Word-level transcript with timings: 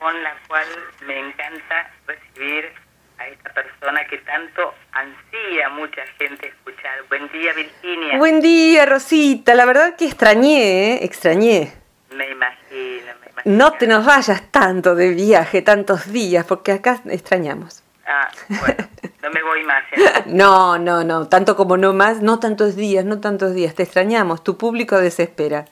con 0.00 0.22
la 0.22 0.34
cual 0.48 0.66
me 1.06 1.18
encanta 1.18 1.90
recibir 2.06 2.72
a 3.18 3.28
esta 3.28 3.52
persona 3.52 4.04
que 4.06 4.16
tanto 4.18 4.74
ansía 4.92 5.68
mucha 5.68 6.02
gente 6.18 6.48
escuchar. 6.48 7.04
Buen 7.08 7.30
día, 7.30 7.52
Virginia. 7.52 8.16
Buen 8.16 8.40
día, 8.40 8.86
Rosita. 8.86 9.54
La 9.54 9.66
verdad 9.66 9.94
que 9.96 10.06
extrañé, 10.06 10.94
¿eh? 10.94 11.04
extrañé. 11.04 11.74
Me 12.12 12.30
imagino, 12.30 13.12
me 13.20 13.30
imagino. 13.30 13.42
No 13.44 13.72
te 13.74 13.86
nos 13.86 14.06
vayas 14.06 14.50
tanto 14.50 14.94
de 14.94 15.10
viaje, 15.10 15.60
tantos 15.60 16.10
días, 16.10 16.46
porque 16.46 16.72
acá 16.72 17.02
extrañamos. 17.04 17.82
Ah, 18.06 18.28
bueno, 18.48 18.88
no 19.22 19.30
me 19.30 19.42
voy 19.42 19.62
más. 19.64 19.84
¿eh? 19.92 20.24
No, 20.26 20.78
no, 20.78 21.04
no, 21.04 21.28
tanto 21.28 21.56
como 21.56 21.76
no 21.76 21.92
más, 21.92 22.22
no 22.22 22.40
tantos 22.40 22.74
días, 22.74 23.04
no 23.04 23.20
tantos 23.20 23.54
días, 23.54 23.74
te 23.74 23.82
extrañamos, 23.82 24.42
tu 24.42 24.56
público 24.56 24.98
desespera. 24.98 25.66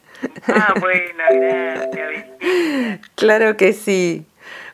Ah, 0.48 0.74
bueno, 0.80 1.24
gracias. 1.30 2.26
Claro 3.14 3.56
que 3.56 3.72
sí. 3.72 4.24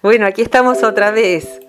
Bueno, 0.03 0.27
aquí 0.27 0.43
estamos 0.43 0.83
otra 0.83 1.11
vez. 1.11 1.61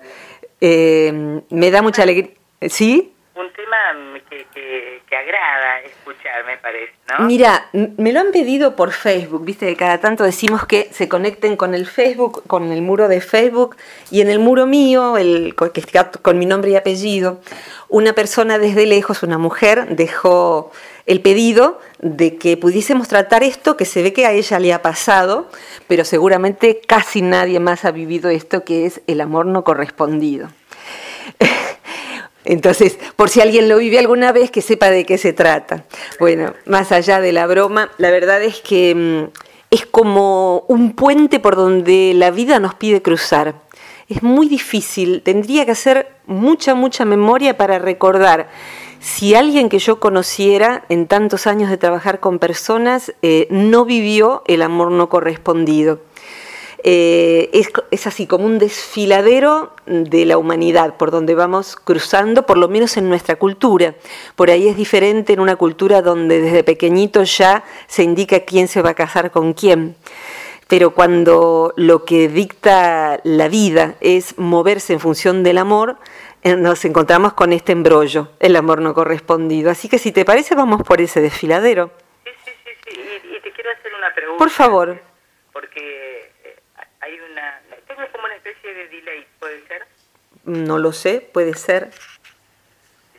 Eh, 0.60 1.40
me 1.50 1.70
da 1.70 1.82
mucha 1.82 2.02
alegría. 2.02 2.30
¿Sí? 2.68 3.12
Un 3.34 3.52
tema 3.52 3.76
que, 4.30 4.46
que, 4.54 5.02
que 5.08 5.16
agrada 5.16 5.80
escuchar, 5.80 6.44
me 6.44 6.56
parece, 6.58 6.92
Mira, 7.20 7.68
me 7.72 8.12
lo 8.12 8.18
han 8.18 8.32
pedido 8.32 8.74
por 8.74 8.90
Facebook, 8.90 9.44
viste 9.44 9.66
que 9.66 9.76
cada 9.76 9.98
tanto 10.00 10.24
decimos 10.24 10.66
que 10.66 10.90
se 10.92 11.08
conecten 11.08 11.56
con 11.56 11.72
el 11.72 11.86
Facebook, 11.86 12.42
con 12.48 12.72
el 12.72 12.82
muro 12.82 13.06
de 13.06 13.20
Facebook 13.20 13.76
y 14.10 14.22
en 14.22 14.28
el 14.28 14.40
muro 14.40 14.66
mío, 14.66 15.16
el 15.16 15.54
que 15.72 15.80
está 15.80 16.10
con 16.10 16.36
mi 16.36 16.46
nombre 16.46 16.72
y 16.72 16.76
apellido, 16.76 17.40
una 17.88 18.12
persona 18.12 18.58
desde 18.58 18.86
lejos, 18.86 19.22
una 19.22 19.38
mujer, 19.38 19.94
dejó 19.94 20.72
el 21.06 21.20
pedido 21.20 21.78
de 22.00 22.36
que 22.38 22.56
pudiésemos 22.56 23.06
tratar 23.06 23.44
esto 23.44 23.76
que 23.76 23.84
se 23.84 24.02
ve 24.02 24.12
que 24.12 24.26
a 24.26 24.32
ella 24.32 24.58
le 24.58 24.72
ha 24.72 24.82
pasado, 24.82 25.48
pero 25.86 26.04
seguramente 26.04 26.80
casi 26.84 27.22
nadie 27.22 27.60
más 27.60 27.84
ha 27.84 27.92
vivido 27.92 28.30
esto 28.30 28.64
que 28.64 28.84
es 28.84 29.00
el 29.06 29.20
amor 29.20 29.46
no 29.46 29.62
correspondido. 29.62 30.48
Entonces, 32.46 32.98
por 33.16 33.28
si 33.28 33.40
alguien 33.40 33.68
lo 33.68 33.78
vive 33.78 33.98
alguna 33.98 34.30
vez, 34.32 34.50
que 34.50 34.62
sepa 34.62 34.88
de 34.88 35.04
qué 35.04 35.18
se 35.18 35.32
trata. 35.32 35.84
Bueno, 36.20 36.54
más 36.64 36.92
allá 36.92 37.20
de 37.20 37.32
la 37.32 37.46
broma, 37.46 37.90
la 37.98 38.10
verdad 38.10 38.42
es 38.42 38.60
que 38.60 38.94
mm, 38.94 39.40
es 39.70 39.84
como 39.84 40.64
un 40.68 40.94
puente 40.94 41.40
por 41.40 41.56
donde 41.56 42.12
la 42.14 42.30
vida 42.30 42.60
nos 42.60 42.74
pide 42.74 43.02
cruzar. 43.02 43.56
Es 44.08 44.22
muy 44.22 44.48
difícil, 44.48 45.22
tendría 45.22 45.64
que 45.64 45.72
hacer 45.72 46.08
mucha, 46.26 46.76
mucha 46.76 47.04
memoria 47.04 47.56
para 47.56 47.80
recordar 47.80 48.48
si 49.00 49.34
alguien 49.34 49.68
que 49.68 49.80
yo 49.80 49.98
conociera 49.98 50.84
en 50.88 51.08
tantos 51.08 51.48
años 51.48 51.68
de 51.68 51.76
trabajar 51.76 52.20
con 52.20 52.38
personas 52.38 53.12
eh, 53.22 53.48
no 53.50 53.84
vivió 53.84 54.44
el 54.46 54.62
amor 54.62 54.92
no 54.92 55.08
correspondido. 55.08 56.00
Eh, 56.82 57.50
es, 57.52 57.70
es 57.90 58.06
así 58.06 58.26
como 58.26 58.44
un 58.44 58.58
desfiladero 58.58 59.74
de 59.86 60.24
la 60.24 60.38
humanidad 60.38 60.96
por 60.96 61.10
donde 61.10 61.34
vamos 61.34 61.74
cruzando, 61.76 62.46
por 62.46 62.58
lo 62.58 62.68
menos 62.68 62.96
en 62.96 63.08
nuestra 63.08 63.36
cultura. 63.36 63.94
Por 64.36 64.50
ahí 64.50 64.68
es 64.68 64.76
diferente 64.76 65.32
en 65.32 65.40
una 65.40 65.56
cultura 65.56 66.02
donde 66.02 66.40
desde 66.40 66.62
pequeñito 66.64 67.22
ya 67.24 67.64
se 67.86 68.02
indica 68.02 68.40
quién 68.40 68.68
se 68.68 68.82
va 68.82 68.90
a 68.90 68.94
casar 68.94 69.30
con 69.30 69.52
quién. 69.52 69.96
Pero 70.68 70.90
cuando 70.90 71.72
lo 71.76 72.04
que 72.04 72.28
dicta 72.28 73.20
la 73.22 73.48
vida 73.48 73.94
es 74.00 74.36
moverse 74.36 74.92
en 74.92 75.00
función 75.00 75.44
del 75.44 75.58
amor, 75.58 75.96
eh, 76.42 76.56
nos 76.56 76.84
encontramos 76.84 77.34
con 77.34 77.52
este 77.52 77.70
embrollo, 77.70 78.30
el 78.40 78.56
amor 78.56 78.80
no 78.80 78.92
correspondido. 78.92 79.70
Así 79.70 79.88
que 79.88 79.98
si 79.98 80.10
te 80.10 80.24
parece, 80.24 80.56
vamos 80.56 80.82
por 80.82 81.00
ese 81.00 81.20
desfiladero. 81.20 81.90
Sí, 82.24 82.30
sí, 82.44 82.50
sí, 82.64 82.70
sí. 82.84 83.00
Y, 83.00 83.36
y 83.36 83.40
te 83.40 83.52
quiero 83.52 83.70
hacer 83.70 83.94
una 83.94 84.12
pregunta. 84.12 84.38
Por 84.38 84.50
favor. 84.50 85.00
Porque 85.52 86.32
eh, 86.44 86.56
hay 87.00 87.14
una... 87.30 87.60
Tengo 87.86 88.02
como 88.10 88.24
una 88.24 88.34
especie 88.34 88.74
de 88.74 88.88
delay, 88.88 89.24
¿puede 89.38 89.64
ser? 89.68 89.86
No 90.46 90.78
lo 90.78 90.92
sé, 90.92 91.28
puede 91.32 91.54
ser. 91.54 91.90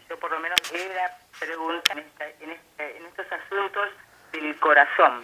Yo 0.09 0.17
por 0.19 0.31
lo 0.31 0.39
menos 0.39 0.57
era 0.73 1.17
pregunta 1.39 1.91
en, 1.93 1.99
esta- 1.99 2.25
en, 2.41 2.51
este- 2.51 2.97
en 2.97 3.05
estos 3.05 3.25
asuntos 3.31 3.83
del 4.33 4.57
corazón. 4.59 5.21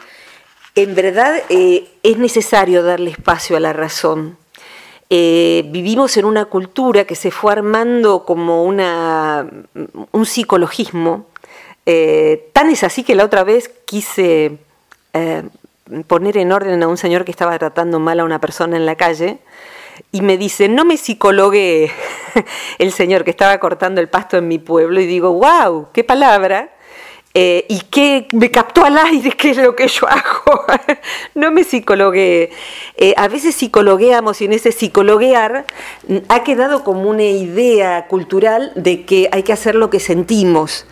En 0.75 0.95
verdad 0.95 1.41
eh, 1.49 1.87
es 2.03 2.17
necesario 2.17 2.83
darle 2.83 3.11
espacio 3.11 3.57
a 3.57 3.59
la 3.59 3.73
razón. 3.73 4.37
Eh, 5.09 5.63
vivimos 5.67 6.17
en 6.17 6.25
una 6.25 6.45
cultura 6.45 7.05
que 7.05 7.15
se 7.15 7.29
fue 7.31 7.51
armando 7.53 8.25
como 8.25 8.63
una, 8.63 9.45
un 10.11 10.25
psicologismo. 10.25 11.27
Eh, 11.85 12.49
tan 12.53 12.69
es 12.69 12.83
así 12.83 13.03
que 13.03 13.13
la 13.15 13.25
otra 13.25 13.43
vez 13.43 13.69
quise 13.85 14.57
eh, 15.13 15.43
poner 16.07 16.37
en 16.37 16.51
orden 16.51 16.81
a 16.81 16.87
un 16.87 16.97
señor 16.97 17.25
que 17.25 17.31
estaba 17.31 17.57
tratando 17.59 17.99
mal 17.99 18.19
a 18.19 18.23
una 18.23 18.39
persona 18.39 18.75
en 18.77 18.85
la 18.85 18.95
calle 18.95 19.37
y 20.11 20.21
me 20.21 20.37
dice, 20.37 20.69
no 20.69 20.85
me 20.85 20.97
psicologué 20.97 21.91
el 22.77 22.91
señor 22.91 23.23
que 23.23 23.31
estaba 23.31 23.57
cortando 23.59 24.01
el 24.01 24.09
pasto 24.09 24.37
en 24.37 24.47
mi 24.47 24.59
pueblo 24.59 25.01
y 25.01 25.05
digo, 25.05 25.33
wow, 25.33 25.87
qué 25.93 26.03
palabra. 26.03 26.69
Eh, 27.35 27.65
y 27.67 27.79
que 27.79 28.27
me 28.31 28.51
captó 28.51 28.85
al 28.85 28.95
aire, 28.95 29.31
qué 29.31 29.49
es 29.51 29.57
lo 29.57 29.75
que 29.75 29.87
yo 29.87 30.07
hago. 30.07 30.65
no 31.33 31.51
me 31.51 31.63
psicologué. 31.63 32.51
Eh, 32.95 33.15
a 33.17 33.27
veces 33.27 33.55
psicologueamos 33.55 34.39
y 34.41 34.45
en 34.45 34.53
ese 34.53 34.71
psicologuear 34.71 35.65
mm, 36.07 36.17
ha 36.29 36.43
quedado 36.43 36.83
como 36.83 37.09
una 37.09 37.23
idea 37.23 38.05
cultural 38.07 38.71
de 38.75 39.05
que 39.05 39.29
hay 39.31 39.41
que 39.41 39.53
hacer 39.53 39.73
lo 39.73 39.89
que 39.89 39.99
sentimos. 39.99 40.85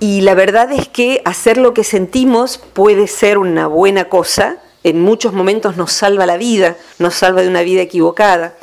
Y 0.00 0.22
la 0.22 0.34
verdad 0.34 0.72
es 0.72 0.88
que 0.88 1.22
hacer 1.24 1.58
lo 1.58 1.74
que 1.74 1.84
sentimos 1.84 2.58
puede 2.58 3.06
ser 3.06 3.38
una 3.38 3.68
buena 3.68 4.08
cosa, 4.08 4.58
en 4.84 5.00
muchos 5.00 5.32
momentos 5.32 5.76
nos 5.76 5.92
salva 5.92 6.24
la 6.24 6.36
vida, 6.36 6.76
nos 6.98 7.14
salva 7.14 7.42
de 7.42 7.48
una 7.48 7.62
vida 7.62 7.82
equivocada, 7.82 8.54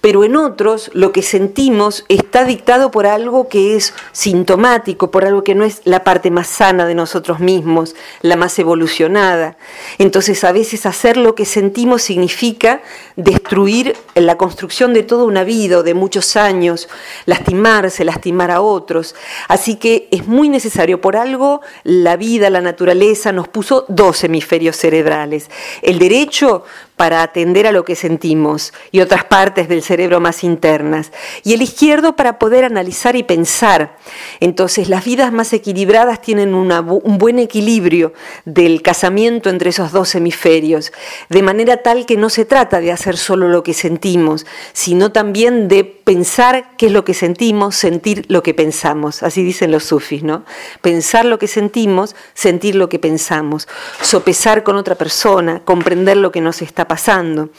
pero 0.00 0.22
en 0.22 0.36
otros 0.36 0.90
lo 0.94 1.10
que 1.12 1.22
sentimos 1.22 2.04
está 2.08 2.44
dictado 2.44 2.92
por 2.92 3.06
algo 3.06 3.48
que 3.48 3.76
es 3.76 3.92
sintomático, 4.12 5.10
por 5.10 5.24
algo 5.24 5.42
que 5.42 5.56
no 5.56 5.64
es 5.64 5.80
la 5.84 6.04
parte 6.04 6.30
más 6.30 6.46
sana 6.46 6.86
de 6.86 6.94
nosotros 6.94 7.40
mismos, 7.40 7.96
la 8.22 8.36
más 8.36 8.56
evolucionada. 8.58 9.56
Entonces 9.98 10.44
a 10.44 10.52
veces 10.52 10.86
hacer 10.86 11.16
lo 11.16 11.34
que 11.34 11.44
sentimos 11.44 12.02
significa 12.02 12.80
destruir 13.16 13.96
la 14.14 14.36
construcción 14.36 14.94
de 14.94 15.02
toda 15.02 15.24
una 15.24 15.42
vida 15.42 15.78
o 15.78 15.82
de 15.82 15.94
muchos 15.94 16.36
años, 16.36 16.88
lastimarse, 17.26 18.04
lastimar 18.04 18.52
a 18.52 18.60
otros. 18.60 19.16
Así 19.48 19.76
que 19.76 20.08
es 20.12 20.26
muy 20.26 20.48
necesario, 20.48 21.00
por 21.00 21.16
algo 21.16 21.62
la 21.82 22.16
vida, 22.16 22.48
la 22.48 22.60
naturaleza 22.60 23.32
nos 23.32 23.48
puso 23.48 23.86
dos 23.88 24.22
hemisferios 24.22 24.76
cerebrales 24.76 25.50
el 25.82 25.98
derecho 25.98 26.64
para 26.96 27.22
atender 27.22 27.66
a 27.66 27.72
lo 27.72 27.84
que 27.84 27.96
sentimos 27.96 28.72
y 28.92 29.00
otras 29.00 29.24
partes 29.24 29.68
del 29.68 29.82
cerebro 29.82 30.20
más 30.20 30.44
internas, 30.44 31.10
y 31.42 31.54
el 31.54 31.62
izquierdo 31.62 32.14
para 32.16 32.38
poder 32.38 32.64
analizar 32.64 33.16
y 33.16 33.22
pensar. 33.22 33.96
Entonces 34.40 34.88
las 34.88 35.04
vidas 35.04 35.32
más 35.32 35.52
equilibradas 35.52 36.20
tienen 36.20 36.54
un 36.54 37.18
buen 37.18 37.38
equilibrio 37.38 38.12
del 38.44 38.82
casamiento 38.82 39.50
entre 39.50 39.70
esos 39.70 39.92
dos 39.92 40.14
hemisferios, 40.14 40.92
de 41.28 41.42
manera 41.42 41.78
tal 41.78 42.06
que 42.06 42.16
no 42.16 42.30
se 42.30 42.44
trata 42.44 42.80
de 42.80 42.92
hacer 42.92 43.16
solo 43.16 43.48
lo 43.48 43.62
que 43.62 43.74
sentimos, 43.74 44.46
sino 44.72 45.10
también 45.12 45.68
de 45.68 45.84
pensar 45.84 46.76
qué 46.76 46.86
es 46.86 46.92
lo 46.92 47.04
que 47.04 47.14
sentimos, 47.14 47.74
sentir 47.74 48.26
lo 48.28 48.42
que 48.42 48.54
pensamos, 48.54 49.22
así 49.22 49.42
dicen 49.42 49.70
los 49.70 49.84
sufis, 49.84 50.22
¿no? 50.22 50.44
Pensar 50.80 51.24
lo 51.24 51.38
que 51.38 51.48
sentimos, 51.48 52.14
sentir 52.34 52.74
lo 52.76 52.88
que 52.88 52.98
pensamos, 52.98 53.66
sopesar 54.00 54.62
con 54.62 54.76
otra 54.76 54.94
persona, 54.94 55.62
comprender 55.64 56.18
lo 56.18 56.30
que 56.30 56.40
nos 56.40 56.62
está 56.62 56.83
pasando. 56.88 57.50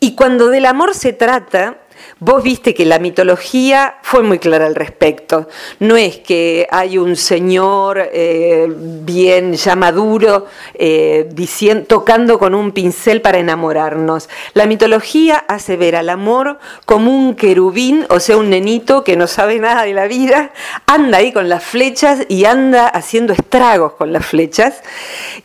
Y 0.00 0.14
cuando 0.14 0.48
del 0.48 0.66
amor 0.66 0.94
se 0.94 1.12
trata, 1.12 1.78
Vos 2.20 2.42
viste 2.42 2.74
que 2.74 2.84
la 2.84 2.98
mitología 2.98 3.96
fue 4.02 4.22
muy 4.22 4.38
clara 4.38 4.66
al 4.66 4.74
respecto. 4.74 5.48
No 5.80 5.96
es 5.96 6.18
que 6.18 6.66
hay 6.70 6.96
un 6.98 7.16
señor 7.16 8.10
eh, 8.12 8.66
bien 8.68 9.54
ya 9.54 9.76
maduro 9.76 10.46
eh, 10.74 11.28
dicien- 11.34 11.86
tocando 11.86 12.38
con 12.38 12.54
un 12.54 12.72
pincel 12.72 13.20
para 13.20 13.38
enamorarnos. 13.38 14.28
La 14.54 14.66
mitología 14.66 15.44
hace 15.48 15.76
ver 15.76 15.96
al 15.96 16.08
amor 16.08 16.58
como 16.86 17.10
un 17.10 17.34
querubín, 17.34 18.06
o 18.10 18.20
sea, 18.20 18.36
un 18.36 18.50
nenito 18.50 19.04
que 19.04 19.16
no 19.16 19.26
sabe 19.26 19.58
nada 19.58 19.82
de 19.82 19.94
la 19.94 20.06
vida, 20.06 20.52
anda 20.86 21.18
ahí 21.18 21.32
con 21.32 21.48
las 21.48 21.64
flechas 21.64 22.20
y 22.28 22.44
anda 22.44 22.86
haciendo 22.86 23.32
estragos 23.32 23.92
con 23.94 24.12
las 24.12 24.24
flechas. 24.24 24.82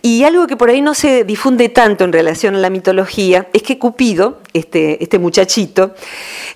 Y 0.01 0.23
algo 0.23 0.47
que 0.47 0.55
por 0.55 0.69
ahí 0.69 0.81
no 0.81 0.93
se 0.93 1.23
difunde 1.23 1.69
tanto 1.69 2.03
en 2.03 2.13
relación 2.13 2.55
a 2.55 2.59
la 2.59 2.69
mitología 2.69 3.47
es 3.53 3.63
que 3.63 3.79
Cupido, 3.79 4.39
este, 4.53 5.01
este 5.03 5.19
muchachito, 5.19 5.93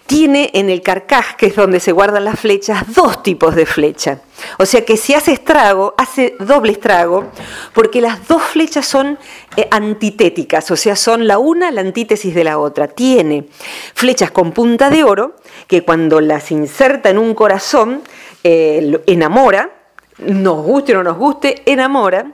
tiene 0.05 0.51
en 0.53 0.69
el 0.69 0.81
carcaj, 0.81 1.35
que 1.35 1.47
es 1.47 1.55
donde 1.55 1.79
se 1.79 1.91
guardan 1.91 2.25
las 2.25 2.39
flechas, 2.39 2.93
dos 2.93 3.23
tipos 3.23 3.55
de 3.55 3.65
flecha. 3.65 4.21
O 4.57 4.65
sea 4.65 4.83
que 4.83 4.97
si 4.97 5.13
hace 5.13 5.31
estrago, 5.31 5.93
hace 5.97 6.35
doble 6.39 6.73
estrago, 6.73 7.31
porque 7.73 8.01
las 8.01 8.27
dos 8.27 8.41
flechas 8.41 8.85
son 8.85 9.17
eh, 9.55 9.67
antitéticas, 9.71 10.69
o 10.71 10.75
sea, 10.75 10.95
son 10.95 11.27
la 11.27 11.37
una 11.37 11.71
la 11.71 11.81
antítesis 11.81 12.33
de 12.33 12.43
la 12.43 12.59
otra. 12.59 12.87
Tiene 12.87 13.47
flechas 13.93 14.31
con 14.31 14.51
punta 14.51 14.89
de 14.89 15.03
oro, 15.03 15.35
que 15.67 15.83
cuando 15.83 16.19
las 16.21 16.51
inserta 16.51 17.09
en 17.09 17.17
un 17.17 17.33
corazón, 17.33 18.01
eh, 18.43 19.01
enamora, 19.07 19.71
nos 20.19 20.63
guste 20.63 20.93
o 20.93 20.95
no 20.97 21.03
nos 21.03 21.17
guste, 21.17 21.63
enamora. 21.65 22.31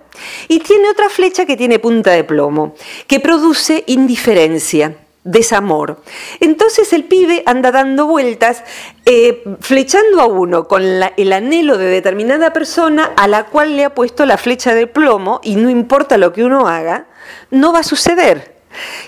Y 0.47 0.59
tiene 0.59 0.89
otra 0.89 1.09
flecha 1.09 1.45
que 1.45 1.55
tiene 1.55 1.79
punta 1.79 2.11
de 2.11 2.23
plomo, 2.23 2.75
que 3.07 3.19
produce 3.19 3.83
indiferencia. 3.87 4.95
Desamor. 5.23 6.01
Entonces 6.39 6.93
el 6.93 7.03
pibe 7.03 7.43
anda 7.45 7.71
dando 7.71 8.05
vueltas, 8.05 8.63
eh, 9.05 9.43
flechando 9.59 10.21
a 10.21 10.25
uno 10.25 10.67
con 10.67 10.83
el 10.83 11.33
anhelo 11.33 11.77
de 11.77 11.85
determinada 11.85 12.53
persona 12.53 13.11
a 13.15 13.27
la 13.27 13.45
cual 13.45 13.75
le 13.75 13.85
ha 13.85 13.93
puesto 13.93 14.25
la 14.25 14.37
flecha 14.37 14.73
de 14.73 14.87
plomo 14.87 15.41
y 15.43 15.55
no 15.55 15.69
importa 15.69 16.17
lo 16.17 16.33
que 16.33 16.43
uno 16.43 16.67
haga, 16.67 17.07
no 17.51 17.73
va 17.73 17.79
a 17.79 17.83
suceder. 17.83 18.59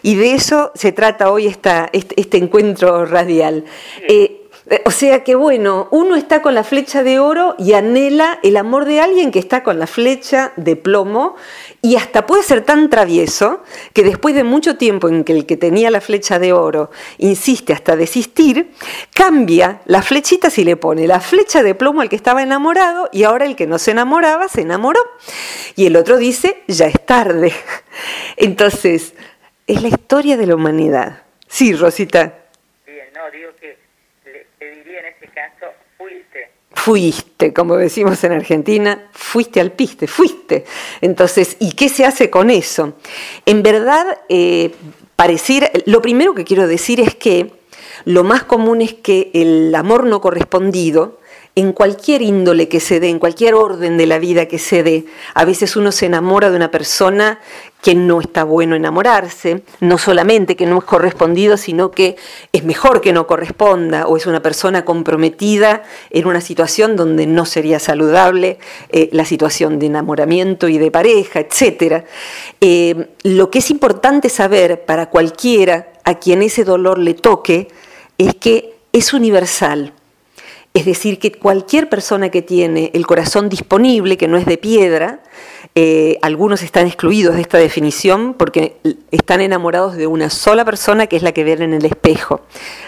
Y 0.01 0.15
de 0.15 0.33
eso 0.33 0.71
se 0.75 0.91
trata 0.91 1.31
hoy 1.31 1.47
esta, 1.47 1.89
este, 1.93 2.19
este 2.19 2.37
encuentro 2.37 3.05
radial. 3.05 3.63
Eh, 4.07 4.13
eh, 4.13 4.40
o 4.85 4.91
sea 4.91 5.23
que 5.23 5.35
bueno, 5.35 5.87
uno 5.91 6.15
está 6.15 6.41
con 6.41 6.55
la 6.55 6.63
flecha 6.63 7.03
de 7.03 7.19
oro 7.19 7.55
y 7.57 7.73
anhela 7.73 8.39
el 8.43 8.57
amor 8.57 8.85
de 8.85 9.01
alguien 9.01 9.31
que 9.31 9.39
está 9.39 9.63
con 9.63 9.79
la 9.79 9.87
flecha 9.87 10.53
de 10.55 10.75
plomo 10.75 11.35
y 11.81 11.95
hasta 11.95 12.25
puede 12.25 12.43
ser 12.43 12.61
tan 12.63 12.89
travieso 12.89 13.63
que 13.93 14.03
después 14.03 14.35
de 14.35 14.43
mucho 14.43 14.77
tiempo 14.77 15.09
en 15.09 15.23
que 15.23 15.33
el 15.33 15.45
que 15.45 15.57
tenía 15.57 15.91
la 15.91 16.01
flecha 16.01 16.39
de 16.39 16.53
oro 16.53 16.91
insiste 17.17 17.73
hasta 17.73 17.95
desistir, 17.95 18.71
cambia 19.13 19.81
la 19.85 20.01
flechita 20.01 20.49
y 20.55 20.63
le 20.63 20.75
pone 20.75 21.07
la 21.07 21.19
flecha 21.19 21.63
de 21.63 21.75
plomo 21.75 22.01
al 22.01 22.09
que 22.09 22.15
estaba 22.15 22.41
enamorado 22.41 23.09
y 23.11 23.23
ahora 23.23 23.45
el 23.45 23.55
que 23.55 23.67
no 23.67 23.77
se 23.77 23.91
enamoraba 23.91 24.47
se 24.47 24.61
enamoró. 24.61 25.01
Y 25.75 25.85
el 25.85 25.95
otro 25.95 26.17
dice, 26.17 26.63
ya 26.67 26.87
es 26.87 27.05
tarde. 27.05 27.53
Entonces, 28.37 29.13
es 29.67 29.81
la 29.81 29.89
historia 29.89 30.37
de 30.37 30.47
la 30.47 30.55
humanidad. 30.55 31.23
Sí, 31.47 31.73
Rosita. 31.73 32.33
Bien, 32.85 33.07
no, 33.13 33.29
digo 33.31 33.51
que 33.59 33.77
le, 34.25 34.75
diría 34.75 34.99
en 34.99 35.05
este 35.07 35.27
caso, 35.27 35.67
fuiste. 36.81 37.53
Como 37.53 37.77
decimos 37.77 38.23
en 38.23 38.31
Argentina, 38.31 39.07
fuiste 39.11 39.61
al 39.61 39.71
piste, 39.71 40.07
fuiste. 40.07 40.65
Entonces, 41.01 41.57
¿y 41.59 41.73
qué 41.73 41.89
se 41.89 42.05
hace 42.05 42.31
con 42.31 42.49
eso? 42.49 42.93
En 43.45 43.61
verdad, 43.61 44.17
eh, 44.29 44.73
parecer, 45.15 45.83
lo 45.85 46.01
primero 46.01 46.33
que 46.33 46.43
quiero 46.43 46.67
decir 46.67 46.99
es 46.99 47.13
que 47.13 47.53
lo 48.05 48.23
más 48.23 48.43
común 48.45 48.81
es 48.81 48.95
que 48.95 49.29
el 49.35 49.73
amor 49.75 50.05
no 50.05 50.21
correspondido, 50.21 51.19
en 51.53 51.73
cualquier 51.73 52.21
índole 52.21 52.69
que 52.69 52.79
se 52.79 53.01
dé, 53.01 53.09
en 53.09 53.19
cualquier 53.19 53.55
orden 53.55 53.97
de 53.97 54.05
la 54.05 54.19
vida 54.19 54.45
que 54.45 54.57
se 54.57 54.83
dé, 54.83 55.05
a 55.33 55.43
veces 55.43 55.75
uno 55.75 55.91
se 55.91 56.05
enamora 56.05 56.49
de 56.49 56.55
una 56.55 56.71
persona 56.71 57.39
que 57.81 57.93
no 57.93 58.21
está 58.21 58.45
bueno 58.45 58.75
enamorarse, 58.75 59.63
no 59.81 59.97
solamente 59.97 60.55
que 60.55 60.65
no 60.65 60.77
es 60.77 60.85
correspondido, 60.85 61.57
sino 61.57 61.91
que 61.91 62.15
es 62.53 62.63
mejor 62.63 63.01
que 63.01 63.11
no 63.11 63.27
corresponda, 63.27 64.07
o 64.07 64.15
es 64.15 64.27
una 64.27 64.41
persona 64.41 64.85
comprometida 64.85 65.83
en 66.09 66.25
una 66.25 66.39
situación 66.39 66.95
donde 66.95 67.27
no 67.27 67.45
sería 67.45 67.79
saludable 67.79 68.59
eh, 68.89 69.09
la 69.11 69.25
situación 69.25 69.77
de 69.77 69.87
enamoramiento 69.87 70.69
y 70.69 70.77
de 70.77 70.91
pareja, 70.91 71.41
etc. 71.41 72.05
Eh, 72.61 73.07
lo 73.23 73.51
que 73.51 73.59
es 73.59 73.71
importante 73.71 74.29
saber 74.29 74.85
para 74.85 75.09
cualquiera 75.09 75.91
a 76.05 76.15
quien 76.15 76.43
ese 76.43 76.63
dolor 76.63 76.97
le 76.97 77.13
toque 77.13 77.67
es 78.17 78.35
que 78.35 78.75
es 78.93 79.13
universal 79.13 79.93
es 80.73 80.85
decir, 80.85 81.19
que 81.19 81.33
cualquier 81.33 81.89
persona 81.89 82.29
que 82.29 82.41
tiene 82.41 82.91
el 82.93 83.05
corazón 83.05 83.49
disponible, 83.49 84.17
que 84.17 84.27
no 84.27 84.37
es 84.37 84.45
de 84.45 84.57
piedra, 84.57 85.21
eh, 85.75 86.17
algunos 86.21 86.63
están 86.63 86.87
excluidos 86.87 87.35
de 87.35 87.41
esta 87.41 87.57
definición 87.57 88.33
porque 88.33 88.77
están 89.11 89.41
enamorados 89.41 89.97
de 89.97 90.07
una 90.07 90.29
sola 90.29 90.63
persona 90.63 91.07
que 91.07 91.17
es 91.17 91.23
la 91.23 91.33
que 91.33 91.43
ven 91.43 91.61
en 91.61 91.73
el 91.73 91.85
espejo. 91.85 92.41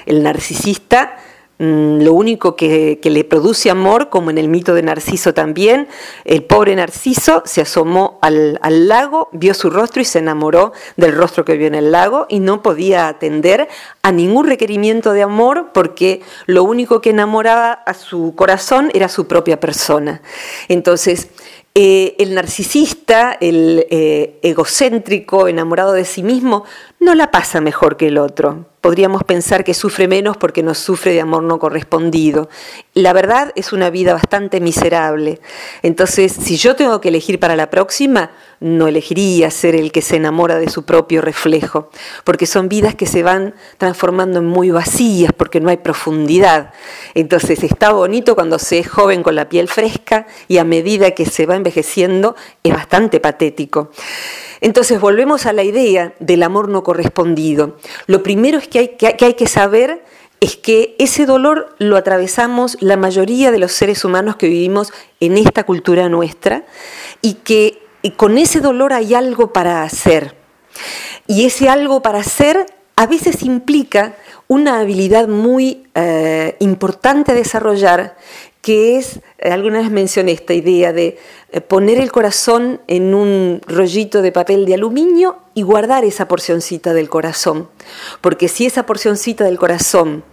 El 0.06 0.24
narcisista 0.24 1.18
lo 1.64 2.14
único 2.14 2.56
que, 2.56 3.00
le 3.02 3.24
produce 3.24 3.70
amor, 3.70 4.10
como 4.10 4.30
en 4.30 4.38
el 4.38 4.50
mito 4.50 4.74
de 4.74 4.84
Narciso 4.84 5.34
también, 5.34 5.88
el 6.26 6.44
pobre 6.44 6.76
Narciso 6.76 7.42
se 7.46 7.62
asomó 7.62 8.20
al, 8.22 8.60
lago, 8.88 9.30
vio 9.32 9.54
su 9.54 9.70
rostro 9.70 10.02
y 10.02 10.06
se 10.06 10.20
enamoró 10.20 10.74
del 10.98 11.16
rostro 11.16 11.46
que 11.46 11.56
vio 11.56 11.68
en 11.68 11.76
el 11.76 11.92
lago 11.92 12.26
y 12.28 12.40
no 12.40 12.62
podía 12.62 13.08
atender 13.08 13.70
a 14.02 14.12
ningún 14.12 14.48
requerimiento 14.48 15.14
de 15.14 15.24
amor 15.24 15.72
porque 15.74 16.22
lo 16.48 16.64
único 16.64 17.02
que 17.02 17.12
enamoraba 17.12 17.72
a 17.72 17.94
su 17.94 18.34
corazón 18.36 18.92
era 18.94 19.08
su 19.08 19.28
propia 19.28 19.60
persona. 19.60 20.22
Entonces, 20.68 21.30
eh, 21.76 22.16
el 22.20 22.36
narcisista, 22.36 23.38
el 23.40 23.88
eh, 23.90 24.40
egocéntrico, 24.44 25.48
enamorado 25.48 25.94
de 25.94 26.04
sí 26.04 26.24
mismo, 26.24 26.66
no 27.00 27.16
la 27.16 27.32
pasa 27.32 27.62
mejor 27.62 27.96
que 27.96 28.08
el 28.08 28.18
otro. 28.18 28.73
Podríamos 28.84 29.24
pensar 29.24 29.64
que 29.64 29.74
sufre 29.74 30.10
menos 30.10 30.36
porque 30.36 30.62
no 30.62 30.74
sufre 30.74 31.14
de 31.14 31.22
amor 31.22 31.42
no 31.44 31.58
correspondido. 31.58 32.50
La 32.94 33.14
verdad 33.14 33.54
es 33.56 33.72
una 33.72 33.90
vida 33.90 34.12
bastante 34.12 34.60
miserable. 34.60 35.40
Entonces, 35.84 36.34
si 36.34 36.58
yo 36.58 36.76
tengo 36.76 37.00
que 37.00 37.08
elegir 37.08 37.40
para 37.40 37.56
la 37.56 37.70
próxima, 37.70 38.32
no 38.60 38.88
elegiría 38.88 39.52
ser 39.52 39.76
el 39.76 39.94
que 39.94 40.02
se 40.02 40.18
enamora 40.18 40.58
de 40.58 40.70
su 40.70 40.84
propio 40.84 41.22
reflejo, 41.22 41.92
porque 42.26 42.46
son 42.46 42.68
vidas 42.68 42.94
que 42.94 43.06
se 43.06 43.24
van 43.24 43.56
transformando 43.78 44.40
en 44.40 44.48
muy 44.48 44.70
vacías, 44.70 45.32
porque 45.32 45.62
no 45.62 45.70
hay 45.70 45.78
profundidad. 45.78 46.74
Entonces 47.14 47.64
está 47.64 47.94
bonito 47.94 48.36
cuando 48.36 48.60
se 48.60 48.80
es 48.80 48.90
joven 48.90 49.24
con 49.24 49.36
la 49.36 49.48
piel 49.48 49.70
fresca 49.70 50.28
y 50.50 50.58
a 50.58 50.66
medida 50.66 51.12
que 51.12 51.26
se 51.26 51.46
va 51.46 51.56
envejeciendo 51.56 52.36
es 52.64 52.74
bastante 52.74 53.22
patético. 53.22 53.92
Entonces 54.64 55.02
volvemos 55.02 55.46
a 55.46 55.52
la 55.52 55.64
idea 55.64 56.14
del 56.22 56.42
amor 56.42 56.70
no 56.70 56.84
correspondido. 56.84 57.76
Lo 58.08 58.24
primero 58.24 58.58
es 58.58 58.70
que 58.70 58.80
hay 58.80 59.34
que, 59.34 59.48
saber 59.48 60.06
es 60.40 60.56
que 60.56 60.96
ese 61.00 61.26
dolor 61.26 61.76
lo 61.80 61.98
atravesamos 61.98 62.78
la 62.80 62.96
mayoría 62.96 63.52
de 63.52 63.60
los 63.60 63.74
seres 63.74 64.06
humanos 64.06 64.38
que 64.38 64.48
vivimos 64.48 64.94
en 65.20 65.38
esta 65.38 65.66
cultura 65.66 66.08
nuestra 66.08 66.64
y 67.22 67.34
que 67.34 67.82
con 68.16 68.38
ese 68.38 68.62
dolor 68.62 68.94
hay 68.94 69.14
algo 69.14 69.52
para 69.52 69.84
hacer. 69.84 70.34
Y 71.28 71.44
ese 71.46 71.68
algo 71.68 72.02
para 72.02 72.20
hacer 72.20 72.66
a 72.96 73.06
veces 73.06 73.44
implica 73.44 74.16
una 74.48 74.80
habilidad 74.80 75.28
muy 75.28 75.88
eh, 75.94 76.56
importante 76.62 77.34
a 77.34 77.36
desarrollar, 77.36 78.16
que 78.64 78.98
es, 78.98 79.20
eh, 79.40 79.52
alguna 79.52 79.82
vez 79.82 79.92
mencioné 79.92 80.32
esta 80.32 80.54
idea 80.54 80.94
de 80.94 81.18
eh, 81.52 81.62
poner 81.62 82.00
el 82.00 82.12
corazón 82.14 82.80
en 82.88 83.14
un 83.14 83.62
rollito 83.68 84.22
de 84.22 84.32
papel 84.32 84.66
de 84.66 84.74
aluminio 84.74 85.38
y 85.54 85.64
guardar 85.64 86.06
esa 86.06 86.30
porcioncita 86.30 86.94
del 86.94 87.10
corazón. 87.10 87.70
Porque 88.22 88.48
si 88.48 88.66
esa 88.66 88.86
porcioncita 88.86 89.44
del 89.44 89.60
corazón 89.60 90.24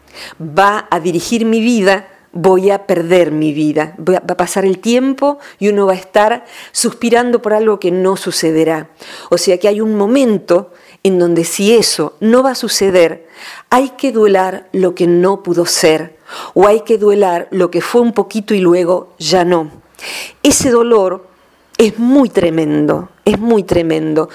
va 0.40 0.86
a 0.90 1.00
dirigir 1.00 1.44
mi 1.44 1.60
vida, 1.60 2.08
voy 2.32 2.70
a 2.70 2.86
perder 2.86 3.32
mi 3.32 3.52
vida, 3.52 3.96
va 3.98 4.18
a 4.18 4.36
pasar 4.36 4.64
el 4.64 4.78
tiempo 4.78 5.40
y 5.58 5.68
uno 5.68 5.86
va 5.86 5.94
a 5.94 5.96
estar 5.96 6.44
suspirando 6.70 7.42
por 7.42 7.52
algo 7.52 7.80
que 7.80 7.90
no 7.90 8.16
sucederá. 8.16 8.90
O 9.30 9.38
sea 9.38 9.58
que 9.58 9.66
hay 9.66 9.80
un 9.80 9.96
momento 9.96 10.72
en 11.02 11.19
donde 11.19 11.44
si 11.44 11.75
eso 11.75 12.17
no 12.20 12.42
va 12.42 12.50
a 12.50 12.54
suceder, 12.54 13.26
hay 13.71 13.90
que 13.90 14.12
duelar 14.12 14.69
lo 14.73 14.95
que 14.95 15.07
no 15.07 15.42
pudo 15.42 15.66
ser 15.66 16.19
o 16.54 16.66
hay 16.66 16.80
que 16.80 16.99
duelar 16.99 17.49
lo 17.50 17.71
que 17.71 17.80
fue 17.80 18.00
un 18.00 18.12
poquito 18.12 18.54
y 18.54 18.61
luego 18.61 19.14
ya 19.19 19.45
no. 19.45 19.71
Ese 20.42 20.71
dolor 20.71 21.26
es 21.78 21.99
muy 21.99 22.28
tremendo, 22.28 23.09
es 23.25 23.38
muy 23.38 23.62
tremendo. 23.62 24.28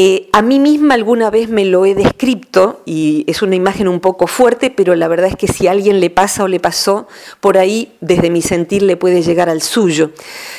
Eh, 0.00 0.28
a 0.32 0.42
mí 0.42 0.60
misma 0.60 0.94
alguna 0.94 1.28
vez 1.28 1.48
me 1.48 1.64
lo 1.64 1.84
he 1.84 1.96
descrito 1.96 2.82
y 2.86 3.24
es 3.26 3.42
una 3.42 3.56
imagen 3.56 3.88
un 3.88 3.98
poco 3.98 4.28
fuerte, 4.28 4.70
pero 4.70 4.94
la 4.94 5.08
verdad 5.08 5.26
es 5.26 5.34
que 5.34 5.48
si 5.48 5.66
a 5.66 5.72
alguien 5.72 5.98
le 5.98 6.08
pasa 6.08 6.44
o 6.44 6.46
le 6.46 6.60
pasó, 6.60 7.08
por 7.40 7.58
ahí 7.58 7.96
desde 8.00 8.30
mi 8.30 8.40
sentir 8.40 8.82
le 8.82 8.96
puede 8.96 9.22
llegar 9.22 9.48
al 9.48 9.60
suyo. 9.60 10.12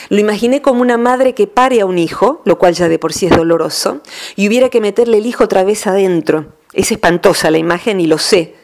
Lo 0.09 0.19
imaginé 0.19 0.61
como 0.61 0.81
una 0.81 0.97
madre 0.97 1.35
que 1.35 1.47
pare 1.47 1.79
a 1.79 1.85
un 1.85 1.97
hijo, 1.97 2.41
lo 2.43 2.59
cual 2.59 2.73
ya 2.73 2.89
de 2.89 2.99
por 2.99 3.13
sí 3.13 3.27
es 3.27 3.37
doloroso, 3.37 4.01
y 4.35 4.45
hubiera 4.49 4.67
que 4.67 4.81
meterle 4.81 5.19
el 5.19 5.25
hijo 5.25 5.45
otra 5.45 5.63
vez 5.63 5.87
adentro. 5.87 6.47
Es 6.73 6.91
espantosa 6.91 7.49
la 7.49 7.59
imagen 7.59 8.01
y 8.01 8.07
lo 8.07 8.17
sé, 8.17 8.55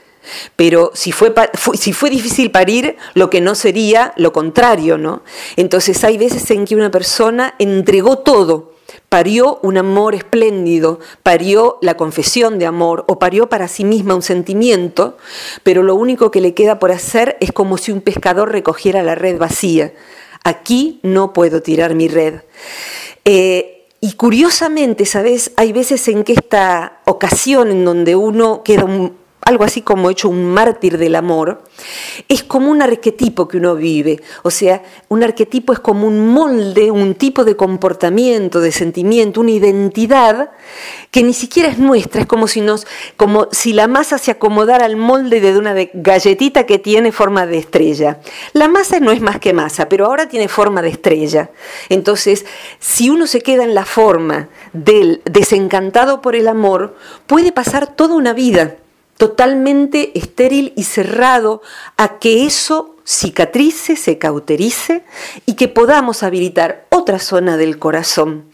pero 0.57 0.91
si 0.93 1.13
fue, 1.13 1.33
si 1.75 1.93
fue 1.93 2.09
difícil 2.09 2.51
parir, 2.51 2.97
lo 3.13 3.29
que 3.29 3.39
no 3.39 3.55
sería 3.55 4.11
lo 4.17 4.33
contrario, 4.33 4.97
¿no? 4.97 5.23
Entonces 5.55 6.03
hay 6.03 6.17
veces 6.17 6.51
en 6.51 6.65
que 6.65 6.75
una 6.75 6.91
persona 6.91 7.55
entregó 7.59 8.17
todo, 8.17 8.74
parió 9.15 9.59
un 9.61 9.77
amor 9.77 10.13
espléndido, 10.13 10.99
parió 11.23 11.77
la 11.81 11.95
confesión 11.95 12.59
de 12.59 12.65
amor 12.65 13.05
o 13.07 13.17
parió 13.17 13.47
para 13.47 13.69
sí 13.69 13.85
misma 13.85 14.13
un 14.13 14.21
sentimiento, 14.21 15.17
pero 15.63 15.83
lo 15.83 15.95
único 15.95 16.31
que 16.31 16.41
le 16.41 16.53
queda 16.53 16.79
por 16.79 16.91
hacer 16.91 17.37
es 17.39 17.53
como 17.53 17.77
si 17.77 17.93
un 17.93 18.01
pescador 18.01 18.51
recogiera 18.51 19.03
la 19.03 19.15
red 19.15 19.37
vacía. 19.37 19.93
Aquí 20.43 20.99
no 21.01 21.31
puedo 21.31 21.61
tirar 21.61 21.95
mi 21.95 22.09
red. 22.09 22.41
Eh, 23.23 23.85
y 24.01 24.15
curiosamente, 24.15 25.05
¿sabes? 25.05 25.53
Hay 25.55 25.71
veces 25.71 26.05
en 26.09 26.25
que 26.25 26.33
esta 26.33 26.99
ocasión 27.05 27.71
en 27.71 27.85
donde 27.85 28.17
uno 28.17 28.63
queda 28.65 28.83
un, 28.83 29.15
algo 29.45 29.63
así 29.63 29.83
como 29.83 30.09
hecho 30.09 30.27
un 30.27 30.43
mártir 30.43 30.97
del 30.97 31.15
amor, 31.15 31.61
es 32.27 32.43
como 32.43 32.71
un 32.71 32.81
arquetipo 32.81 33.47
que 33.47 33.57
uno 33.57 33.75
vive. 33.75 34.19
O 34.41 34.49
sea, 34.49 34.81
un 35.07 35.23
arquetipo 35.23 35.71
es 35.71 35.79
como 35.79 36.07
un 36.07 36.29
molde, 36.29 36.89
un 36.89 37.13
tipo 37.13 37.45
de 37.45 37.55
comportamiento, 37.55 38.59
de 38.59 38.71
sentimiento, 38.71 39.41
una 39.41 39.51
identidad 39.51 40.49
que 41.11 41.21
ni 41.21 41.33
siquiera 41.33 41.69
es 41.69 41.77
nuestra, 41.77 42.21
es 42.21 42.27
como 42.27 42.47
si 42.47 42.61
nos, 42.61 42.87
como 43.17 43.47
si 43.51 43.71
la 43.73 43.87
masa 43.87 44.17
se 44.17 44.31
acomodara 44.31 44.85
al 44.85 44.97
molde 44.97 45.39
de 45.39 45.55
una 45.55 45.75
galletita 45.93 46.65
que 46.65 46.79
tiene 46.79 47.11
forma 47.11 47.45
de 47.45 47.59
estrella. 47.59 48.19
La 48.53 48.67
masa 48.67 48.99
no 48.99 49.11
es 49.11 49.21
más 49.21 49.39
que 49.39 49.53
masa, 49.53 49.87
pero 49.87 50.07
ahora 50.07 50.27
tiene 50.27 50.47
forma 50.47 50.81
de 50.81 50.89
estrella. 50.89 51.51
Entonces, 51.89 52.47
si 52.79 53.11
uno 53.11 53.27
se 53.27 53.41
queda 53.41 53.63
en 53.63 53.75
la 53.75 53.85
forma 53.85 54.49
del 54.73 55.21
desencantado 55.25 56.19
por 56.19 56.35
el 56.35 56.47
amor 56.47 56.95
puede 57.27 57.51
pasar 57.51 57.95
toda 57.95 58.15
una 58.15 58.33
vida 58.33 58.77
totalmente 59.17 60.17
estéril 60.17 60.73
y 60.75 60.83
cerrado 60.83 61.61
a 61.97 62.19
que 62.19 62.45
eso 62.45 62.95
cicatrice, 63.05 63.95
se 63.95 64.17
cauterice 64.17 65.03
y 65.45 65.53
que 65.53 65.67
podamos 65.67 66.23
habilitar 66.23 66.87
otra 66.89 67.19
zona 67.19 67.55
del 67.55 67.77
corazón. 67.77 68.45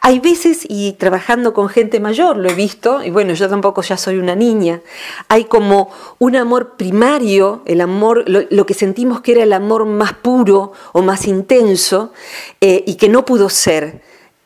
Hay 0.00 0.18
veces, 0.18 0.66
y 0.68 0.92
trabajando 0.94 1.54
con 1.54 1.68
gente 1.68 2.00
mayor, 2.00 2.36
lo 2.36 2.50
he 2.50 2.54
visto, 2.54 3.04
y 3.04 3.10
bueno, 3.10 3.34
yo 3.34 3.48
tampoco 3.48 3.82
ya 3.82 3.96
soy 3.96 4.18
una 4.18 4.34
niña, 4.34 4.82
hay 5.28 5.44
como 5.44 5.90
un 6.18 6.34
amor 6.34 6.76
primario, 6.76 7.62
el 7.66 7.80
amor, 7.80 8.24
lo, 8.26 8.66
que 8.66 8.74
sentimos 8.74 9.20
que 9.20 9.32
era 9.32 9.44
el 9.44 9.52
amor 9.52 9.86
más 9.86 10.12
puro 10.14 10.72
o 10.92 11.02
más 11.02 11.28
intenso, 11.28 12.12
eh, 12.60 12.82
y 12.86 12.96
que 12.96 13.08
no 13.08 13.24
pudo 13.24 13.48
ser. 13.48 14.02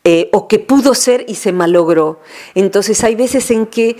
Eh, 0.06 0.28
o 0.34 0.48
que 0.48 0.58
pudo 0.58 0.92
ser 0.92 1.24
y 1.28 1.36
se 1.36 1.50
malogró. 1.50 2.20
Entonces 2.54 3.02
hay 3.04 3.14
veces 3.14 3.50
en 3.50 3.64
que 3.64 3.96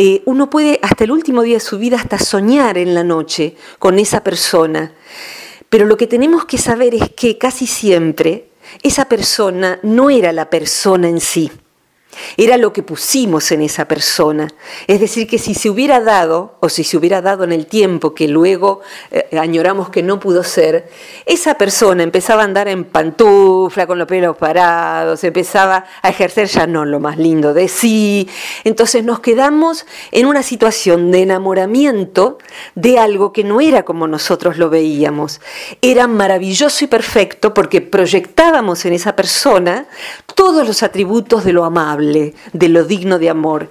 eh, 0.00 0.22
uno 0.26 0.48
puede 0.48 0.78
hasta 0.80 1.02
el 1.02 1.10
último 1.10 1.42
día 1.42 1.56
de 1.56 1.60
su 1.60 1.76
vida 1.76 1.96
hasta 1.96 2.20
soñar 2.20 2.78
en 2.78 2.94
la 2.94 3.02
noche 3.02 3.56
con 3.80 3.98
esa 3.98 4.22
persona. 4.22 4.94
Pero 5.68 5.86
lo 5.86 5.96
que 5.96 6.06
tenemos 6.06 6.44
que 6.44 6.56
saber 6.56 6.94
es 6.94 7.10
que 7.10 7.36
casi 7.36 7.66
siempre 7.66 8.50
esa 8.82 9.06
persona 9.06 9.80
no 9.82 10.08
era 10.08 10.32
la 10.32 10.50
persona 10.50 11.08
en 11.08 11.20
sí 11.20 11.50
era 12.36 12.56
lo 12.56 12.72
que 12.72 12.82
pusimos 12.82 13.50
en 13.52 13.62
esa 13.62 13.86
persona. 13.86 14.48
Es 14.86 15.00
decir, 15.00 15.26
que 15.26 15.38
si 15.38 15.54
se 15.54 15.70
hubiera 15.70 16.00
dado, 16.00 16.56
o 16.60 16.68
si 16.68 16.84
se 16.84 16.96
hubiera 16.96 17.20
dado 17.20 17.44
en 17.44 17.52
el 17.52 17.66
tiempo 17.66 18.14
que 18.14 18.28
luego 18.28 18.80
eh, 19.10 19.38
añoramos 19.38 19.90
que 19.90 20.02
no 20.02 20.20
pudo 20.20 20.42
ser, 20.42 20.90
esa 21.26 21.54
persona 21.56 22.02
empezaba 22.02 22.42
a 22.42 22.44
andar 22.44 22.68
en 22.68 22.84
pantufla, 22.84 23.86
con 23.86 23.98
los 23.98 24.06
pelos 24.06 24.36
parados, 24.36 25.22
empezaba 25.24 25.84
a 26.02 26.08
ejercer 26.08 26.46
ya 26.48 26.66
no 26.66 26.84
lo 26.84 27.00
más 27.00 27.18
lindo 27.18 27.54
de 27.54 27.68
sí. 27.68 28.28
Entonces 28.64 29.04
nos 29.04 29.20
quedamos 29.20 29.86
en 30.12 30.26
una 30.26 30.42
situación 30.42 31.10
de 31.10 31.22
enamoramiento 31.22 32.38
de 32.74 32.98
algo 32.98 33.32
que 33.32 33.44
no 33.44 33.60
era 33.60 33.84
como 33.84 34.06
nosotros 34.06 34.58
lo 34.58 34.70
veíamos. 34.70 35.40
Era 35.82 36.06
maravilloso 36.06 36.84
y 36.84 36.88
perfecto 36.88 37.54
porque 37.54 37.80
proyectábamos 37.80 38.84
en 38.84 38.92
esa 38.92 39.16
persona 39.16 39.86
todos 40.34 40.66
los 40.66 40.82
atributos 40.82 41.44
de 41.44 41.52
lo 41.52 41.64
amable, 41.64 42.07
de 42.12 42.68
lo 42.68 42.84
digno 42.84 43.18
de 43.18 43.30
amor. 43.30 43.68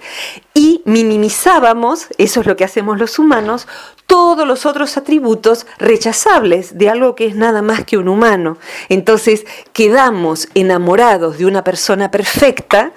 Minimizábamos, 0.88 2.06
eso 2.16 2.40
es 2.40 2.46
lo 2.46 2.56
que 2.56 2.64
hacemos 2.64 2.98
los 2.98 3.18
humanos, 3.18 3.68
todos 4.06 4.48
los 4.48 4.64
otros 4.64 4.96
atributos 4.96 5.66
rechazables 5.76 6.78
de 6.78 6.88
algo 6.88 7.14
que 7.14 7.26
es 7.26 7.36
nada 7.36 7.60
más 7.60 7.84
que 7.84 7.98
un 7.98 8.08
humano. 8.08 8.56
Entonces 8.88 9.44
quedamos 9.74 10.48
enamorados 10.54 11.36
de 11.36 11.44
una 11.44 11.62
persona 11.62 12.10
perfecta 12.10 12.92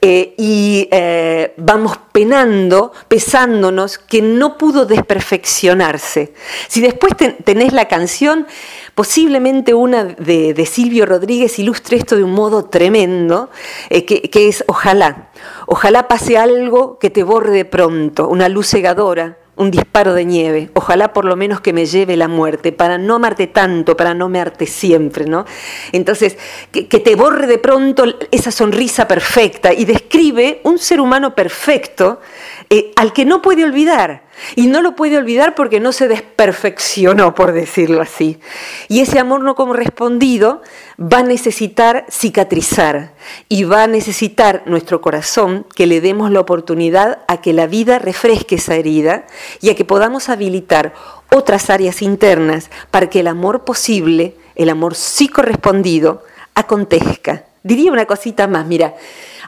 eh, 0.00 0.34
y 0.36 0.88
eh, 0.90 1.54
vamos 1.56 2.00
penando, 2.10 2.92
pesándonos 3.06 3.98
que 3.98 4.22
no 4.22 4.58
pudo 4.58 4.84
desperfeccionarse. 4.84 6.32
Si 6.66 6.80
después 6.80 7.12
tenés 7.44 7.72
la 7.72 7.86
canción, 7.86 8.48
posiblemente 8.96 9.72
una 9.72 10.02
de, 10.02 10.66
Silvio 10.66 11.06
Rodríguez 11.06 11.60
ilustre 11.60 11.96
esto 11.96 12.16
de 12.16 12.24
un 12.24 12.32
modo 12.32 12.64
tremendo, 12.64 13.50
eh, 13.88 14.04
que 14.04 14.48
es 14.48 14.64
ojalá, 14.66 15.28
ojalá 15.66 16.08
pase 16.08 16.38
algo 16.38 16.98
que 16.98 17.10
te 17.10 17.22
borre 17.22 17.52
de 17.52 17.64
pronto, 17.64 18.28
una 18.28 18.48
luz 18.48 18.68
cegadora 18.68 19.38
un 19.56 19.70
disparo 19.70 20.12
de 20.12 20.24
nieve, 20.24 20.70
ojalá 20.74 21.12
por 21.12 21.24
lo 21.24 21.34
menos 21.34 21.60
que 21.60 21.72
me 21.72 21.86
lleve 21.86 22.16
la 22.16 22.28
muerte, 22.28 22.72
para 22.72 22.98
no 22.98 23.14
amarte 23.14 23.46
tanto, 23.46 23.96
para 23.96 24.12
no 24.12 24.26
amarte 24.26 24.66
siempre, 24.66 25.24
¿no? 25.24 25.46
Entonces, 25.92 26.36
que, 26.70 26.84
te 26.84 27.16
borre 27.16 27.46
de 27.46 27.58
pronto 27.58 28.04
esa 28.30 28.50
sonrisa 28.50 29.08
perfecta 29.08 29.72
y 29.72 29.86
describe 29.86 30.60
un 30.64 30.78
ser 30.78 31.00
humano 31.00 31.34
perfecto 31.34 32.20
eh, 32.68 32.92
al 32.96 33.12
que 33.12 33.24
no 33.24 33.40
puede 33.40 33.64
olvidar, 33.64 34.25
y 34.54 34.66
no 34.66 34.82
lo 34.82 34.96
puede 34.96 35.18
olvidar 35.18 35.54
porque 35.54 35.80
no 35.80 35.92
se 35.92 36.08
desperfeccionó, 36.08 37.34
por 37.34 37.52
decirlo 37.52 38.00
así. 38.00 38.38
Y 38.88 39.00
ese 39.00 39.18
amor 39.18 39.42
no 39.42 39.54
correspondido 39.54 40.62
va 41.00 41.18
a 41.18 41.22
necesitar 41.22 42.06
cicatrizar 42.10 43.12
y 43.48 43.64
va 43.64 43.84
a 43.84 43.86
necesitar 43.86 44.62
nuestro 44.66 45.00
corazón 45.00 45.66
que 45.74 45.86
le 45.86 46.00
demos 46.00 46.30
la 46.30 46.40
oportunidad 46.40 47.20
a 47.28 47.40
que 47.40 47.52
la 47.52 47.66
vida 47.66 47.98
refresque 47.98 48.56
esa 48.56 48.74
herida 48.76 49.26
y 49.60 49.70
a 49.70 49.74
que 49.74 49.84
podamos 49.84 50.28
habilitar 50.28 50.94
otras 51.32 51.70
áreas 51.70 52.02
internas 52.02 52.70
para 52.90 53.10
que 53.10 53.20
el 53.20 53.26
amor 53.26 53.64
posible, 53.64 54.36
el 54.54 54.68
amor 54.68 54.94
sí 54.94 55.28
correspondido, 55.28 56.22
acontezca. 56.54 57.44
Diría 57.62 57.90
una 57.90 58.06
cosita 58.06 58.46
más, 58.46 58.66
mira, 58.66 58.94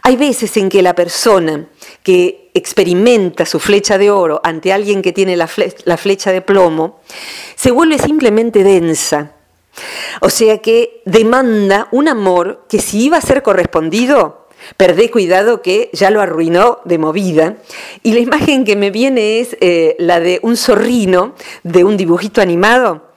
hay 0.02 0.16
veces 0.16 0.56
en 0.56 0.68
que 0.68 0.82
la 0.82 0.94
persona 0.94 1.66
que 2.02 2.50
experimenta 2.54 3.46
su 3.46 3.60
flecha 3.60 3.98
de 3.98 4.10
oro 4.10 4.40
ante 4.42 4.72
alguien 4.72 5.02
que 5.02 5.12
tiene 5.12 5.36
la, 5.36 5.46
flecha 5.46 6.32
de 6.32 6.40
plomo, 6.40 7.00
se 7.54 7.70
vuelve 7.70 7.98
simplemente 7.98 8.64
densa. 8.64 9.32
O 10.20 10.30
sea 10.30 10.58
que 10.58 11.02
demanda 11.04 11.88
un 11.92 12.08
amor 12.08 12.64
que 12.68 12.80
si 12.80 13.04
iba 13.04 13.16
a 13.16 13.22
ser 13.22 13.42
correspondido, 13.42 14.48
perdé 14.76 15.10
cuidado 15.10 15.62
que 15.62 15.88
ya 15.92 16.10
lo 16.10 16.20
arruinó 16.20 16.80
de 16.84 16.98
movida. 16.98 17.56
Y 18.02 18.12
la 18.12 18.20
imagen 18.20 18.64
que 18.64 18.74
me 18.74 18.90
viene 18.90 19.40
es 19.40 19.56
eh, 19.60 19.94
la 19.98 20.18
de 20.18 20.40
un 20.42 20.56
zorrino 20.56 21.34
de 21.62 21.84
un 21.84 21.96
dibujito 21.96 22.40
animado 22.40 23.08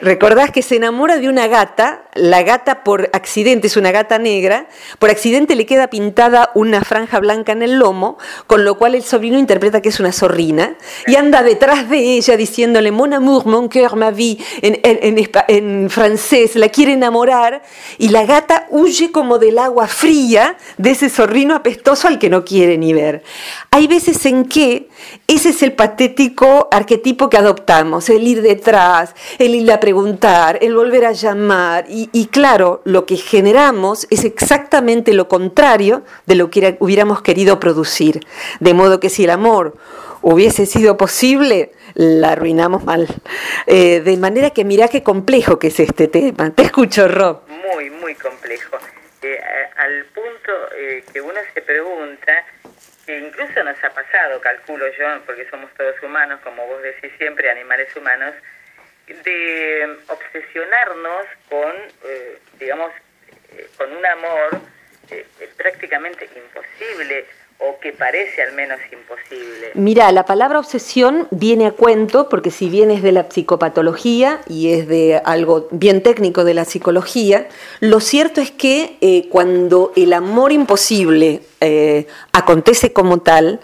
recordás 0.00 0.50
que 0.50 0.62
se 0.62 0.76
enamora 0.76 1.18
de 1.18 1.28
una 1.28 1.46
gata, 1.46 2.04
la 2.14 2.42
gata 2.42 2.82
por 2.82 3.10
accidente 3.12 3.66
es 3.66 3.76
una 3.76 3.92
gata 3.92 4.18
negra, 4.18 4.68
por 4.98 5.10
accidente 5.10 5.54
le 5.54 5.66
queda 5.66 5.88
pintada 5.88 6.50
una 6.54 6.82
franja 6.82 7.20
blanca 7.20 7.52
en 7.52 7.62
el 7.62 7.78
lomo, 7.78 8.18
con 8.46 8.64
lo 8.64 8.76
cual 8.76 8.94
el 8.94 9.02
sobrino 9.02 9.38
interpreta 9.38 9.80
que 9.80 9.90
es 9.90 10.00
una 10.00 10.12
zorrina 10.12 10.76
y 11.06 11.16
anda 11.16 11.42
detrás 11.42 11.88
de 11.88 11.98
ella 11.98 12.36
diciéndole 12.36 12.90
Mon 12.90 13.12
amour, 13.12 13.46
mon 13.46 13.68
cœur, 13.68 13.96
ma 13.96 14.10
vie, 14.10 14.38
en, 14.62 14.80
en 14.82 15.90
francés, 15.90 16.56
la 16.56 16.68
quiere 16.68 16.92
enamorar 16.92 17.62
y 17.98 18.08
la 18.08 18.24
gata 18.24 18.66
huye 18.70 19.12
como 19.12 19.38
del 19.38 19.58
agua 19.58 19.86
fría 19.86 20.56
de 20.78 20.90
ese 20.90 21.08
zorrino 21.08 21.54
apestoso 21.54 22.08
al 22.08 22.18
que 22.18 22.28
no 22.28 22.44
quiere 22.44 22.78
ni 22.78 22.92
ver. 22.92 23.22
Hay 23.70 23.86
veces 23.86 24.24
en 24.26 24.46
que 24.46 24.88
ese 25.26 25.50
es 25.50 25.62
el 25.62 25.72
patético 25.72 26.68
arquetipo 26.70 27.28
que 27.28 27.36
adoptamos, 27.36 28.08
el 28.10 28.26
ir 28.26 28.42
detrás, 28.42 29.14
el 29.38 29.54
ir 29.54 29.70
a 29.72 29.80
preguntar, 29.80 30.58
el 30.60 30.74
volver 30.74 31.04
a 31.04 31.12
llamar. 31.12 31.86
Y, 31.88 32.09
claro, 32.30 32.82
lo 32.84 33.06
que 33.06 33.16
generamos 33.16 34.06
es 34.10 34.24
exactamente 34.24 35.12
lo 35.12 35.28
contrario 35.28 36.04
de 36.26 36.34
lo 36.34 36.50
que 36.50 36.76
hubiéramos 36.80 37.22
querido 37.22 37.60
producir. 37.60 38.20
De 38.60 38.74
modo 38.74 39.00
que 39.00 39.10
si 39.10 39.24
el 39.24 39.30
amor 39.30 39.76
hubiese 40.22 40.66
sido 40.66 40.96
posible, 40.96 41.72
la 41.94 42.32
arruinamos 42.32 42.84
mal. 42.84 43.06
Eh, 43.66 44.00
de 44.00 44.16
manera 44.16 44.50
que 44.50 44.64
mira 44.64 44.88
qué 44.88 45.02
complejo 45.02 45.58
que 45.58 45.68
es 45.68 45.80
este 45.80 46.08
tema. 46.08 46.50
Te 46.50 46.64
escucho, 46.64 47.08
Rob. 47.08 47.42
Muy, 47.48 47.90
muy 47.90 48.14
complejo. 48.14 48.76
Eh, 49.22 49.38
al 49.76 50.04
punto 50.06 50.52
eh, 50.76 51.04
que 51.12 51.20
uno 51.20 51.38
se 51.54 51.60
pregunta 51.60 52.32
incluso 53.18 53.62
nos 53.64 53.82
ha 53.82 53.90
pasado, 53.90 54.40
calculo 54.40 54.86
yo, 54.98 55.22
porque 55.26 55.48
somos 55.50 55.72
todos 55.74 56.00
humanos, 56.02 56.40
como 56.44 56.66
vos 56.66 56.82
decís 56.82 57.10
siempre, 57.18 57.50
animales 57.50 57.94
humanos, 57.96 58.34
de 59.24 59.96
obsesionarnos 60.08 61.26
con, 61.48 61.72
eh, 62.04 62.38
digamos, 62.58 62.90
eh, 63.52 63.68
con 63.76 63.90
un 63.90 64.06
amor 64.06 64.60
eh, 65.10 65.26
prácticamente 65.56 66.28
imposible 66.36 67.26
o 67.58 67.78
que 67.78 67.92
parece 67.92 68.42
al 68.42 68.54
menos 68.54 68.78
imposible. 68.90 69.72
Mira, 69.74 70.10
la 70.12 70.24
palabra 70.24 70.58
obsesión 70.58 71.28
viene 71.30 71.66
a 71.66 71.72
cuento 71.72 72.28
porque 72.30 72.50
si 72.50 72.70
bien 72.70 72.90
es 72.90 73.02
de 73.02 73.12
la 73.12 73.28
psicopatología 73.28 74.40
y 74.48 74.72
es 74.72 74.88
de 74.88 75.20
algo 75.24 75.68
bien 75.70 76.02
técnico 76.02 76.44
de 76.44 76.54
la 76.54 76.64
psicología, 76.64 77.48
lo 77.80 78.00
cierto 78.00 78.40
es 78.40 78.50
que 78.50 79.26
cuando 79.30 79.92
el 79.94 80.14
amor 80.14 80.52
imposible 80.52 81.42
eh, 81.60 82.06
acontece 82.32 82.92
como 82.92 83.18
tal, 83.18 83.60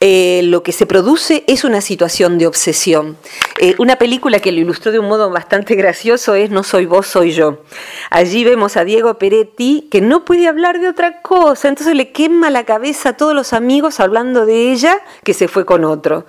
eh, 0.00 0.42
lo 0.44 0.62
que 0.62 0.72
se 0.72 0.86
produce 0.86 1.44
es 1.46 1.64
una 1.64 1.80
situación 1.80 2.38
de 2.38 2.46
obsesión. 2.46 3.16
Eh, 3.58 3.74
una 3.78 3.96
película 3.96 4.40
que 4.40 4.52
lo 4.52 4.60
ilustró 4.60 4.92
de 4.92 4.98
un 4.98 5.08
modo 5.08 5.30
bastante 5.30 5.74
gracioso 5.76 6.34
es 6.34 6.50
No 6.50 6.62
soy 6.62 6.86
vos, 6.86 7.06
soy 7.06 7.32
yo. 7.32 7.62
Allí 8.10 8.44
vemos 8.44 8.76
a 8.76 8.84
Diego 8.84 9.18
Peretti 9.18 9.88
que 9.90 10.00
no 10.00 10.24
puede 10.24 10.48
hablar 10.48 10.80
de 10.80 10.88
otra 10.88 11.22
cosa, 11.22 11.68
entonces 11.68 11.94
le 11.94 12.12
quema 12.12 12.50
la 12.50 12.64
cabeza 12.64 13.10
a 13.10 13.16
todos 13.16 13.34
los 13.34 13.52
amigos 13.52 14.00
hablando 14.00 14.46
de 14.46 14.72
ella 14.72 15.00
que 15.22 15.34
se 15.34 15.48
fue 15.48 15.64
con 15.64 15.84
otro. 15.84 16.26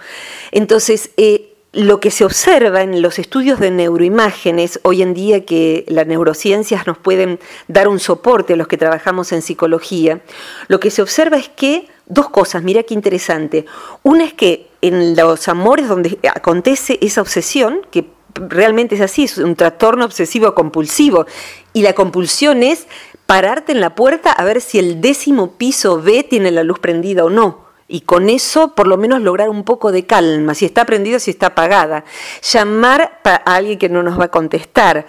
Entonces, 0.51 1.11
lo 1.75 1.99
que 1.99 2.09
se 2.09 2.23
observa 2.23 2.83
en 2.83 3.01
los 3.01 3.19
estudios 3.19 3.59
de 3.59 3.69
neuroimágenes, 3.69 4.79
hoy 4.83 5.01
en 5.01 5.13
día 5.13 5.45
que 5.45 5.83
las 5.89 6.07
neurociencias 6.07 6.87
nos 6.87 6.97
pueden 6.97 7.37
dar 7.67 7.89
un 7.89 7.99
soporte 7.99 8.53
a 8.53 8.55
los 8.55 8.67
que 8.67 8.77
trabajamos 8.77 9.33
en 9.33 9.41
psicología, 9.41 10.21
lo 10.69 10.79
que 10.79 10.89
se 10.89 11.01
observa 11.01 11.35
es 11.37 11.49
que 11.49 11.87
dos 12.05 12.29
cosas, 12.29 12.63
mira 12.63 12.83
qué 12.83 12.93
interesante. 12.93 13.65
Una 14.03 14.23
es 14.23 14.33
que 14.33 14.69
en 14.81 15.17
los 15.17 15.47
amores 15.49 15.89
donde 15.89 16.17
acontece 16.33 16.97
esa 17.01 17.21
obsesión, 17.21 17.81
que 17.91 18.05
realmente 18.35 18.95
es 18.95 19.01
así, 19.01 19.25
es 19.25 19.37
un 19.37 19.57
trastorno 19.57 20.05
obsesivo 20.05 20.55
compulsivo, 20.55 21.25
y 21.73 21.81
la 21.81 21.91
compulsión 21.91 22.63
es 22.63 22.87
pararte 23.25 23.73
en 23.73 23.81
la 23.81 23.95
puerta 23.95 24.31
a 24.31 24.45
ver 24.45 24.61
si 24.61 24.79
el 24.79 25.01
décimo 25.01 25.57
piso 25.57 26.01
B 26.01 26.23
tiene 26.23 26.51
la 26.51 26.63
luz 26.63 26.79
prendida 26.79 27.25
o 27.25 27.29
no 27.29 27.64
y 27.87 28.01
con 28.01 28.29
eso 28.29 28.73
por 28.73 28.87
lo 28.87 28.97
menos 28.97 29.21
lograr 29.21 29.49
un 29.49 29.63
poco 29.63 29.91
de 29.91 30.05
calma, 30.05 30.55
si 30.55 30.65
está 30.65 30.85
prendida, 30.85 31.19
si 31.19 31.31
está 31.31 31.47
apagada. 31.47 32.03
Llamar 32.41 33.19
a 33.23 33.35
alguien 33.55 33.77
que 33.77 33.89
no 33.89 34.01
nos 34.01 34.19
va 34.19 34.25
a 34.25 34.31
contestar, 34.31 35.05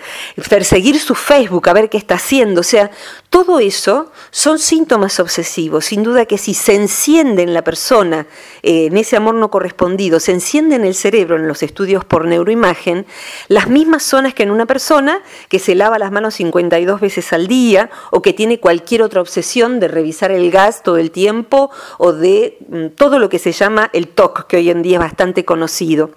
perseguir 0.49 1.00
su 1.00 1.14
Facebook, 1.14 1.68
a 1.68 1.73
ver 1.73 1.88
qué 1.88 1.97
está 1.97 2.16
haciendo. 2.16 2.61
O 2.61 2.64
sea, 2.64 2.90
todo 3.36 3.60
eso 3.60 4.10
son 4.30 4.58
síntomas 4.58 5.20
obsesivos. 5.20 5.84
Sin 5.84 6.02
duda 6.02 6.24
que 6.24 6.38
si 6.38 6.54
se 6.54 6.74
enciende 6.74 7.42
en 7.42 7.52
la 7.52 7.62
persona, 7.62 8.26
eh, 8.62 8.86
en 8.86 8.96
ese 8.96 9.16
amor 9.16 9.34
no 9.34 9.50
correspondido, 9.50 10.20
se 10.20 10.32
enciende 10.32 10.76
en 10.76 10.86
el 10.86 10.94
cerebro, 10.94 11.36
en 11.36 11.46
los 11.46 11.62
estudios 11.62 12.02
por 12.02 12.24
neuroimagen, 12.24 13.04
las 13.48 13.68
mismas 13.68 14.04
zonas 14.04 14.32
que 14.32 14.44
en 14.44 14.50
una 14.50 14.64
persona 14.64 15.20
que 15.50 15.58
se 15.58 15.74
lava 15.74 15.98
las 15.98 16.12
manos 16.12 16.32
52 16.36 16.98
veces 16.98 17.30
al 17.34 17.46
día 17.46 17.90
o 18.10 18.22
que 18.22 18.32
tiene 18.32 18.58
cualquier 18.58 19.02
otra 19.02 19.20
obsesión 19.20 19.80
de 19.80 19.88
revisar 19.88 20.30
el 20.30 20.50
gas 20.50 20.82
todo 20.82 20.96
el 20.96 21.10
tiempo 21.10 21.70
o 21.98 22.14
de 22.14 22.56
Mm, 22.68 22.88
todo 22.96 23.18
lo 23.18 23.28
que 23.28 23.38
se 23.38 23.52
llama 23.52 23.90
el 23.92 24.08
TOC, 24.08 24.46
que 24.46 24.56
hoy 24.56 24.70
en 24.70 24.82
día 24.82 24.96
es 24.96 25.00
bastante 25.00 25.44
conocido. 25.44 26.10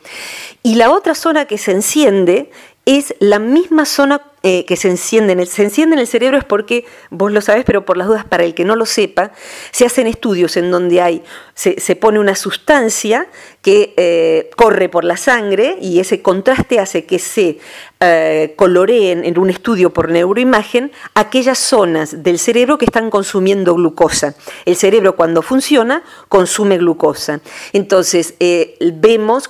Y 0.63 0.75
la 0.75 0.91
otra 0.91 1.13
zona 1.15 1.45
que 1.45 1.57
se 1.57 1.71
enciende 1.71 2.51
es 2.98 3.13
la 3.19 3.38
misma 3.38 3.86
zona 3.86 4.19
eh, 4.41 4.65
que 4.65 4.75
se 4.77 4.89
enciende, 4.89 5.34
en 5.34 5.41
el, 5.41 5.48
se 5.48 5.62
enciende 5.62 5.93
en 5.93 6.00
el 6.00 6.08
cerebro 6.08 6.39
es 6.39 6.43
porque, 6.43 6.86
vos 7.12 7.31
lo 7.31 7.39
sabés, 7.39 7.65
pero 7.65 7.86
por 7.86 7.98
las 7.98 8.08
dudas, 8.08 8.25
para 8.25 8.46
el 8.46 8.55
que 8.55 8.65
no 8.65 8.75
lo 8.75 8.88
sepa, 8.88 9.31
se 9.69 9.86
hacen 9.86 10.08
estudios 10.08 10.58
en 10.58 10.72
donde 10.72 11.00
hay, 11.00 11.22
se, 11.53 11.96
pone 11.98 12.17
una 12.17 12.36
sustancia 12.36 13.27
que 13.62 13.93
eh, 13.96 14.50
corre 14.55 14.89
por 14.89 15.03
la 15.03 15.17
sangre 15.17 15.77
y 15.81 16.00
ese 16.00 16.24
contraste 16.24 16.79
hace 16.79 17.05
que 17.05 17.19
se 17.19 17.60
eh, 18.00 18.53
coloreen 18.55 19.24
en 19.24 19.38
un 19.38 19.51
estudio 19.51 19.91
por 19.91 20.10
neuroimagen 20.10 20.91
aquellas 21.13 21.60
zonas 21.60 22.24
del 22.24 22.39
cerebro 22.39 22.79
que 22.79 22.86
están 22.86 23.12
consumiendo 23.12 23.75
glucosa. 23.75 24.36
El 24.65 24.77
cerebro 24.77 25.15
cuando 25.15 25.41
funciona 25.43 26.01
consume 26.27 26.77
glucosa. 26.77 27.41
Entonces, 27.74 28.36
vemos 28.79 29.50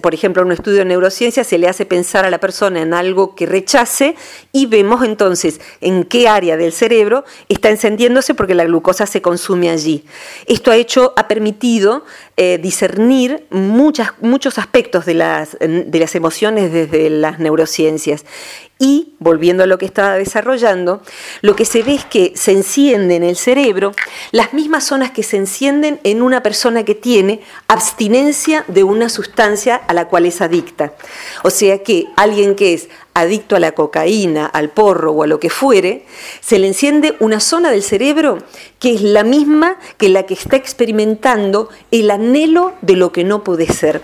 por 0.00 0.14
ejemplo, 0.14 0.42
en 0.42 0.46
un 0.46 0.52
estudio 0.52 0.78
de 0.78 0.84
neurociencia 0.84 1.44
se 1.44 1.58
le 1.58 1.68
hace 1.68 1.86
pensar 1.86 2.24
a 2.24 2.30
la 2.30 2.38
persona 2.38 2.80
en 2.82 2.94
algo 2.94 3.34
que 3.34 3.46
rechace 3.46 4.14
y 4.52 4.66
vemos 4.66 5.04
entonces 5.04 5.60
en 5.80 6.04
qué 6.04 6.28
área 6.28 6.56
del 6.56 6.72
cerebro 6.72 7.24
está 7.48 7.70
encendiéndose 7.70 8.34
porque 8.34 8.54
la 8.54 8.64
glucosa 8.64 9.06
se 9.06 9.22
consume 9.22 9.70
allí. 9.70 10.04
Esto 10.46 10.70
ha 10.70 10.76
hecho, 10.76 11.12
ha 11.16 11.28
permitido 11.28 12.04
eh, 12.36 12.58
discernir 12.58 13.46
muchos 13.50 14.58
aspectos 14.58 15.06
de 15.06 15.14
las, 15.14 15.56
de 15.58 15.98
las 15.98 16.14
emociones 16.14 16.72
desde 16.72 17.10
las 17.10 17.38
neurociencias. 17.38 18.24
Y, 18.78 19.14
volviendo 19.20 19.62
a 19.62 19.66
lo 19.66 19.78
que 19.78 19.86
estaba 19.86 20.16
desarrollando, 20.16 21.00
lo 21.40 21.56
que 21.56 21.64
se 21.64 21.82
ve 21.82 21.94
es 21.94 22.04
que 22.04 22.32
se 22.36 22.52
enciende 22.52 23.16
en 23.16 23.22
el 23.22 23.36
cerebro 23.36 23.92
las 24.32 24.52
mismas 24.52 24.84
zonas 24.84 25.12
que 25.12 25.22
se 25.22 25.38
encienden 25.38 25.98
en 26.04 26.20
una 26.20 26.42
persona 26.42 26.84
que 26.84 26.94
tiene 26.94 27.40
abstinencia 27.68 28.66
de 28.68 28.84
una 28.84 29.08
sustancia 29.08 29.76
a 29.76 29.94
la 29.94 30.08
cual 30.08 30.26
es 30.26 30.42
adicta. 30.42 30.92
O 31.42 31.48
sea 31.48 31.82
que 31.82 32.04
alguien 32.16 32.54
que 32.54 32.74
es 32.74 32.90
adicto 33.14 33.56
a 33.56 33.60
la 33.60 33.72
cocaína, 33.72 34.44
al 34.44 34.68
porro 34.68 35.12
o 35.12 35.22
a 35.22 35.26
lo 35.26 35.40
que 35.40 35.48
fuere, 35.48 36.04
se 36.42 36.58
le 36.58 36.66
enciende 36.66 37.16
una 37.18 37.40
zona 37.40 37.70
del 37.70 37.82
cerebro 37.82 38.40
que 38.78 38.94
es 38.94 39.00
la 39.00 39.24
misma 39.24 39.78
que 39.96 40.10
la 40.10 40.24
que 40.24 40.34
está 40.34 40.56
experimentando 40.56 41.70
el 41.90 42.10
anhelo 42.10 42.74
de 42.82 42.96
lo 42.96 43.10
que 43.10 43.24
no 43.24 43.42
puede 43.42 43.66
ser. 43.72 44.02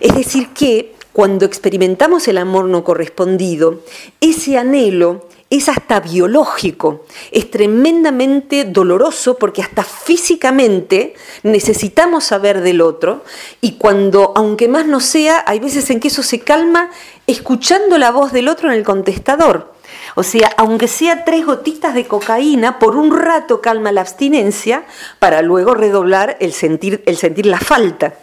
Es 0.00 0.14
decir, 0.14 0.48
que 0.48 0.91
cuando 1.12 1.44
experimentamos 1.44 2.26
el 2.28 2.38
amor 2.38 2.66
no 2.66 2.84
correspondido, 2.84 3.80
ese 4.20 4.56
anhelo 4.56 5.26
es 5.50 5.68
hasta 5.68 6.00
biológico, 6.00 7.04
es 7.30 7.50
tremendamente 7.50 8.64
doloroso 8.64 9.36
porque 9.36 9.60
hasta 9.60 9.84
físicamente 9.84 11.12
necesitamos 11.42 12.24
saber 12.24 12.62
del 12.62 12.80
otro 12.80 13.22
y 13.60 13.72
cuando, 13.72 14.32
aunque 14.34 14.66
más 14.66 14.86
no 14.86 15.00
sea, 15.00 15.44
hay 15.46 15.60
veces 15.60 15.90
en 15.90 16.00
que 16.00 16.08
eso 16.08 16.22
se 16.22 16.40
calma 16.40 16.90
escuchando 17.26 17.98
la 17.98 18.10
voz 18.10 18.32
del 18.32 18.48
otro 18.48 18.70
en 18.70 18.78
el 18.78 18.84
contestador. 18.84 19.74
O 20.14 20.22
sea, 20.22 20.50
aunque 20.56 20.88
sea 20.88 21.26
tres 21.26 21.44
gotitas 21.44 21.94
de 21.94 22.06
cocaína, 22.06 22.78
por 22.78 22.96
un 22.96 23.14
rato 23.14 23.60
calma 23.60 23.92
la 23.92 24.00
abstinencia 24.00 24.86
para 25.18 25.42
luego 25.42 25.74
redoblar 25.74 26.38
el 26.40 26.54
sentir, 26.54 27.02
el 27.04 27.18
sentir 27.18 27.44
la 27.44 27.58
falta. 27.60 28.14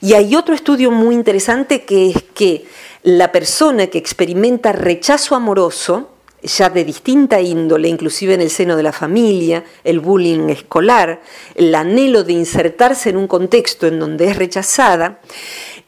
Y 0.00 0.14
hay 0.14 0.36
otro 0.36 0.54
estudio 0.54 0.90
muy 0.90 1.14
interesante 1.14 1.84
que 1.84 2.10
es 2.10 2.22
que 2.34 2.66
la 3.02 3.32
persona 3.32 3.86
que 3.88 3.98
experimenta 3.98 4.72
rechazo 4.72 5.34
amoroso, 5.34 6.10
ya 6.42 6.68
de 6.68 6.84
distinta 6.84 7.40
índole, 7.40 7.88
inclusive 7.88 8.34
en 8.34 8.42
el 8.42 8.50
seno 8.50 8.76
de 8.76 8.82
la 8.82 8.92
familia, 8.92 9.64
el 9.82 10.00
bullying 10.00 10.50
escolar, 10.50 11.22
el 11.54 11.74
anhelo 11.74 12.22
de 12.22 12.34
insertarse 12.34 13.10
en 13.10 13.16
un 13.16 13.26
contexto 13.26 13.86
en 13.86 13.98
donde 13.98 14.26
es 14.26 14.36
rechazada, 14.36 15.20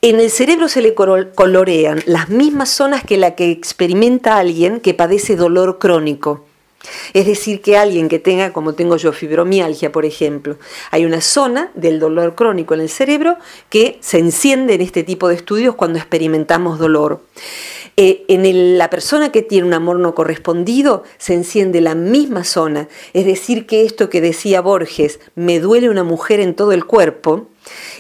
en 0.00 0.20
el 0.20 0.30
cerebro 0.30 0.68
se 0.68 0.80
le 0.80 0.94
colorean 0.94 2.02
las 2.06 2.28
mismas 2.30 2.70
zonas 2.70 3.04
que 3.04 3.16
la 3.16 3.34
que 3.34 3.50
experimenta 3.50 4.38
alguien 4.38 4.80
que 4.80 4.94
padece 4.94 5.36
dolor 5.36 5.78
crónico. 5.78 6.45
Es 7.12 7.26
decir, 7.26 7.60
que 7.60 7.76
alguien 7.76 8.08
que 8.08 8.18
tenga, 8.18 8.52
como 8.52 8.74
tengo 8.74 8.96
yo, 8.96 9.12
fibromialgia, 9.12 9.92
por 9.92 10.04
ejemplo, 10.04 10.56
hay 10.90 11.04
una 11.04 11.20
zona 11.20 11.70
del 11.74 11.98
dolor 11.98 12.34
crónico 12.34 12.74
en 12.74 12.80
el 12.80 12.88
cerebro 12.88 13.36
que 13.68 13.98
se 14.00 14.18
enciende 14.18 14.74
en 14.74 14.80
este 14.80 15.02
tipo 15.02 15.28
de 15.28 15.34
estudios 15.34 15.74
cuando 15.74 15.98
experimentamos 15.98 16.78
dolor. 16.78 17.20
Eh, 17.98 18.26
en 18.28 18.76
la 18.76 18.90
persona 18.90 19.32
que 19.32 19.40
tiene 19.40 19.66
un 19.66 19.72
amor 19.72 19.98
no 19.98 20.14
correspondido 20.14 21.02
se 21.16 21.32
enciende 21.32 21.80
la 21.80 21.94
misma 21.94 22.44
zona. 22.44 22.88
Es 23.14 23.24
decir, 23.24 23.66
que 23.66 23.86
esto 23.86 24.10
que 24.10 24.20
decía 24.20 24.60
Borges, 24.60 25.18
me 25.34 25.60
duele 25.60 25.88
una 25.88 26.04
mujer 26.04 26.40
en 26.40 26.54
todo 26.54 26.72
el 26.72 26.84
cuerpo, 26.84 27.48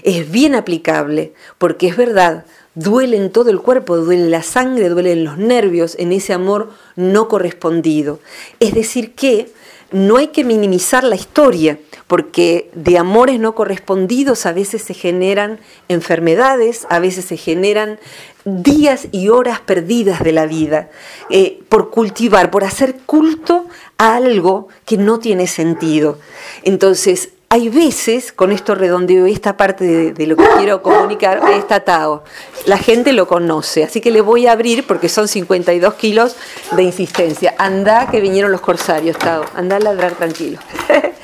es 0.02 0.30
bien 0.30 0.54
aplicable, 0.54 1.32
porque 1.58 1.88
es 1.88 1.96
verdad, 1.96 2.44
duele 2.76 3.16
en 3.16 3.32
todo 3.32 3.50
el 3.50 3.60
cuerpo, 3.60 3.96
duele 3.96 4.30
la 4.30 4.42
sangre, 4.42 4.88
duele 4.88 5.12
en 5.12 5.24
los 5.24 5.38
nervios, 5.38 5.96
en 5.98 6.12
ese 6.12 6.32
amor 6.32 6.70
no 6.94 7.26
correspondido. 7.26 8.20
Es 8.60 8.74
decir, 8.74 9.14
que 9.14 9.50
no 9.90 10.16
hay 10.16 10.28
que 10.28 10.44
minimizar 10.44 11.02
la 11.04 11.16
historia, 11.16 11.78
porque 12.06 12.70
de 12.74 12.98
amores 12.98 13.40
no 13.40 13.54
correspondidos 13.54 14.44
a 14.46 14.52
veces 14.52 14.82
se 14.82 14.94
generan 14.94 15.58
enfermedades, 15.88 16.86
a 16.90 16.98
veces 16.98 17.24
se 17.24 17.36
generan 17.36 17.98
días 18.44 19.08
y 19.10 19.28
horas 19.28 19.60
perdidas 19.60 20.22
de 20.22 20.32
la 20.32 20.46
vida, 20.46 20.90
eh, 21.30 21.60
por 21.68 21.90
cultivar, 21.90 22.50
por 22.50 22.64
hacer 22.64 22.96
culto 23.06 23.66
a 23.96 24.16
algo 24.16 24.68
que 24.84 24.98
no 24.98 25.18
tiene 25.18 25.46
sentido. 25.46 26.18
Entonces, 26.62 27.30
hay 27.48 27.68
veces, 27.68 28.32
con 28.32 28.50
esto 28.50 28.74
redondeo 28.74 29.26
esta 29.26 29.56
parte 29.56 30.12
de, 30.12 30.26
lo 30.26 30.36
que 30.36 30.44
quiero 30.58 30.82
comunicar, 30.82 31.40
está 31.52 31.80
Tao. 31.80 32.24
La 32.66 32.76
gente 32.76 33.12
lo 33.12 33.28
conoce, 33.28 33.84
así 33.84 34.00
que 34.00 34.10
le 34.10 34.20
voy 34.20 34.48
a 34.48 34.52
abrir 34.52 34.84
porque 34.84 35.08
son 35.08 35.28
52 35.28 35.94
kilos 35.94 36.36
de 36.72 36.82
insistencia. 36.82 37.54
Anda 37.58 38.10
que 38.10 38.20
vinieron 38.20 38.50
los 38.50 38.60
corsarios, 38.60 39.16
Tao. 39.16 39.44
Anda 39.54 39.76
a 39.76 39.80
ladrar 39.80 40.12
tranquilo. 40.14 40.58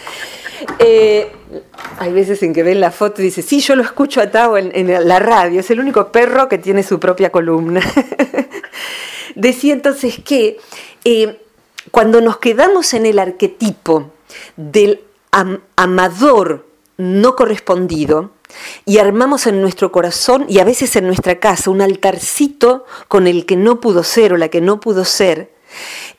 Eh, 0.79 1.31
hay 1.99 2.13
veces 2.13 2.41
en 2.45 2.55
que 2.55 2.63
ven 2.63 2.81
la 2.81 2.93
foto 2.93 3.21
y 3.21 3.25
dice, 3.25 3.43
sí, 3.43 3.59
yo 3.61 3.75
lo 3.75 3.83
escucho 3.83 4.21
a 4.21 4.31
Tao 4.31 4.57
en, 4.57 5.09
la 5.09 5.19
radio, 5.19 5.59
es 5.59 5.71
el 5.73 5.81
único 5.81 6.13
perro 6.13 6.49
que 6.49 6.57
tiene 6.57 6.85
su 6.85 7.01
propia 7.01 7.31
columna. 7.31 7.81
Decía 9.35 9.73
entonces 9.73 10.21
que 10.25 10.59
eh, 11.05 11.41
cuando 11.91 12.21
nos 12.21 12.39
quedamos 12.39 12.95
en 12.95 13.07
el 13.07 13.19
arquetipo 13.19 14.13
del 14.57 15.01
amador 15.77 16.67
no 16.97 17.35
correspondido 17.35 18.31
y 18.85 18.99
armamos 18.99 19.47
en 19.47 19.61
nuestro 19.61 19.91
corazón 19.91 20.45
y 20.49 20.59
a 20.59 20.65
veces 20.65 20.95
en 20.97 21.07
nuestra 21.07 21.41
casa 21.41 21.71
un 21.71 21.81
altarcito 21.81 22.85
con 23.09 23.27
el 23.27 23.47
que 23.47 23.57
no 23.57 23.81
pudo 23.81 24.05
ser 24.05 24.33
o 24.33 24.37
la 24.37 24.49
que 24.49 24.61
no 24.61 24.79
pudo 24.79 25.05
ser, 25.05 25.53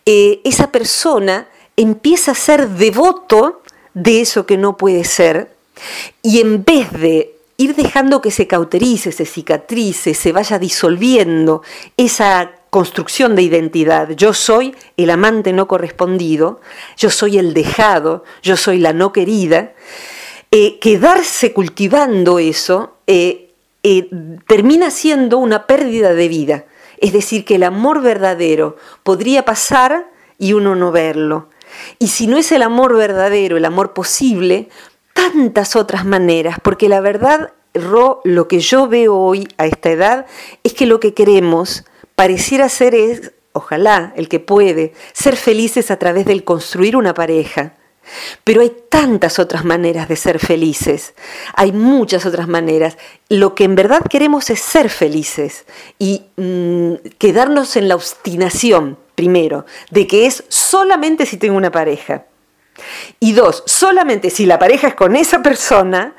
eh, 0.05 0.41
esa 0.43 0.71
persona 0.71 1.47
empieza 1.77 2.31
a 2.31 2.35
ser 2.35 2.69
devoto 2.69 3.61
de 3.93 4.21
eso 4.21 4.45
que 4.45 4.57
no 4.57 4.77
puede 4.77 5.03
ser 5.03 5.55
y 6.21 6.41
en 6.41 6.63
vez 6.63 6.91
de 6.91 7.35
ir 7.57 7.75
dejando 7.75 8.21
que 8.21 8.31
se 8.31 8.47
cauterice, 8.47 9.11
se 9.11 9.25
cicatrice, 9.25 10.13
se 10.13 10.31
vaya 10.31 10.57
disolviendo 10.57 11.61
esa 11.97 12.51
construcción 12.73 13.35
de 13.35 13.43
identidad. 13.43 14.09
Yo 14.09 14.33
soy 14.33 14.75
el 14.97 15.11
amante 15.11 15.53
no 15.53 15.67
correspondido, 15.67 16.59
yo 16.97 17.11
soy 17.11 17.37
el 17.37 17.53
dejado, 17.53 18.23
yo 18.41 18.57
soy 18.57 18.79
la 18.79 18.93
no 18.93 19.13
querida. 19.13 19.73
Eh, 20.49 20.79
quedarse 20.79 21.53
cultivando 21.53 22.39
eso 22.39 22.97
eh, 23.05 23.51
eh, 23.83 24.09
termina 24.47 24.89
siendo 24.89 25.37
una 25.37 25.67
pérdida 25.67 26.15
de 26.15 26.27
vida. 26.27 26.65
Es 26.97 27.13
decir, 27.13 27.45
que 27.45 27.55
el 27.55 27.63
amor 27.63 28.01
verdadero 28.01 28.75
podría 29.03 29.45
pasar 29.45 30.09
y 30.39 30.53
uno 30.53 30.75
no 30.75 30.91
verlo. 30.91 31.49
Y 31.99 32.07
si 32.07 32.25
no 32.25 32.37
es 32.37 32.51
el 32.51 32.63
amor 32.63 32.97
verdadero, 32.97 33.55
el 33.55 33.65
amor 33.65 33.93
posible, 33.93 34.67
tantas 35.13 35.75
otras 35.75 36.05
maneras, 36.05 36.57
porque 36.63 36.89
la 36.89 37.01
verdad, 37.01 37.53
Ro, 37.75 38.21
lo 38.23 38.47
que 38.47 38.61
yo 38.61 38.87
veo 38.87 39.15
hoy 39.15 39.47
a 39.59 39.67
esta 39.67 39.91
edad 39.91 40.25
es 40.63 40.73
que 40.73 40.87
lo 40.87 40.99
que 40.99 41.13
queremos 41.13 41.85
pareciera 42.15 42.69
ser 42.69 42.95
es 42.95 43.31
ojalá, 43.53 44.13
el 44.17 44.27
que 44.27 44.39
puede, 44.39 44.93
ser 45.13 45.37
felices 45.37 45.91
a 45.91 45.97
través 45.97 46.25
del 46.25 46.43
construir 46.43 46.97
una 46.97 47.13
pareja. 47.13 47.73
Pero 48.43 48.61
hay 48.61 48.75
tantas 48.89 49.39
otras 49.39 49.63
maneras 49.63 50.09
de 50.09 50.17
ser 50.17 50.37
felices, 50.37 51.13
hay 51.53 51.71
muchas 51.71 52.25
otras 52.25 52.49
maneras. 52.49 52.97
Lo 53.29 53.55
que 53.55 53.63
en 53.63 53.75
verdad 53.75 54.01
queremos 54.09 54.49
es 54.49 54.59
ser 54.59 54.89
felices 54.89 55.65
y 55.97 56.25
mm, 56.35 56.95
quedarnos 57.17 57.77
en 57.77 57.87
la 57.87 57.95
obstinación, 57.95 58.97
primero, 59.15 59.65
de 59.89 60.05
que 60.05 60.25
es 60.25 60.43
solamente 60.49 61.25
si 61.25 61.37
tengo 61.37 61.55
una 61.55 61.71
pareja. 61.71 62.25
Y 63.21 63.31
dos, 63.31 63.63
solamente 63.67 64.29
si 64.31 64.45
la 64.45 64.59
pareja 64.59 64.89
es 64.89 64.95
con 64.95 65.15
esa 65.15 65.41
persona, 65.41 66.15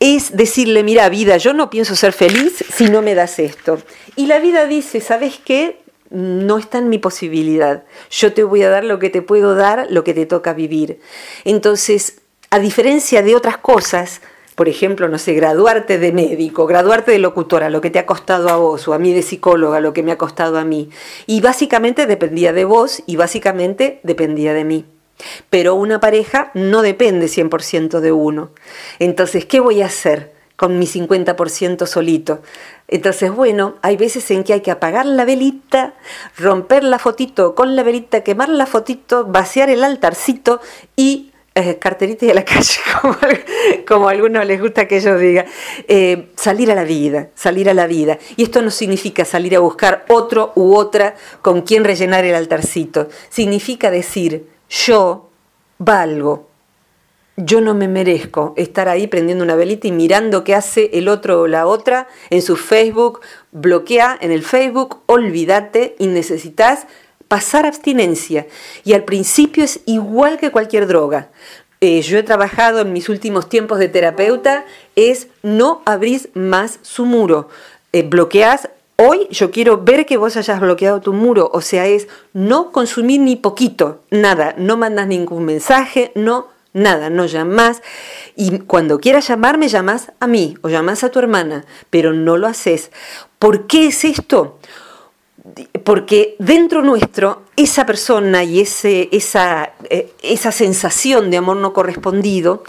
es 0.00 0.36
decirle, 0.36 0.84
mira 0.84 1.08
vida, 1.08 1.36
yo 1.38 1.52
no 1.52 1.70
pienso 1.70 1.96
ser 1.96 2.12
feliz 2.12 2.64
si 2.72 2.88
no 2.88 3.02
me 3.02 3.14
das 3.14 3.38
esto. 3.38 3.78
Y 4.16 4.26
la 4.26 4.38
vida 4.38 4.66
dice, 4.66 5.00
¿sabes 5.00 5.40
qué? 5.44 5.80
No 6.10 6.58
está 6.58 6.78
en 6.78 6.88
mi 6.88 6.98
posibilidad. 6.98 7.84
Yo 8.10 8.32
te 8.32 8.44
voy 8.44 8.62
a 8.62 8.70
dar 8.70 8.84
lo 8.84 8.98
que 8.98 9.10
te 9.10 9.22
puedo 9.22 9.54
dar, 9.54 9.86
lo 9.90 10.04
que 10.04 10.14
te 10.14 10.26
toca 10.26 10.54
vivir. 10.54 11.00
Entonces, 11.44 12.20
a 12.50 12.58
diferencia 12.58 13.22
de 13.22 13.34
otras 13.34 13.58
cosas, 13.58 14.22
por 14.54 14.68
ejemplo, 14.68 15.08
no 15.08 15.18
sé, 15.18 15.34
graduarte 15.34 15.98
de 15.98 16.12
médico, 16.12 16.66
graduarte 16.66 17.12
de 17.12 17.18
locutora, 17.18 17.68
lo 17.68 17.80
que 17.80 17.90
te 17.90 17.98
ha 17.98 18.06
costado 18.06 18.48
a 18.48 18.56
vos, 18.56 18.88
o 18.88 18.94
a 18.94 18.98
mí 18.98 19.12
de 19.12 19.22
psicóloga, 19.22 19.80
lo 19.80 19.92
que 19.92 20.02
me 20.02 20.12
ha 20.12 20.18
costado 20.18 20.58
a 20.58 20.64
mí. 20.64 20.90
Y 21.26 21.40
básicamente 21.40 22.06
dependía 22.06 22.52
de 22.52 22.64
vos 22.64 23.02
y 23.06 23.16
básicamente 23.16 24.00
dependía 24.02 24.54
de 24.54 24.64
mí. 24.64 24.84
Pero 25.50 25.74
una 25.74 26.00
pareja 26.00 26.50
no 26.54 26.82
depende 26.82 27.26
100% 27.26 28.00
de 28.00 28.12
uno. 28.12 28.50
Entonces, 28.98 29.44
¿qué 29.44 29.60
voy 29.60 29.82
a 29.82 29.86
hacer 29.86 30.32
con 30.56 30.78
mi 30.78 30.86
50% 30.86 31.86
solito? 31.86 32.42
Entonces, 32.88 33.30
bueno, 33.30 33.76
hay 33.82 33.96
veces 33.96 34.30
en 34.30 34.44
que 34.44 34.54
hay 34.54 34.60
que 34.60 34.70
apagar 34.70 35.06
la 35.06 35.24
velita, 35.24 35.94
romper 36.36 36.84
la 36.84 36.98
fotito 36.98 37.54
con 37.54 37.76
la 37.76 37.82
velita, 37.82 38.22
quemar 38.22 38.48
la 38.48 38.66
fotito, 38.66 39.24
vaciar 39.26 39.70
el 39.70 39.84
altarcito 39.84 40.60
y 40.96 41.32
eh, 41.60 41.76
carterita 41.76 42.24
de 42.24 42.34
la 42.34 42.44
calle, 42.46 42.78
como, 43.86 44.08
a 44.08 44.12
algunos 44.12 44.46
les 44.46 44.60
gusta 44.60 44.86
que 44.86 45.00
yo 45.00 45.18
diga, 45.18 45.44
eh, 45.88 46.30
salir 46.36 46.70
a 46.70 46.74
la 46.76 46.84
vida, 46.84 47.30
salir 47.34 47.68
a 47.68 47.74
la 47.74 47.88
vida. 47.88 48.18
Y 48.36 48.44
esto 48.44 48.62
no 48.62 48.70
significa 48.70 49.24
salir 49.24 49.56
a 49.56 49.58
buscar 49.58 50.04
otro 50.08 50.52
u 50.54 50.76
otra 50.76 51.16
con 51.42 51.62
quien 51.62 51.82
rellenar 51.82 52.24
el 52.24 52.36
altarcito. 52.36 53.08
Significa 53.28 53.90
decir, 53.90 54.46
yo 54.68 55.30
valgo, 55.78 56.48
yo 57.36 57.60
no 57.60 57.72
me 57.74 57.86
merezco 57.86 58.52
estar 58.56 58.88
ahí 58.88 59.06
prendiendo 59.06 59.44
una 59.44 59.54
velita 59.54 59.86
y 59.86 59.92
mirando 59.92 60.42
qué 60.42 60.54
hace 60.54 60.90
el 60.94 61.08
otro 61.08 61.42
o 61.42 61.46
la 61.46 61.66
otra 61.66 62.08
en 62.30 62.42
su 62.42 62.56
Facebook, 62.56 63.20
bloquea 63.52 64.18
en 64.20 64.32
el 64.32 64.42
Facebook, 64.42 65.02
olvídate 65.06 65.94
y 66.00 66.08
necesitas 66.08 66.86
pasar 67.28 67.64
abstinencia. 67.64 68.46
Y 68.84 68.94
al 68.94 69.04
principio 69.04 69.62
es 69.62 69.80
igual 69.86 70.38
que 70.38 70.50
cualquier 70.50 70.88
droga. 70.88 71.30
Eh, 71.80 72.02
yo 72.02 72.18
he 72.18 72.24
trabajado 72.24 72.80
en 72.80 72.92
mis 72.92 73.08
últimos 73.08 73.48
tiempos 73.48 73.78
de 73.78 73.88
terapeuta, 73.88 74.64
es 74.96 75.28
no 75.44 75.82
abrís 75.84 76.30
más 76.34 76.80
su 76.82 77.06
muro. 77.06 77.48
Eh, 77.92 78.02
bloqueas 78.02 78.68
Hoy 79.00 79.28
yo 79.30 79.52
quiero 79.52 79.84
ver 79.84 80.06
que 80.06 80.16
vos 80.16 80.36
hayas 80.36 80.58
bloqueado 80.58 81.00
tu 81.00 81.12
muro, 81.12 81.48
o 81.52 81.60
sea, 81.60 81.86
es 81.86 82.08
no 82.32 82.72
consumir 82.72 83.20
ni 83.20 83.36
poquito, 83.36 84.02
nada, 84.10 84.56
no 84.58 84.76
mandas 84.76 85.06
ningún 85.06 85.44
mensaje, 85.44 86.10
no, 86.16 86.48
nada, 86.72 87.08
no 87.08 87.26
llamas. 87.26 87.80
Y 88.34 88.58
cuando 88.58 88.98
quieras 88.98 89.28
llamarme, 89.28 89.68
llamas 89.68 90.10
a 90.18 90.26
mí 90.26 90.56
o 90.62 90.68
llamas 90.68 91.04
a 91.04 91.10
tu 91.10 91.20
hermana, 91.20 91.64
pero 91.90 92.12
no 92.12 92.36
lo 92.36 92.48
haces. 92.48 92.90
¿Por 93.38 93.68
qué 93.68 93.86
es 93.86 94.04
esto? 94.04 94.58
Porque 95.84 96.34
dentro 96.40 96.82
nuestro, 96.82 97.44
esa 97.54 97.86
persona 97.86 98.42
y 98.42 98.58
ese, 98.58 99.10
esa, 99.12 99.74
eh, 99.90 100.12
esa 100.24 100.50
sensación 100.50 101.30
de 101.30 101.36
amor 101.36 101.58
no 101.58 101.72
correspondido 101.72 102.64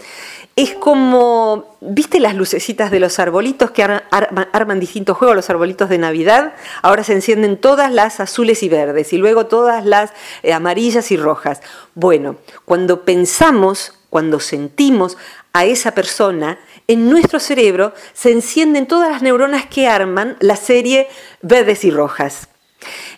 es 0.62 0.74
como, 0.74 1.76
¿viste 1.80 2.20
las 2.20 2.34
lucecitas 2.34 2.90
de 2.90 3.00
los 3.00 3.18
arbolitos 3.18 3.70
que 3.70 3.82
arman, 3.82 4.78
distintos 4.78 5.16
juegos, 5.16 5.34
los 5.34 5.48
arbolitos 5.48 5.88
de 5.88 5.96
Navidad? 5.96 6.52
Ahora 6.82 7.02
se 7.02 7.14
encienden 7.14 7.56
todas 7.56 7.90
las 7.90 8.20
azules 8.20 8.62
y 8.62 8.68
verdes 8.68 9.14
y 9.14 9.16
luego 9.16 9.46
todas 9.46 9.86
las 9.86 10.12
eh, 10.42 10.52
amarillas 10.52 11.12
y 11.12 11.16
rojas. 11.16 11.62
Bueno, 11.94 12.36
cuando 12.66 13.06
pensamos, 13.06 13.94
cuando 14.10 14.38
sentimos 14.38 15.16
a 15.54 15.64
esa 15.64 15.94
persona, 15.94 16.58
en 16.88 17.08
nuestro 17.08 17.40
cerebro 17.40 17.94
se 18.12 18.30
encienden 18.30 18.86
todas 18.86 19.10
las 19.10 19.22
neuronas 19.22 19.64
que 19.64 19.88
arman 19.88 20.36
la 20.40 20.56
serie 20.56 21.08
verdes 21.40 21.84
y 21.84 21.90
rojas. 21.90 22.48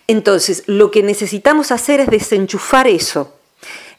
Entonces, 0.07 0.63
lo 0.67 0.91
que 0.91 1.03
necesitamos 1.03 1.71
hacer 1.71 1.99
es 1.99 2.07
desenchufar 2.07 2.87
eso. 2.87 3.37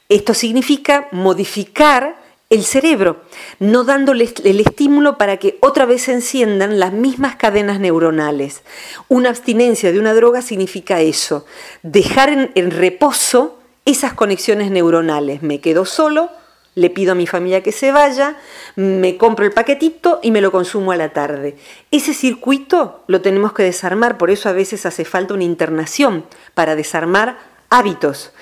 Esto 0.08 0.32
significa 0.32 1.08
modificar 1.12 2.23
el 2.50 2.64
cerebro, 2.64 3.22
no 3.58 3.84
dándole 3.84 4.32
el 4.44 4.60
estímulo 4.60 5.18
para 5.18 5.38
que 5.38 5.58
otra 5.60 5.86
vez 5.86 6.02
se 6.02 6.12
enciendan 6.12 6.78
las 6.78 6.92
mismas 6.92 7.36
cadenas 7.36 7.80
neuronales. 7.80 8.62
Una 9.08 9.30
abstinencia 9.30 9.92
de 9.92 9.98
una 9.98 10.14
droga 10.14 10.42
significa 10.42 11.00
eso, 11.00 11.46
dejar 11.82 12.50
en, 12.54 12.70
reposo 12.70 13.58
esas 13.84 14.12
conexiones 14.12 14.70
neuronales. 14.70 15.42
Me 15.42 15.60
quedo 15.60 15.84
solo, 15.84 16.30
le 16.74 16.90
pido 16.90 17.12
a 17.12 17.16
mi 17.16 17.26
familia 17.26 17.62
que 17.62 17.72
se 17.72 17.92
vaya, 17.92 18.36
me 18.76 19.16
compro 19.16 19.44
el 19.44 19.52
paquetito 19.52 20.20
y 20.22 20.30
me 20.30 20.40
lo 20.40 20.52
consumo 20.52 20.92
a 20.92 20.96
la 20.96 21.12
tarde. 21.12 21.56
Ese 21.90 22.14
circuito 22.14 23.04
lo 23.06 23.20
tenemos 23.20 23.52
que 23.52 23.62
desarmar, 23.62 24.18
por 24.18 24.30
eso 24.30 24.48
a 24.48 24.52
veces 24.52 24.86
hace 24.86 25.04
falta 25.04 25.34
una 25.34 25.44
internación 25.44 26.24
para 26.54 26.76
desarmar 26.76 27.53
hábitos. 27.74 28.32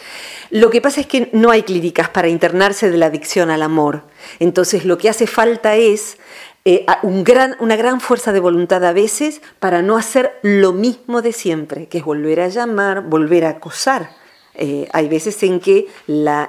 Lo 0.50 0.68
que 0.70 0.82
pasa 0.82 1.00
es 1.00 1.06
que 1.06 1.30
no 1.32 1.50
hay 1.50 1.62
clínicas 1.62 2.10
para 2.10 2.28
internarse 2.28 2.90
de 2.90 2.98
la 2.98 3.06
adicción 3.06 3.50
al 3.50 3.62
amor. 3.62 4.02
Entonces 4.38 4.84
lo 4.84 4.98
que 4.98 5.08
hace 5.08 5.26
falta 5.26 5.76
es 5.76 6.18
eh, 6.64 6.84
una 7.02 7.76
gran 7.76 8.00
fuerza 8.00 8.32
de 8.32 8.40
voluntad 8.40 8.84
a 8.84 8.92
veces 8.92 9.40
para 9.58 9.82
no 9.82 9.96
hacer 9.96 10.38
lo 10.42 10.72
mismo 10.72 11.22
de 11.22 11.32
siempre, 11.32 11.88
que 11.88 11.98
es 11.98 12.04
volver 12.04 12.40
a 12.40 12.48
llamar, 12.48 13.02
volver 13.02 13.46
a 13.46 13.50
acosar. 13.50 14.10
Eh, 14.54 14.86
hay 14.92 15.08
veces 15.08 15.42
en 15.42 15.58
que 15.58 15.86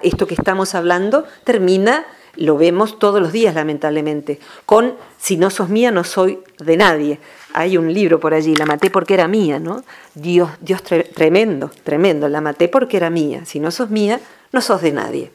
esto 0.01 0.27
que 0.27 0.35
estamos 0.35 0.75
hablando 0.75 1.25
termina, 1.45 2.05
lo 2.35 2.57
vemos 2.57 2.99
todos 2.99 3.21
los 3.21 3.31
días 3.31 3.55
lamentablemente, 3.55 4.39
con 4.65 4.95
si 5.17 5.37
no 5.37 5.49
sos 5.49 5.69
mía 5.69 5.91
no 5.91 6.03
soy 6.03 6.39
de 6.59 6.77
nadie 6.77 7.19
hay 7.53 7.77
un 7.77 7.93
libro 7.93 8.19
por 8.19 8.33
allí, 8.33 8.55
la 8.55 8.65
maté 8.65 8.89
porque 8.89 9.13
era 9.13 9.27
mía, 9.27 9.59
¿no? 9.59 9.83
Dios, 10.15 10.49
Dios 10.59 10.81
tremendo, 10.83 11.71
tremendo, 11.83 12.27
la 12.27 12.41
maté 12.41 12.67
porque 12.67 12.97
era 12.97 13.09
mía. 13.09 13.45
Si 13.45 13.59
no 13.59 13.71
sos 13.71 13.89
mía, 13.89 14.19
no 14.51 14.61
sos 14.61 14.81
de 14.81 14.91
nadie. 14.91 15.31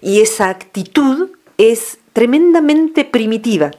Y 0.00 0.20
esa 0.20 0.48
actitud 0.48 1.30
es 1.56 1.98
tremendamente 2.12 3.04
primitiva, 3.04 3.70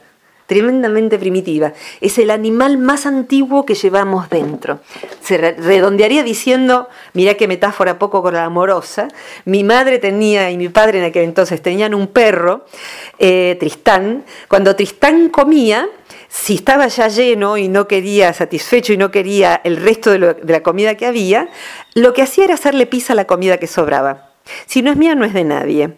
tremendamente 0.46 1.18
primitiva. 1.18 1.72
Es 2.00 2.18
el 2.18 2.30
animal 2.30 2.78
más 2.78 3.06
antiguo 3.06 3.66
que 3.66 3.74
llevamos 3.74 4.30
dentro. 4.30 4.80
Se 5.20 5.36
redondearía 5.36 6.22
diciendo, 6.22 6.88
mira 7.12 7.34
qué 7.34 7.48
metáfora 7.48 7.98
poco 7.98 8.22
con 8.22 8.34
la 8.34 8.44
amorosa, 8.44 9.08
mi 9.44 9.64
madre 9.64 9.98
tenía 9.98 10.50
y 10.50 10.56
mi 10.56 10.68
padre 10.68 10.98
en 10.98 11.04
aquel 11.04 11.24
entonces 11.24 11.60
tenían 11.60 11.94
un 11.94 12.06
perro, 12.06 12.64
eh, 13.18 13.56
Tristán. 13.60 14.24
Cuando 14.48 14.76
Tristán 14.76 15.28
comía, 15.28 15.88
si 16.32 16.54
estaba 16.54 16.88
ya 16.88 17.08
lleno 17.08 17.58
y 17.58 17.68
no 17.68 17.86
quería, 17.86 18.32
satisfecho 18.32 18.94
y 18.94 18.96
no 18.96 19.10
quería 19.10 19.60
el 19.64 19.76
resto 19.76 20.12
de, 20.12 20.36
la 20.44 20.62
comida 20.62 20.96
que 20.96 21.04
había, 21.04 21.50
lo 21.94 22.14
que 22.14 22.22
hacía 22.22 22.44
era 22.44 22.54
hacerle 22.54 22.86
pisa 22.86 23.12
a 23.12 23.16
la 23.16 23.26
comida 23.26 23.58
que 23.58 23.66
sobraba. 23.66 24.30
Si 24.64 24.80
no 24.80 24.90
es 24.90 24.96
mía, 24.96 25.14
no 25.14 25.26
es 25.26 25.34
de 25.34 25.44
nadie. 25.44 25.90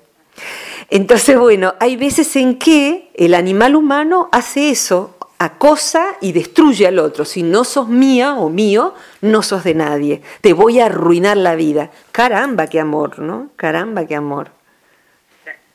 Entonces, 0.90 1.38
bueno, 1.38 1.76
hay 1.78 1.94
veces 1.94 2.34
en 2.34 2.58
que 2.58 3.12
el 3.14 3.32
animal 3.32 3.76
humano 3.76 4.28
hace 4.32 4.70
eso, 4.70 5.16
acosa 5.38 6.16
y 6.20 6.32
destruye 6.32 6.88
al 6.88 6.98
otro. 6.98 7.24
Si 7.24 7.44
no 7.44 7.62
sos 7.62 7.88
mía 7.88 8.34
o 8.34 8.50
mío, 8.50 8.92
no 9.20 9.40
sos 9.40 9.62
de 9.62 9.74
nadie. 9.74 10.20
Te 10.40 10.52
voy 10.52 10.80
a 10.80 10.86
arruinar 10.86 11.36
la 11.36 11.54
vida. 11.54 11.92
Caramba, 12.10 12.66
qué 12.66 12.80
amor, 12.80 13.20
¿no? 13.20 13.52
Caramba, 13.54 14.04
qué 14.04 14.16
amor. 14.16 14.50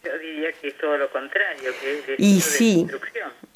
Yo 0.04 0.18
diría 0.20 0.52
que 0.52 0.68
es 0.68 0.78
todo 0.78 0.98
lo 0.98 1.10
contrario, 1.10 1.72
que 1.82 2.14
es 2.14 2.20
y 2.20 2.42
sí, 2.42 2.88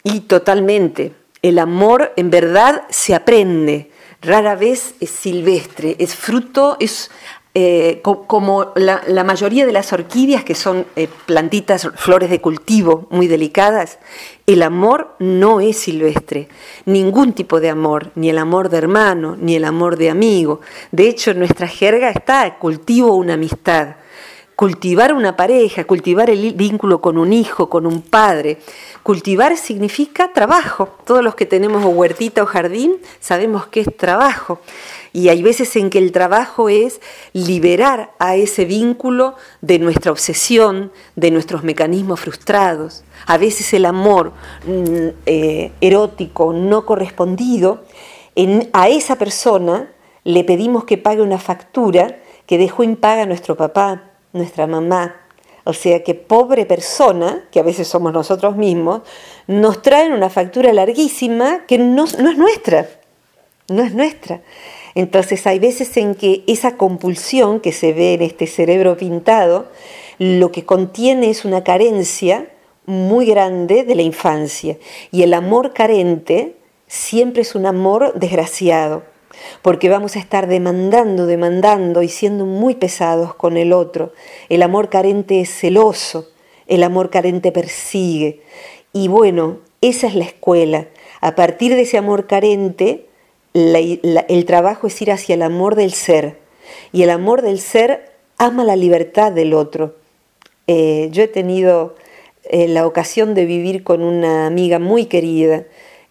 y 0.03 0.21
totalmente. 0.21 1.13
El 1.41 1.59
amor 1.59 2.13
en 2.15 2.29
verdad 2.29 2.83
se 2.89 3.15
aprende, 3.15 3.91
rara 4.21 4.55
vez 4.55 4.95
es 4.99 5.09
silvestre, 5.09 5.95
es 5.99 6.15
fruto, 6.15 6.77
es 6.79 7.11
eh, 7.55 8.01
como 8.01 8.71
la, 8.75 9.23
mayoría 9.23 9.65
de 9.65 9.73
las 9.73 9.93
orquídeas, 9.93 10.43
que 10.43 10.55
son 10.55 10.85
eh, 10.95 11.07
plantitas, 11.25 11.87
flores 11.95 12.29
de 12.29 12.41
cultivo 12.41 13.07
muy 13.11 13.27
delicadas, 13.27 13.99
el 14.47 14.63
amor 14.63 15.15
no 15.19 15.59
es 15.59 15.77
silvestre, 15.77 16.47
ningún 16.85 17.33
tipo 17.33 17.59
de 17.59 17.69
amor, 17.69 18.11
ni 18.15 18.29
el 18.29 18.39
amor 18.39 18.69
de 18.69 18.77
hermano, 18.77 19.37
ni 19.39 19.55
el 19.55 19.65
amor 19.65 19.97
de 19.97 20.09
amigo. 20.09 20.61
De 20.91 21.07
hecho, 21.07 21.31
en 21.31 21.39
nuestra 21.39 21.67
jerga 21.67 22.09
está 22.09 22.57
cultivo 22.57 23.15
una 23.15 23.35
amistad 23.35 23.97
cultivar 24.55 25.13
una 25.13 25.35
pareja, 25.35 25.85
cultivar 25.85 26.29
el 26.29 26.53
vínculo 26.53 27.01
con 27.01 27.17
un 27.17 27.33
hijo, 27.33 27.69
con 27.69 27.85
un 27.85 28.01
padre. 28.01 28.59
Cultivar 29.01 29.57
significa 29.57 30.31
trabajo. 30.33 30.89
Todos 31.05 31.23
los 31.23 31.35
que 31.35 31.45
tenemos 31.45 31.83
huertita 31.85 32.43
o 32.43 32.45
jardín 32.45 32.97
sabemos 33.19 33.67
que 33.67 33.81
es 33.81 33.97
trabajo. 33.97 34.59
Y 35.11 35.29
hay 35.29 35.43
veces 35.43 35.75
en 35.75 35.89
que 35.89 35.99
el 35.99 36.11
trabajo 36.11 36.69
es 36.69 36.99
liberar 37.33 38.13
a 38.19 38.35
ese 38.35 38.65
vínculo 38.65 39.35
de 39.61 39.79
nuestra 39.79 40.11
obsesión, 40.11 40.91
de 41.15 41.31
nuestros 41.31 41.63
mecanismos 41.63 42.19
frustrados. 42.19 43.03
A 43.27 43.37
veces 43.37 43.73
el 43.73 43.85
amor 43.85 44.33
mm, 44.65 45.07
eh, 45.25 45.71
erótico 45.81 46.53
no 46.53 46.85
correspondido, 46.85 47.83
a 48.73 48.89
esa 48.89 49.15
persona 49.17 49.91
le 50.23 50.43
pedimos 50.43 50.85
que 50.85 50.97
pague 50.97 51.21
una 51.21 51.37
factura 51.37 52.19
que 52.47 52.57
dejó 52.57 52.83
impaga 52.83 53.25
nuestro 53.25 53.55
papá, 53.55 54.12
nuestra 54.33 54.67
mamá. 54.67 55.15
O 55.63 55.73
sea 55.73 56.03
que 56.03 56.13
pobre 56.13 56.65
persona, 56.65 57.45
que 57.51 57.59
a 57.59 57.63
veces 57.63 57.87
somos 57.87 58.11
nosotros 58.11 58.57
mismos, 58.57 59.01
nos 59.47 59.81
traen 59.81 60.11
una 60.11 60.29
factura 60.29 60.73
larguísima 60.73 61.65
que 61.65 61.77
no, 61.77 62.03
es 62.03 62.37
nuestra. 62.37 62.89
No 63.69 63.81
es 63.81 63.93
nuestra. 63.93 64.41
Entonces 64.93 65.47
hay 65.47 65.59
veces 65.59 65.95
en 65.95 66.15
que 66.15 66.43
esa 66.47 66.75
compulsión 66.75 67.61
que 67.61 67.71
se 67.71 67.93
ve 67.93 68.15
en 68.15 68.23
este 68.23 68.45
cerebro 68.45 68.97
pintado, 68.97 69.67
lo 70.19 70.51
que 70.51 70.65
contiene 70.65 71.29
es 71.29 71.45
una 71.45 71.63
carencia 71.63 72.49
muy 72.85 73.25
grande 73.25 73.83
de 73.83 73.95
la 73.95 74.01
infancia. 74.01 74.77
Y 75.11 75.23
el 75.23 75.33
amor 75.33 75.73
carente 75.73 76.57
siempre 76.87 77.43
es 77.43 77.55
un 77.55 77.65
amor 77.65 78.13
desgraciado 78.15 79.12
porque 79.61 79.89
vamos 79.89 80.15
a 80.15 80.19
estar 80.19 80.47
demandando, 80.47 81.25
demandando 81.25 82.01
y 82.01 82.09
siendo 82.09 82.45
muy 82.45 82.75
pesados 82.75 83.33
con 83.33 83.57
el 83.57 83.73
otro. 83.73 84.13
El 84.49 84.63
amor 84.63 84.89
carente 84.89 85.41
es 85.41 85.49
celoso, 85.49 86.29
el 86.67 86.83
amor 86.83 87.09
carente 87.09 87.51
persigue. 87.51 88.41
Y 88.93 89.07
bueno, 89.07 89.59
esa 89.81 90.07
es 90.07 90.15
la 90.15 90.25
escuela. 90.25 90.87
A 91.21 91.35
partir 91.35 91.75
de 91.75 91.81
ese 91.81 91.97
amor 91.97 92.27
carente, 92.27 93.07
el 93.53 94.45
trabajo 94.45 94.87
es 94.87 95.01
ir 95.01 95.11
hacia 95.11 95.35
el 95.35 95.41
amor 95.41 95.75
del 95.75 95.93
ser. 95.93 96.39
Y 96.91 97.03
el 97.03 97.09
amor 97.09 97.41
del 97.41 97.59
ser 97.59 98.11
ama 98.37 98.63
la 98.63 98.75
libertad 98.75 99.31
del 99.31 99.53
otro. 99.53 99.95
Eh, 100.67 101.09
yo 101.11 101.23
he 101.23 101.27
tenido 101.27 101.95
eh, 102.45 102.67
la 102.67 102.87
ocasión 102.87 103.33
de 103.35 103.45
vivir 103.45 103.83
con 103.83 104.03
una 104.03 104.47
amiga 104.47 104.79
muy 104.79 105.05
querida 105.05 105.65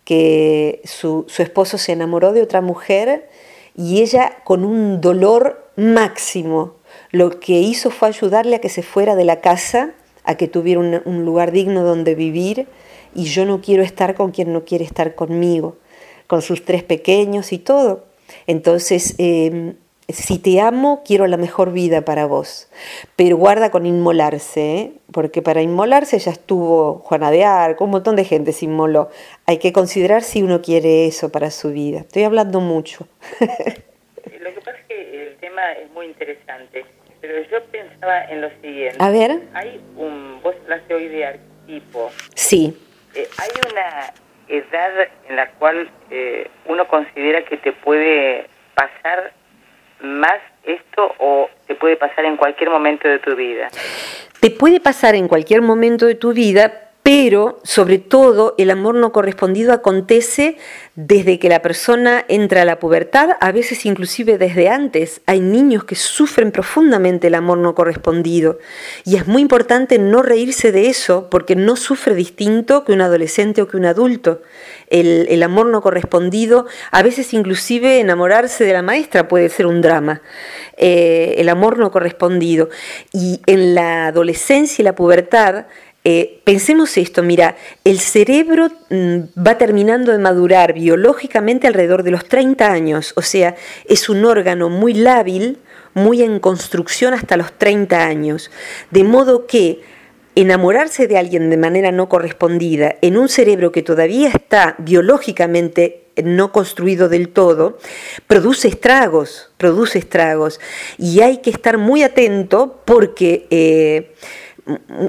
que 0.04 0.80
su, 0.84 1.26
esposo 1.38 1.78
se 1.78 1.92
enamoró 1.92 2.32
de 2.32 2.42
otra 2.42 2.60
mujer 2.60 3.28
y 3.76 4.02
ella 4.02 4.38
con 4.44 4.64
un 4.64 5.00
dolor 5.00 5.70
máximo 5.76 6.74
lo 7.10 7.40
que 7.40 7.60
hizo 7.60 7.90
fue 7.90 8.08
ayudarle 8.08 8.56
a 8.56 8.60
que 8.60 8.68
se 8.68 8.82
fuera 8.82 9.14
de 9.14 9.24
la 9.24 9.40
casa, 9.40 9.94
a 10.24 10.36
que 10.36 10.48
tuviera 10.48 10.80
un, 10.80 11.24
lugar 11.24 11.52
digno 11.52 11.84
donde 11.84 12.14
vivir 12.14 12.66
y 13.14 13.24
yo 13.24 13.44
no 13.44 13.60
quiero 13.60 13.82
estar 13.82 14.14
con 14.14 14.30
quien 14.30 14.52
no 14.52 14.64
quiere 14.64 14.84
estar 14.84 15.14
conmigo, 15.14 15.76
con 16.26 16.42
sus 16.42 16.64
tres 16.64 16.82
pequeños 16.82 17.52
y 17.52 17.58
todo. 17.58 18.04
Entonces, 18.46 19.14
em, 19.18 19.74
si 20.08 20.38
te 20.38 20.60
amo, 20.60 21.02
quiero 21.04 21.26
la 21.26 21.36
mejor 21.36 21.72
vida 21.72 22.02
para 22.02 22.26
vos. 22.26 22.70
Pero 23.16 23.36
guarda 23.36 23.70
con 23.70 23.86
inmolarse, 23.86 24.74
¿eh? 24.76 24.92
porque 25.12 25.42
para 25.42 25.62
inmolarse 25.62 26.18
ya 26.18 26.32
estuvo 26.32 27.00
Juana 27.00 27.30
de 27.30 27.44
Arco, 27.44 27.84
un 27.84 27.90
montón 27.90 28.16
de 28.16 28.24
gente 28.24 28.52
se 28.52 28.64
inmoló. 28.64 29.10
Hay 29.46 29.58
que 29.58 29.72
considerar 29.72 30.22
si 30.22 30.42
uno 30.42 30.60
quiere 30.62 31.06
eso 31.06 31.30
para 31.30 31.50
su 31.50 31.72
vida. 31.72 32.00
Estoy 32.00 32.24
hablando 32.24 32.60
mucho. 32.60 33.06
lo 33.40 33.46
que 34.54 34.60
pasa 34.64 34.78
es 34.78 34.86
que 34.88 35.28
el 35.28 35.36
tema 35.36 35.72
es 35.72 35.90
muy 35.92 36.06
interesante, 36.06 36.84
pero 37.20 37.34
yo 37.50 37.64
pensaba 37.66 38.24
en 38.24 38.40
lo 38.40 38.50
siguiente. 38.60 38.96
A 38.98 39.10
ver. 39.10 39.42
Hay 39.54 39.80
un, 39.96 40.40
vos 40.42 40.54
hablaste 40.64 40.94
hoy 40.94 41.08
de 41.08 41.26
arquetipo. 41.26 42.10
Sí. 42.34 42.76
Eh, 43.14 43.28
hay 43.38 43.50
una 43.70 44.12
edad 44.48 45.08
en 45.28 45.36
la 45.36 45.50
cual 45.52 45.90
eh, 46.10 46.50
uno 46.66 46.88
considera 46.88 47.44
que 47.44 47.56
te 47.56 47.72
puede 47.72 48.46
pasar 48.74 49.32
más 50.02 50.40
esto 50.64 51.12
o 51.18 51.48
te 51.66 51.74
puede 51.74 51.96
pasar 51.96 52.24
en 52.24 52.36
cualquier 52.36 52.70
momento 52.70 53.08
de 53.08 53.18
tu 53.18 53.34
vida? 53.34 53.68
Te 54.40 54.50
puede 54.50 54.80
pasar 54.80 55.14
en 55.14 55.28
cualquier 55.28 55.62
momento 55.62 56.06
de 56.06 56.14
tu 56.14 56.32
vida, 56.32 56.90
pero 57.02 57.58
sobre 57.64 57.98
todo 57.98 58.54
el 58.58 58.70
amor 58.70 58.94
no 58.94 59.10
correspondido 59.10 59.72
acontece 59.72 60.56
desde 60.94 61.40
que 61.40 61.48
la 61.48 61.60
persona 61.60 62.24
entra 62.28 62.62
a 62.62 62.64
la 62.64 62.78
pubertad, 62.78 63.30
a 63.40 63.50
veces 63.50 63.84
inclusive 63.86 64.38
desde 64.38 64.68
antes. 64.68 65.20
Hay 65.26 65.40
niños 65.40 65.82
que 65.82 65.96
sufren 65.96 66.52
profundamente 66.52 67.26
el 67.26 67.34
amor 67.34 67.58
no 67.58 67.74
correspondido 67.74 68.58
y 69.04 69.16
es 69.16 69.26
muy 69.26 69.42
importante 69.42 69.98
no 69.98 70.22
reírse 70.22 70.70
de 70.70 70.88
eso 70.88 71.28
porque 71.28 71.56
no 71.56 71.74
sufre 71.74 72.14
distinto 72.14 72.84
que 72.84 72.92
un 72.92 73.00
adolescente 73.00 73.62
o 73.62 73.68
que 73.68 73.76
un 73.76 73.86
adulto. 73.86 74.42
El, 74.88 75.42
amor 75.42 75.66
no 75.66 75.80
correspondido, 75.80 76.66
a 76.90 77.02
veces 77.02 77.32
inclusive 77.34 77.98
enamorarse 77.98 78.64
de 78.64 78.74
la 78.74 78.82
maestra 78.82 79.26
puede 79.26 79.48
ser 79.48 79.66
un 79.66 79.80
drama. 79.80 80.22
Eh, 80.76 81.34
el 81.38 81.48
amor 81.48 81.78
no 81.78 81.90
correspondido. 81.90 82.68
Y 83.12 83.40
en 83.46 83.74
la 83.74 84.08
adolescencia 84.08 84.82
y 84.82 84.84
la 84.84 84.94
pubertad, 84.94 85.64
eh, 86.04 86.40
pensemos 86.44 86.96
esto, 86.98 87.22
mira, 87.22 87.56
el 87.84 88.00
cerebro 88.00 88.70
mm, 88.90 89.18
va 89.46 89.56
terminando 89.56 90.10
de 90.10 90.18
madurar 90.18 90.72
biológicamente 90.72 91.68
alrededor 91.68 92.02
de 92.02 92.10
los 92.10 92.24
30 92.24 92.72
años, 92.72 93.12
o 93.16 93.22
sea, 93.22 93.54
es 93.88 94.08
un 94.08 94.24
órgano 94.24 94.68
muy 94.68 94.94
lábil, 94.94 95.58
muy 95.94 96.22
en 96.22 96.40
construcción 96.40 97.14
hasta 97.14 97.36
los 97.36 97.52
30 97.52 98.04
años, 98.04 98.50
de 98.90 99.04
modo 99.04 99.46
que 99.46 99.82
enamorarse 100.34 101.06
de 101.06 101.18
alguien 101.18 101.50
de 101.50 101.56
manera 101.56 101.92
no 101.92 102.08
correspondida 102.08 102.96
en 103.02 103.16
un 103.16 103.28
cerebro 103.28 103.70
que 103.70 103.82
todavía 103.82 104.28
está 104.28 104.74
biológicamente 104.78 106.02
no 106.22 106.52
construido 106.52 107.08
del 107.08 107.28
todo, 107.28 107.78
produce 108.26 108.68
estragos, 108.68 109.50
produce 109.56 109.98
estragos. 109.98 110.60
Y 110.98 111.20
hay 111.20 111.38
que 111.38 111.50
estar 111.50 111.78
muy 111.78 112.02
atento 112.02 112.82
porque 112.84 113.46
eh, 113.50 114.12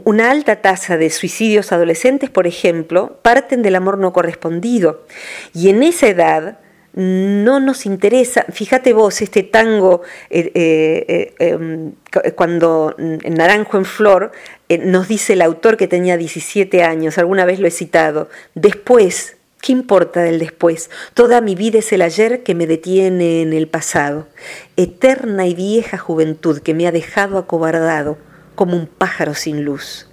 una 0.03 0.31
alta 0.31 0.61
tasa 0.61 0.97
de 0.97 1.09
suicidios 1.09 1.71
adolescentes, 1.71 2.29
por 2.29 2.47
ejemplo, 2.47 3.19
parten 3.21 3.61
del 3.61 3.75
amor 3.75 3.97
no 3.97 4.11
correspondido. 4.13 5.05
Y 5.53 5.69
en 5.69 5.83
esa 5.83 6.07
edad 6.07 6.57
no 6.95 7.59
nos 7.59 7.85
interesa, 7.85 8.45
fíjate 8.51 8.93
vos, 8.93 9.21
este 9.21 9.41
tango, 9.41 10.01
eh, 10.29 10.51
eh, 10.53 11.33
eh, 11.39 11.49
em, 11.49 11.93
cuando 12.35 12.95
Naranjo 12.97 13.77
en 13.77 13.85
Flor 13.85 14.31
nos 14.83 15.07
dice 15.07 15.33
el 15.33 15.41
autor 15.41 15.75
que 15.75 15.87
tenía 15.87 16.17
17 16.17 16.83
años, 16.83 17.17
alguna 17.17 17.45
vez 17.45 17.59
lo 17.59 17.67
he 17.67 17.71
citado, 17.71 18.29
después, 18.53 19.37
¿qué 19.59 19.71
importa 19.71 20.21
del 20.21 20.37
después? 20.37 20.91
Toda 21.15 21.41
mi 21.41 21.55
vida 21.55 21.79
es 21.79 21.91
el 21.93 22.03
ayer 22.03 22.43
que 22.43 22.53
me 22.53 22.67
detiene 22.67 23.41
en 23.41 23.53
el 23.53 23.67
pasado, 23.67 24.27
eterna 24.77 25.47
y 25.47 25.55
vieja 25.55 25.97
juventud 25.97 26.59
que 26.59 26.75
me 26.75 26.87
ha 26.87 26.91
dejado 26.91 27.39
acobardado 27.39 28.17
como 28.55 28.75
un 28.75 28.87
pájaro 28.87 29.33
sin 29.33 29.63
luz. 29.63 30.07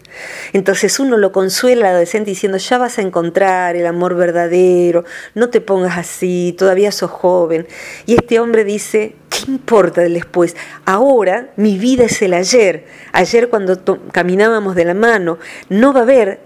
Entonces 0.52 0.98
uno 0.98 1.16
lo 1.16 1.32
consuela 1.32 1.86
al 1.86 1.92
adolescente 1.92 2.30
diciendo, 2.30 2.58
ya 2.58 2.78
vas 2.78 2.98
a 2.98 3.02
encontrar 3.02 3.76
el 3.76 3.86
amor 3.86 4.16
verdadero, 4.16 5.04
no 5.34 5.50
te 5.50 5.60
pongas 5.60 5.98
así, 5.98 6.54
todavía 6.58 6.92
sos 6.92 7.10
joven. 7.10 7.66
Y 8.06 8.14
este 8.14 8.40
hombre 8.40 8.64
dice, 8.64 9.14
¿qué 9.30 9.50
importa 9.50 10.02
del 10.02 10.14
después? 10.14 10.56
Ahora 10.84 11.50
mi 11.56 11.78
vida 11.78 12.04
es 12.04 12.20
el 12.20 12.34
ayer. 12.34 12.84
Ayer 13.12 13.48
cuando 13.48 13.80
caminábamos 14.12 14.74
de 14.74 14.84
la 14.84 14.94
mano, 14.94 15.38
no 15.68 15.92
va 15.92 16.00
a 16.00 16.02
haber 16.02 16.40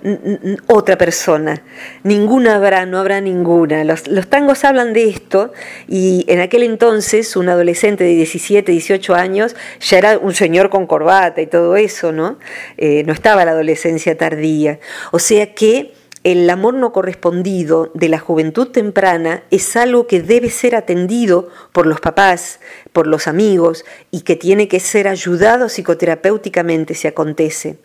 otra 0.66 0.96
persona. 0.96 1.62
Ninguna 2.02 2.56
habrá, 2.56 2.86
no 2.86 2.98
habrá 2.98 3.20
ninguna. 3.20 3.82
Los, 3.84 4.04
tangos 4.28 4.64
hablan 4.64 4.92
de 4.92 5.08
esto 5.08 5.52
y 5.88 6.24
en 6.28 6.40
aquel 6.40 6.62
entonces 6.62 7.34
un 7.36 7.48
adolescente 7.48 8.04
de 8.04 8.10
17, 8.10 8.70
18 8.70 9.14
años 9.14 9.56
ya 9.80 9.98
era 9.98 10.18
un 10.18 10.34
señor 10.34 10.68
con 10.68 10.86
corbata 10.86 11.40
y 11.40 11.46
todo 11.46 11.76
eso, 11.76 12.12
¿no? 12.12 12.38
Eh, 12.76 13.02
no 13.06 13.12
estaba 13.14 13.44
la 13.44 13.52
adolescencia 13.52 14.16
tardía. 14.16 14.78
O 15.10 15.18
sea 15.18 15.54
que 15.54 15.93
el 16.24 16.48
amor 16.48 16.72
no 16.72 16.90
correspondido 16.90 17.90
de 17.92 18.08
la 18.08 18.18
juventud 18.18 18.68
temprana 18.68 19.44
es 19.50 19.76
algo 19.76 20.06
que 20.06 20.22
debe 20.22 20.48
ser 20.48 20.74
atendido 20.74 21.50
por 21.72 21.86
los 21.86 22.00
papás, 22.00 22.60
por 22.92 23.06
los 23.06 23.28
amigos 23.28 23.84
y 24.10 24.22
que 24.22 24.34
tiene 24.34 24.66
que 24.66 24.80
ser 24.80 25.06
ayudado 25.06 25.68
psicoterapéuticamente 25.68 26.94
si 26.94 27.06
acontece. 27.06 27.76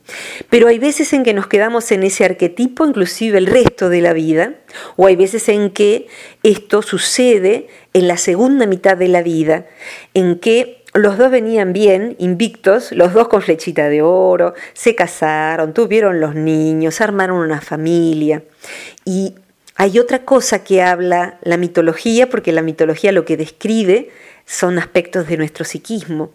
Pero 0.49 0.69
hay 0.69 0.79
veces 0.79 1.11
en 1.11 1.23
que 1.23 1.33
nos 1.33 1.47
quedamos 1.47 1.91
en 1.91 2.03
ese 2.03 2.23
arquetipo 2.23 2.85
inclusive 2.85 3.37
el 3.37 3.45
resto 3.45 3.89
de 3.89 4.01
la 4.01 4.13
vida, 4.13 4.53
o 4.95 5.05
hay 5.05 5.17
veces 5.17 5.49
en 5.49 5.69
que 5.69 6.07
esto 6.41 6.81
sucede 6.81 7.67
en 7.93 8.07
la 8.07 8.17
segunda 8.17 8.65
mitad 8.67 8.95
de 8.95 9.09
la 9.09 9.21
vida, 9.21 9.65
en 10.13 10.39
que 10.39 10.78
los 10.93 11.17
dos 11.17 11.29
venían 11.29 11.73
bien, 11.73 12.15
invictos, 12.19 12.91
los 12.91 13.13
dos 13.13 13.27
con 13.27 13.41
flechita 13.41 13.89
de 13.89 14.01
oro, 14.01 14.53
se 14.73 14.95
casaron, 14.95 15.73
tuvieron 15.73 16.19
los 16.19 16.35
niños, 16.35 17.01
armaron 17.01 17.37
una 17.37 17.61
familia. 17.61 18.43
Y 19.05 19.35
hay 19.75 19.99
otra 19.99 20.25
cosa 20.25 20.63
que 20.63 20.81
habla 20.81 21.37
la 21.43 21.57
mitología, 21.57 22.29
porque 22.29 22.51
la 22.51 22.61
mitología 22.61 23.11
lo 23.11 23.25
que 23.25 23.37
describe 23.37 24.09
son 24.45 24.79
aspectos 24.79 25.27
de 25.27 25.37
nuestro 25.37 25.63
psiquismo, 25.63 26.31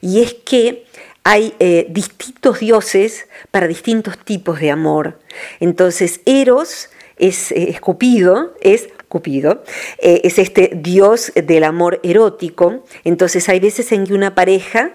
y 0.00 0.22
es 0.22 0.32
que 0.32 0.86
hay 1.22 1.54
eh, 1.58 1.86
distintos 1.90 2.60
dioses 2.60 3.26
para 3.50 3.66
distintos 3.66 4.16
tipos 4.18 4.60
de 4.60 4.70
amor. 4.70 5.18
Entonces, 5.60 6.22
Eros 6.24 6.88
es, 7.18 7.52
es 7.52 7.80
Cupido, 7.82 8.54
es 8.62 8.88
Cupido, 9.08 9.62
eh, 9.98 10.20
es 10.24 10.38
este 10.38 10.72
dios 10.74 11.32
del 11.34 11.64
amor 11.64 12.00
erótico. 12.02 12.84
Entonces 13.04 13.48
hay 13.48 13.60
veces 13.60 13.92
en 13.92 14.06
que 14.06 14.14
una 14.14 14.34
pareja 14.34 14.92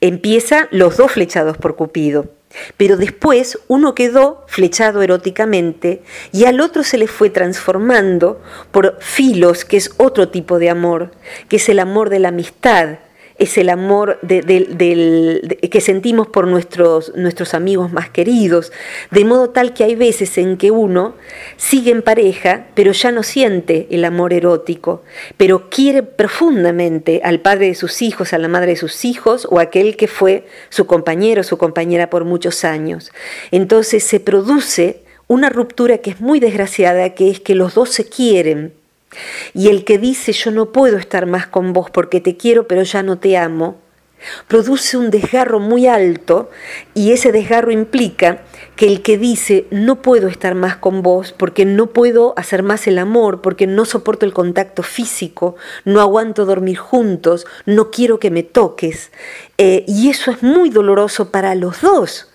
empieza 0.00 0.68
los 0.70 0.96
dos 0.96 1.12
flechados 1.12 1.56
por 1.56 1.76
Cupido. 1.76 2.26
Pero 2.76 2.96
después 2.96 3.58
uno 3.68 3.94
quedó 3.94 4.44
flechado 4.46 5.02
eróticamente 5.02 6.02
y 6.32 6.44
al 6.44 6.60
otro 6.60 6.84
se 6.84 6.98
le 6.98 7.08
fue 7.08 7.30
transformando 7.30 8.40
por 8.70 8.98
filos, 9.00 9.64
que 9.64 9.76
es 9.76 9.90
otro 9.96 10.28
tipo 10.28 10.58
de 10.58 10.70
amor, 10.70 11.10
que 11.48 11.56
es 11.56 11.68
el 11.68 11.80
amor 11.80 12.10
de 12.10 12.20
la 12.20 12.28
amistad, 12.28 12.98
es 13.36 13.58
el 13.58 13.68
amor 13.68 14.20
que 14.20 15.80
sentimos 15.80 16.28
por 16.28 16.46
nuestros, 16.46 17.12
nuestros 17.16 17.54
amigos 17.54 17.92
más 17.92 18.08
queridos, 18.08 18.72
de 19.10 19.24
modo 19.24 19.50
tal 19.50 19.74
que 19.74 19.84
hay 19.84 19.96
veces 19.96 20.38
en 20.38 20.56
que 20.56 20.70
uno 20.70 21.14
sigue 21.56 21.90
en 21.90 22.02
pareja, 22.02 22.66
pero 22.74 22.92
ya 22.92 23.10
no 23.10 23.22
siente 23.24 23.88
el 23.90 24.04
amor 24.04 24.32
erótico, 24.32 25.02
pero 25.36 25.68
quiere 25.68 26.04
profundamente 26.04 27.20
al 27.24 27.40
padre 27.40 27.66
de 27.68 27.74
sus 27.74 28.02
hijos, 28.02 28.32
a 28.32 28.38
la 28.38 28.48
madre 28.48 28.72
de 28.72 28.76
sus 28.76 29.04
hijos 29.04 29.48
o 29.50 29.58
aquel 29.58 29.96
que 29.96 30.06
fue 30.06 30.46
su 30.68 30.86
compañero, 30.86 31.42
su 31.42 31.58
compañera 31.58 32.10
por 32.10 32.24
muchos 32.24 32.64
años. 32.64 33.10
Entonces 33.50 34.04
se 34.04 34.20
produce 34.20 35.02
una 35.26 35.48
ruptura 35.48 35.98
que 35.98 36.10
es 36.10 36.20
muy 36.20 36.38
desgraciada, 36.38 37.10
que 37.14 37.30
es 37.30 37.40
que 37.40 37.54
los 37.54 37.74
dos 37.74 37.90
se 37.90 38.08
quieren, 38.08 38.74
y 39.54 39.68
el 39.68 39.84
que 39.84 39.98
dice 39.98 40.32
yo 40.32 40.50
no 40.50 40.72
puedo 40.72 40.98
estar 40.98 41.26
más 41.26 41.46
con 41.46 41.72
vos 41.72 41.90
porque 41.90 42.20
te 42.20 42.36
quiero 42.36 42.66
pero 42.68 42.82
ya 42.82 43.02
no 43.02 43.18
te 43.18 43.36
amo, 43.36 43.78
produce 44.48 44.96
un 44.96 45.10
desgarro 45.10 45.60
muy 45.60 45.86
alto 45.86 46.50
y 46.94 47.12
ese 47.12 47.32
desgarro 47.32 47.70
implica 47.70 48.42
que 48.76 48.86
el 48.86 49.02
que 49.02 49.18
dice 49.18 49.66
no 49.70 50.02
puedo 50.02 50.28
estar 50.28 50.54
más 50.54 50.76
con 50.76 51.02
vos 51.02 51.32
porque 51.32 51.64
no 51.64 51.88
puedo 51.88 52.34
hacer 52.36 52.62
más 52.62 52.86
el 52.86 52.98
amor, 52.98 53.40
porque 53.40 53.66
no 53.66 53.84
soporto 53.84 54.26
el 54.26 54.32
contacto 54.32 54.82
físico, 54.82 55.56
no 55.84 56.00
aguanto 56.00 56.44
dormir 56.44 56.78
juntos, 56.78 57.46
no 57.66 57.90
quiero 57.90 58.18
que 58.18 58.30
me 58.30 58.42
toques. 58.42 59.10
Eh, 59.58 59.84
y 59.86 60.10
eso 60.10 60.30
es 60.30 60.42
muy 60.42 60.70
doloroso 60.70 61.30
para 61.30 61.54
los 61.54 61.80
dos, 61.80 62.30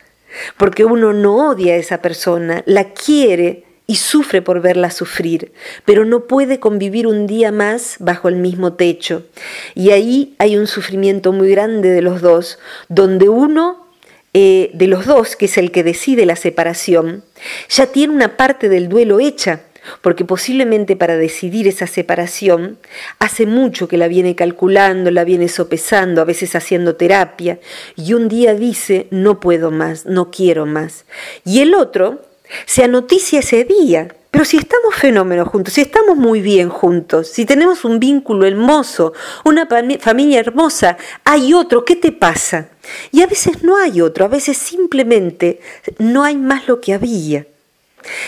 porque 0.57 0.85
uno 0.85 1.13
no 1.13 1.49
odia 1.49 1.73
a 1.73 1.77
esa 1.77 2.01
persona, 2.01 2.63
la 2.65 2.93
quiere 2.93 3.65
y 3.89 3.95
sufre 3.95 4.43
por 4.43 4.61
verla 4.61 4.91
sufrir, 4.91 5.51
pero 5.83 6.05
no 6.05 6.25
puede 6.25 6.59
convivir 6.59 7.07
un 7.07 7.25
día 7.25 7.51
más 7.51 7.95
bajo 7.97 8.29
el 8.29 8.35
mismo 8.35 8.73
techo. 8.73 9.25
Y 9.73 9.89
ahí 9.89 10.35
hay 10.37 10.57
un 10.57 10.67
sufrimiento 10.67 11.31
muy 11.31 11.49
grande 11.49 11.89
de 11.89 12.03
los 12.03 12.21
dos, 12.21 12.59
donde 12.87 13.29
uno 13.29 13.87
eh, 14.35 14.69
de 14.75 14.85
los 14.85 15.07
dos, 15.07 15.35
que 15.35 15.45
es 15.45 15.57
el 15.57 15.71
que 15.71 15.83
decide 15.83 16.27
la 16.27 16.35
separación, 16.35 17.23
ya 17.67 17.87
tiene 17.87 18.13
una 18.13 18.37
parte 18.37 18.69
del 18.69 18.89
duelo 18.89 19.19
hecha, 19.19 19.61
porque 20.03 20.23
posiblemente 20.23 20.95
para 20.95 21.17
decidir 21.17 21.67
esa 21.67 21.87
separación 21.87 22.77
hace 23.17 23.47
mucho 23.47 23.87
que 23.87 23.97
la 23.97 24.07
viene 24.07 24.35
calculando, 24.35 25.09
la 25.09 25.23
viene 25.23 25.47
sopesando, 25.47 26.21
a 26.21 26.25
veces 26.25 26.55
haciendo 26.55 26.95
terapia, 26.95 27.57
y 27.95 28.13
un 28.13 28.27
día 28.27 28.53
dice, 28.53 29.07
no 29.09 29.39
puedo 29.39 29.71
más, 29.71 30.05
no 30.05 30.29
quiero 30.29 30.67
más. 30.67 31.05
Y 31.43 31.61
el 31.61 31.73
otro, 31.73 32.28
se 32.65 32.83
anoticia 32.83 33.39
ese 33.39 33.63
día. 33.63 34.15
Pero 34.31 34.45
si 34.45 34.57
estamos 34.57 34.93
fenómenos 34.95 35.47
juntos, 35.47 35.73
si 35.73 35.81
estamos 35.81 36.15
muy 36.15 36.41
bien 36.41 36.69
juntos, 36.69 37.29
si 37.29 37.45
tenemos 37.45 37.83
un 37.83 37.99
vínculo 37.99 38.45
hermoso, 38.45 39.13
una 39.43 39.67
familia 39.99 40.39
hermosa, 40.39 40.97
hay 41.23 41.53
otro, 41.53 41.83
¿qué 41.83 41.95
te 41.95 42.11
pasa? 42.11 42.69
Y 43.11 43.23
a 43.23 43.27
veces 43.27 43.63
no 43.63 43.77
hay 43.77 44.01
otro, 44.01 44.25
a 44.25 44.27
veces 44.27 44.57
simplemente 44.57 45.59
no 45.97 46.23
hay 46.23 46.37
más 46.37 46.67
lo 46.67 46.79
que 46.79 46.93
había. 46.93 47.47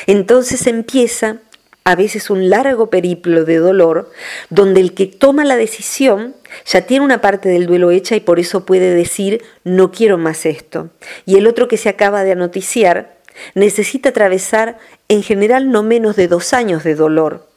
Entonces 0.07 0.65
empieza 0.65 1.37
a 1.83 1.95
veces 1.95 2.29
un 2.29 2.49
largo 2.49 2.89
periplo 2.89 3.43
de 3.43 3.57
dolor, 3.57 4.11
donde 4.49 4.81
el 4.81 4.93
que 4.93 5.07
toma 5.07 5.45
la 5.45 5.55
decisión 5.55 6.35
ya 6.65 6.81
tiene 6.81 7.05
una 7.05 7.21
parte 7.21 7.49
del 7.49 7.65
duelo 7.65 7.91
hecha 7.91 8.15
y 8.15 8.19
por 8.19 8.39
eso 8.39 8.65
puede 8.65 8.93
decir, 8.93 9.41
no 9.63 9.91
quiero 9.91 10.17
más 10.17 10.45
esto. 10.45 10.89
Y 11.25 11.37
el 11.37 11.47
otro 11.47 11.67
que 11.67 11.77
se 11.77 11.89
acaba 11.89 12.23
de 12.23 12.33
anoticiar, 12.33 13.17
necesita 13.55 14.09
atravesar 14.09 14.77
en 15.07 15.23
general 15.23 15.71
no 15.71 15.83
menos 15.83 16.15
de 16.15 16.27
dos 16.27 16.53
años 16.53 16.83
de 16.83 16.95
dolor, 16.95 17.47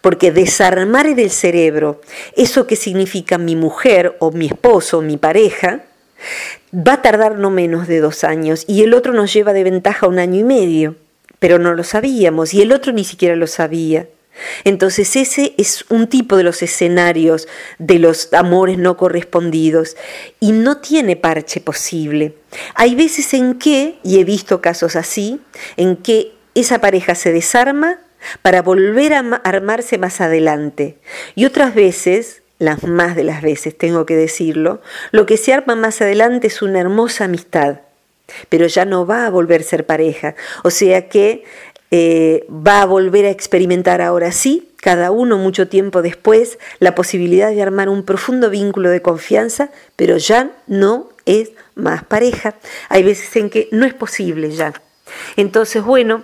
porque 0.00 0.32
desarmar 0.32 1.06
en 1.06 1.18
el 1.18 1.30
cerebro 1.30 2.00
eso 2.36 2.66
que 2.66 2.76
significa 2.76 3.38
mi 3.38 3.56
mujer 3.56 4.16
o 4.18 4.30
mi 4.30 4.46
esposo 4.46 4.98
o 4.98 5.02
mi 5.02 5.16
pareja, 5.16 5.84
va 6.74 6.94
a 6.94 7.02
tardar 7.02 7.38
no 7.38 7.50
menos 7.50 7.88
de 7.88 8.00
dos 8.00 8.24
años 8.24 8.64
y 8.66 8.82
el 8.82 8.94
otro 8.94 9.12
nos 9.12 9.32
lleva 9.32 9.52
de 9.52 9.64
ventaja 9.64 10.06
un 10.06 10.18
año 10.18 10.40
y 10.40 10.44
medio, 10.44 10.96
pero 11.38 11.58
no 11.58 11.74
lo 11.74 11.84
sabíamos 11.84 12.54
y 12.54 12.62
el 12.62 12.72
otro 12.72 12.92
ni 12.92 13.04
siquiera 13.04 13.36
lo 13.36 13.46
sabía. 13.46 14.06
Entonces 14.64 15.14
ese 15.16 15.54
es 15.58 15.84
un 15.90 16.08
tipo 16.08 16.36
de 16.36 16.42
los 16.42 16.62
escenarios 16.62 17.48
de 17.78 17.98
los 17.98 18.32
amores 18.32 18.78
no 18.78 18.96
correspondidos 18.96 19.96
y 20.40 20.52
no 20.52 20.78
tiene 20.78 21.16
parche 21.16 21.60
posible. 21.60 22.34
Hay 22.74 22.94
veces 22.94 23.34
en 23.34 23.58
que, 23.58 23.98
y 24.02 24.20
he 24.20 24.24
visto 24.24 24.60
casos 24.60 24.96
así, 24.96 25.40
en 25.76 25.96
que 25.96 26.32
esa 26.54 26.80
pareja 26.80 27.14
se 27.14 27.32
desarma 27.32 27.98
para 28.40 28.62
volver 28.62 29.14
a 29.14 29.20
armarse 29.44 29.98
más 29.98 30.20
adelante. 30.20 30.96
Y 31.34 31.44
otras 31.44 31.74
veces, 31.74 32.42
las 32.58 32.84
más 32.84 33.16
de 33.16 33.24
las 33.24 33.42
veces 33.42 33.76
tengo 33.76 34.06
que 34.06 34.16
decirlo, 34.16 34.80
lo 35.10 35.26
que 35.26 35.36
se 35.36 35.52
arma 35.52 35.74
más 35.74 36.00
adelante 36.00 36.46
es 36.46 36.62
una 36.62 36.80
hermosa 36.80 37.24
amistad 37.24 37.80
pero 38.48 38.66
ya 38.66 38.84
no 38.84 39.06
va 39.06 39.26
a 39.26 39.30
volver 39.30 39.60
a 39.60 39.64
ser 39.64 39.86
pareja. 39.86 40.34
O 40.62 40.70
sea 40.70 41.08
que 41.08 41.44
eh, 41.94 42.46
va 42.50 42.80
a 42.80 42.86
volver 42.86 43.26
a 43.26 43.30
experimentar 43.30 44.00
ahora 44.00 44.32
sí, 44.32 44.70
cada 44.76 45.10
uno 45.10 45.36
mucho 45.36 45.68
tiempo 45.68 46.00
después, 46.00 46.58
la 46.78 46.94
posibilidad 46.94 47.50
de 47.50 47.60
armar 47.60 47.90
un 47.90 48.02
profundo 48.02 48.48
vínculo 48.48 48.88
de 48.88 49.02
confianza, 49.02 49.70
pero 49.94 50.16
ya 50.16 50.52
no 50.66 51.10
es 51.26 51.50
más 51.74 52.02
pareja. 52.02 52.54
Hay 52.88 53.02
veces 53.02 53.36
en 53.36 53.50
que 53.50 53.68
no 53.72 53.84
es 53.84 53.92
posible 53.92 54.50
ya. 54.50 54.72
Entonces, 55.36 55.84
bueno, 55.84 56.22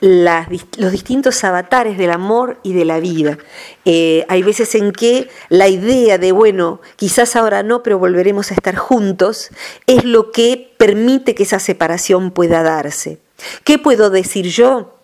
los 0.00 0.90
distintos 0.92 1.44
avatares 1.44 1.98
del 1.98 2.12
amor 2.12 2.58
y 2.62 2.72
de 2.72 2.86
la 2.86 2.98
vida. 2.98 3.36
Eh, 3.84 4.24
hay 4.28 4.42
veces 4.42 4.74
en 4.74 4.92
que 4.92 5.28
la 5.50 5.68
idea 5.68 6.16
de, 6.16 6.32
bueno, 6.32 6.80
quizás 6.96 7.36
ahora 7.36 7.62
no, 7.62 7.82
pero 7.82 7.98
volveremos 7.98 8.50
a 8.50 8.54
estar 8.54 8.76
juntos, 8.76 9.50
es 9.86 10.04
lo 10.04 10.32
que 10.32 10.72
permite 10.78 11.34
que 11.34 11.42
esa 11.42 11.58
separación 11.58 12.30
pueda 12.30 12.62
darse. 12.62 13.18
¿Qué 13.64 13.76
puedo 13.76 14.08
decir 14.08 14.46
yo? 14.46 14.96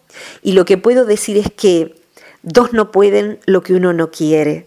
Y 0.43 0.53
lo 0.53 0.65
que 0.65 0.79
puedo 0.79 1.05
decir 1.05 1.37
es 1.37 1.51
que 1.51 1.95
dos 2.43 2.73
no 2.73 2.93
pueden 2.93 3.41
lo 3.47 3.63
que 3.63 3.75
uno 3.75 3.93
no 3.93 4.11
quiere. 4.11 4.67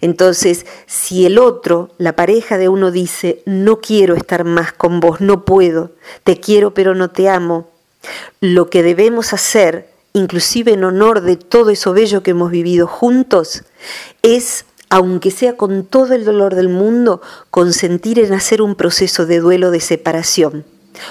Entonces, 0.00 0.66
si 0.86 1.26
el 1.26 1.38
otro, 1.38 1.90
la 1.98 2.14
pareja 2.14 2.58
de 2.58 2.68
uno 2.68 2.90
dice, 2.90 3.42
no 3.46 3.80
quiero 3.80 4.14
estar 4.14 4.44
más 4.44 4.72
con 4.72 5.00
vos, 5.00 5.20
no 5.20 5.44
puedo, 5.44 5.92
te 6.24 6.38
quiero 6.38 6.74
pero 6.74 6.94
no 6.94 7.10
te 7.10 7.28
amo, 7.28 7.70
lo 8.40 8.70
que 8.70 8.82
debemos 8.82 9.32
hacer, 9.32 9.88
inclusive 10.12 10.72
en 10.72 10.84
honor 10.84 11.22
de 11.22 11.36
todo 11.36 11.70
eso 11.70 11.92
bello 11.92 12.22
que 12.22 12.32
hemos 12.32 12.50
vivido 12.50 12.86
juntos, 12.86 13.64
es, 14.22 14.66
aunque 14.88 15.30
sea 15.30 15.56
con 15.56 15.84
todo 15.84 16.14
el 16.14 16.24
dolor 16.24 16.54
del 16.54 16.68
mundo, 16.68 17.22
consentir 17.50 18.18
en 18.18 18.32
hacer 18.32 18.62
un 18.62 18.74
proceso 18.74 19.26
de 19.26 19.40
duelo 19.40 19.70
de 19.70 19.80
separación. 19.80 20.64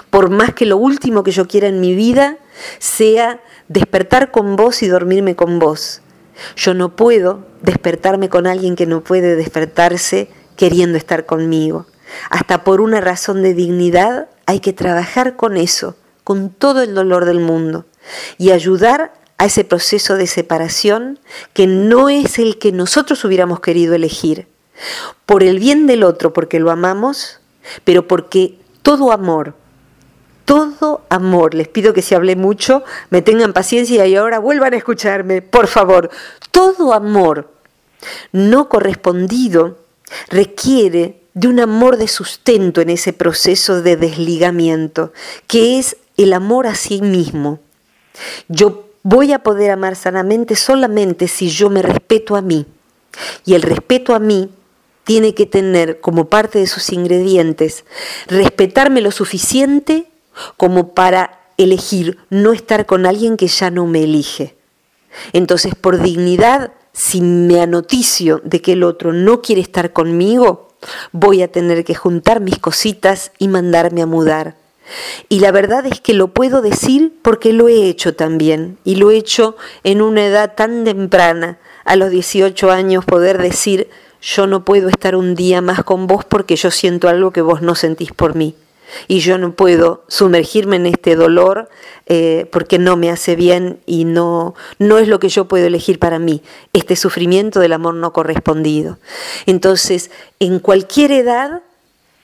Por 0.10 0.30
más 0.30 0.54
que 0.54 0.66
lo 0.66 0.78
último 0.78 1.24
que 1.24 1.32
yo 1.32 1.48
quiera 1.48 1.68
en 1.68 1.80
mi 1.80 1.96
vida 1.96 2.38
sea 2.80 3.42
despertar 3.68 4.32
con 4.32 4.56
vos 4.56 4.84
y 4.84 4.88
dormirme 4.88 5.36
con 5.36 5.60
vos. 5.60 6.02
Yo 6.56 6.74
no 6.74 6.96
puedo 6.96 7.46
despertarme 7.62 8.30
con 8.30 8.48
alguien 8.48 8.76
que 8.76 8.86
no 8.86 9.02
puede 9.02 9.36
despertarse 9.36 10.30
queriendo 10.56 10.98
estar 10.98 11.26
conmigo. 11.26 11.86
Hasta 12.30 12.64
por 12.64 12.82
una 12.82 13.02
razón 13.02 13.42
de 13.42 13.54
dignidad 13.54 14.30
hay 14.46 14.60
que 14.60 14.74
trabajar 14.74 15.36
con 15.36 15.58
eso, 15.58 15.96
con 16.24 16.50
todo 16.50 16.82
el 16.82 16.96
dolor 16.96 17.26
del 17.26 17.40
mundo, 17.40 17.86
y 18.38 18.52
ayudar 18.52 19.14
a 19.38 19.46
ese 19.46 19.64
proceso 19.64 20.16
de 20.16 20.28
separación 20.28 21.20
que 21.54 21.68
no 21.68 22.10
es 22.10 22.40
el 22.40 22.58
que 22.60 22.72
nosotros 22.72 23.24
hubiéramos 23.24 23.62
querido 23.62 23.96
elegir, 23.96 24.48
por 25.26 25.44
el 25.44 25.60
bien 25.60 25.88
del 25.88 26.04
otro, 26.04 26.34
porque 26.34 26.60
lo 26.60 26.72
amamos, 26.72 27.40
pero 27.84 28.08
porque 28.08 28.60
todo 28.82 29.12
amor, 29.12 29.56
todo 30.50 31.06
amor. 31.10 31.54
Les 31.54 31.68
pido 31.68 31.94
que 31.94 32.02
si 32.02 32.16
hablé 32.16 32.36
mucho, 32.36 32.84
me 33.12 33.22
tengan 33.22 33.54
paciencia 33.54 34.08
y 34.08 34.16
ahora 34.16 34.40
vuelvan 34.40 34.74
a 34.74 34.78
escucharme, 34.78 35.44
por 35.44 35.68
favor. 35.68 36.10
Todo 36.50 36.92
amor 36.96 37.54
no 38.32 38.68
correspondido 38.68 39.78
requiere 40.28 41.22
de 41.36 41.48
un 41.48 41.60
amor 41.60 41.98
de 41.98 42.08
sustento 42.08 42.82
en 42.82 42.90
ese 42.90 43.14
proceso 43.14 43.84
de 43.84 43.96
desligamiento, 43.96 45.14
que 45.46 45.78
es 45.78 45.98
el 46.18 46.34
amor 46.34 46.66
a 46.66 46.74
sí 46.74 47.00
mismo. 47.00 47.60
Yo 48.48 48.90
voy 49.04 49.34
a 49.34 49.44
poder 49.44 49.70
amar 49.70 49.96
sanamente 49.96 50.56
solamente 50.56 51.28
si 51.28 51.52
yo 51.52 51.70
me 51.70 51.84
respeto 51.84 52.36
a 52.36 52.42
mí. 52.42 52.66
Y 53.46 53.54
el 53.54 53.62
respeto 53.62 54.16
a 54.16 54.20
mí 54.20 54.50
tiene 55.04 55.36
que 55.36 55.46
tener 55.46 56.00
como 56.00 56.26
parte 56.26 56.58
de 56.58 56.66
sus 56.66 56.92
ingredientes 56.92 57.86
respetarme 58.28 59.02
lo 59.02 59.12
suficiente 59.12 60.08
como 60.58 60.94
para 60.94 61.40
elegir 61.58 62.18
no 62.30 62.54
estar 62.54 62.86
con 62.86 63.06
alguien 63.06 63.38
que 63.38 63.48
ya 63.48 63.70
no 63.70 63.86
me 63.86 64.04
elige. 64.04 64.56
Entonces, 65.34 65.76
por 65.76 66.02
dignidad, 66.02 66.72
si 66.94 67.22
me 67.22 67.62
anoticio 67.62 68.42
de 68.44 68.62
que 68.62 68.74
el 68.74 68.84
otro 68.84 69.14
no 69.14 69.42
quiere 69.42 69.62
estar 69.62 69.94
conmigo, 69.94 70.70
voy 71.12 71.42
a 71.42 71.52
tener 71.52 71.84
que 71.84 71.96
juntar 71.96 72.40
mis 72.40 72.60
cositas 72.60 73.32
y 73.38 73.48
mandarme 73.48 74.02
a 74.02 74.06
mudar. 74.06 74.56
Y 75.28 75.40
la 75.40 75.52
verdad 75.52 75.86
es 75.86 76.02
que 76.02 76.14
lo 76.14 76.30
puedo 76.30 76.62
decir 76.62 77.14
porque 77.22 77.54
lo 77.54 77.68
he 77.68 77.88
hecho 77.88 78.16
también, 78.16 78.78
y 78.84 78.96
lo 78.96 79.12
he 79.12 79.18
hecho 79.18 79.56
en 79.84 80.02
una 80.02 80.26
edad 80.26 80.56
tan 80.56 80.84
temprana, 80.84 81.60
a 81.86 81.96
los 81.96 82.10
18 82.10 82.72
años, 82.72 83.06
poder 83.06 83.42
decir, 83.42 83.90
yo 84.22 84.48
no 84.48 84.66
puedo 84.66 84.90
estar 84.90 85.16
un 85.16 85.36
día 85.36 85.62
más 85.62 85.84
con 85.84 86.08
vos 86.08 86.26
porque 86.26 86.56
yo 86.56 86.72
siento 86.72 87.08
algo 87.08 87.32
que 87.32 87.42
vos 87.42 87.62
no 87.62 87.76
sentís 87.76 88.12
por 88.12 88.36
mí. 88.36 88.56
Y 89.08 89.20
yo 89.20 89.38
no 89.38 89.54
puedo 89.54 90.04
sumergirme 90.08 90.78
en 90.78 90.86
este 90.86 91.16
dolor 91.16 91.70
eh, 92.08 92.48
porque 92.52 92.80
no 92.80 92.98
me 92.98 93.10
hace 93.10 93.36
bien 93.36 93.80
y 93.86 94.06
no, 94.06 94.56
no 94.80 94.98
es 94.98 95.08
lo 95.08 95.20
que 95.20 95.30
yo 95.30 95.48
puedo 95.48 95.68
elegir 95.68 96.00
para 96.00 96.20
mí, 96.20 96.42
este 96.74 96.96
sufrimiento 96.96 97.60
del 97.60 97.74
amor 97.74 97.94
no 97.94 98.14
correspondido. 98.14 98.98
Entonces, 99.46 100.12
en 100.40 100.60
cualquier 100.60 101.12
edad, 101.12 101.62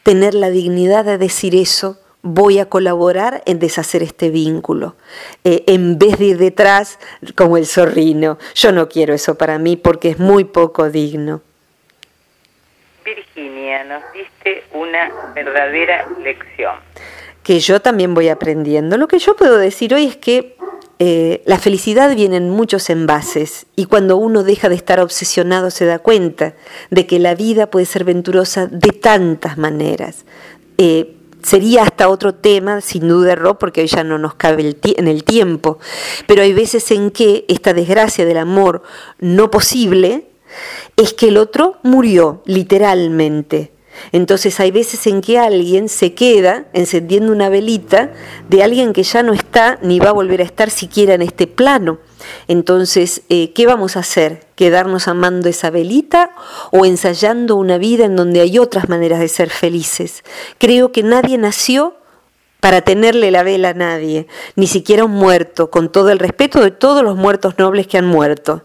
tener 0.03 0.33
la 0.33 0.49
dignidad 0.49 1.05
de 1.05 1.17
decir 1.17 1.55
eso, 1.55 1.99
voy 2.27 2.57
a 2.57 2.67
colaborar 2.67 3.43
en 3.45 3.59
deshacer 3.59 4.01
este 4.01 4.31
vínculo, 4.31 4.95
eh, 5.43 5.63
en 5.67 5.99
vez 5.99 6.17
de 6.17 6.25
ir 6.25 6.37
detrás 6.39 6.97
como 7.35 7.55
el 7.55 7.67
zorrino. 7.67 8.39
Yo 8.55 8.71
no 8.71 8.89
quiero 8.89 9.13
eso 9.13 9.35
para 9.35 9.59
mí 9.59 9.77
porque 9.77 10.09
es 10.09 10.19
muy 10.19 10.43
poco 10.43 10.89
digno. 10.89 11.41
Virginia, 13.05 13.54
nos 13.85 14.03
diste 14.13 14.63
una 14.73 15.09
verdadera 15.33 16.07
lección. 16.21 16.75
Que 17.43 17.59
yo 17.59 17.81
también 17.81 18.13
voy 18.13 18.29
aprendiendo. 18.29 18.97
Lo 18.97 19.07
que 19.07 19.19
yo 19.19 19.35
puedo 19.35 19.57
decir 19.57 19.93
hoy 19.93 20.05
es 20.05 20.17
que 20.17 20.55
eh, 20.97 21.41
la 21.45 21.59
felicidad 21.59 22.15
viene 22.15 22.37
en 22.37 22.49
muchos 22.49 22.89
envases 22.89 23.65
y 23.75 23.85
cuando 23.85 24.15
uno 24.17 24.43
deja 24.43 24.69
de 24.69 24.75
estar 24.75 25.01
obsesionado 25.01 25.69
se 25.69 25.85
da 25.85 25.99
cuenta 25.99 26.53
de 26.89 27.05
que 27.05 27.19
la 27.19 27.35
vida 27.35 27.69
puede 27.69 27.85
ser 27.85 28.05
venturosa 28.05 28.67
de 28.67 28.91
tantas 28.91 29.57
maneras. 29.57 30.25
Eh, 30.77 31.15
sería 31.43 31.83
hasta 31.83 32.09
otro 32.09 32.33
tema, 32.33 32.81
sin 32.81 33.07
duda, 33.07 33.35
Rob, 33.35 33.57
porque 33.57 33.81
hoy 33.81 33.87
ya 33.87 34.03
no 34.03 34.17
nos 34.17 34.35
cabe 34.35 34.77
en 34.83 35.07
el 35.07 35.23
tiempo, 35.23 35.79
pero 36.27 36.41
hay 36.41 36.53
veces 36.53 36.89
en 36.91 37.11
que 37.11 37.45
esta 37.47 37.73
desgracia 37.73 38.25
del 38.25 38.37
amor 38.37 38.81
no 39.19 39.51
posible 39.51 40.27
es 40.97 41.13
que 41.13 41.27
el 41.29 41.37
otro 41.37 41.77
murió, 41.83 42.41
literalmente. 42.45 43.71
Entonces 44.11 44.59
hay 44.59 44.71
veces 44.71 45.07
en 45.07 45.21
que 45.21 45.39
alguien 45.39 45.89
se 45.89 46.13
queda 46.13 46.65
encendiendo 46.73 47.31
una 47.31 47.49
velita 47.49 48.11
de 48.49 48.63
alguien 48.63 48.93
que 48.93 49.03
ya 49.03 49.23
no 49.23 49.33
está 49.33 49.79
ni 49.81 49.99
va 49.99 50.09
a 50.09 50.13
volver 50.13 50.41
a 50.41 50.45
estar 50.45 50.69
siquiera 50.69 51.13
en 51.13 51.21
este 51.21 51.47
plano. 51.47 51.99
Entonces, 52.47 53.21
eh, 53.29 53.53
¿qué 53.53 53.65
vamos 53.65 53.95
a 53.95 53.99
hacer? 53.99 54.47
¿Quedarnos 54.55 55.07
amando 55.07 55.49
esa 55.49 55.69
velita 55.69 56.31
o 56.71 56.85
ensayando 56.85 57.55
una 57.55 57.77
vida 57.77 58.05
en 58.05 58.15
donde 58.15 58.41
hay 58.41 58.57
otras 58.57 58.89
maneras 58.89 59.19
de 59.19 59.27
ser 59.27 59.49
felices? 59.49 60.23
Creo 60.57 60.91
que 60.91 61.03
nadie 61.03 61.37
nació 61.37 61.95
para 62.65 62.81
tenerle 62.81 63.29
la 63.29 63.43
vela 63.43 63.69
a 63.69 63.73
nadie, 63.75 64.25
ni 64.55 64.65
siquiera 64.65 65.05
un 65.05 65.11
muerto, 65.11 65.69
con 65.69 65.91
todo 65.91 66.09
el 66.09 66.17
respeto 66.17 66.61
de 66.61 66.71
todos 66.71 67.03
los 67.03 67.15
muertos 67.15 67.59
nobles 67.59 67.85
que 67.85 67.99
han 67.99 68.07
muerto. 68.07 68.63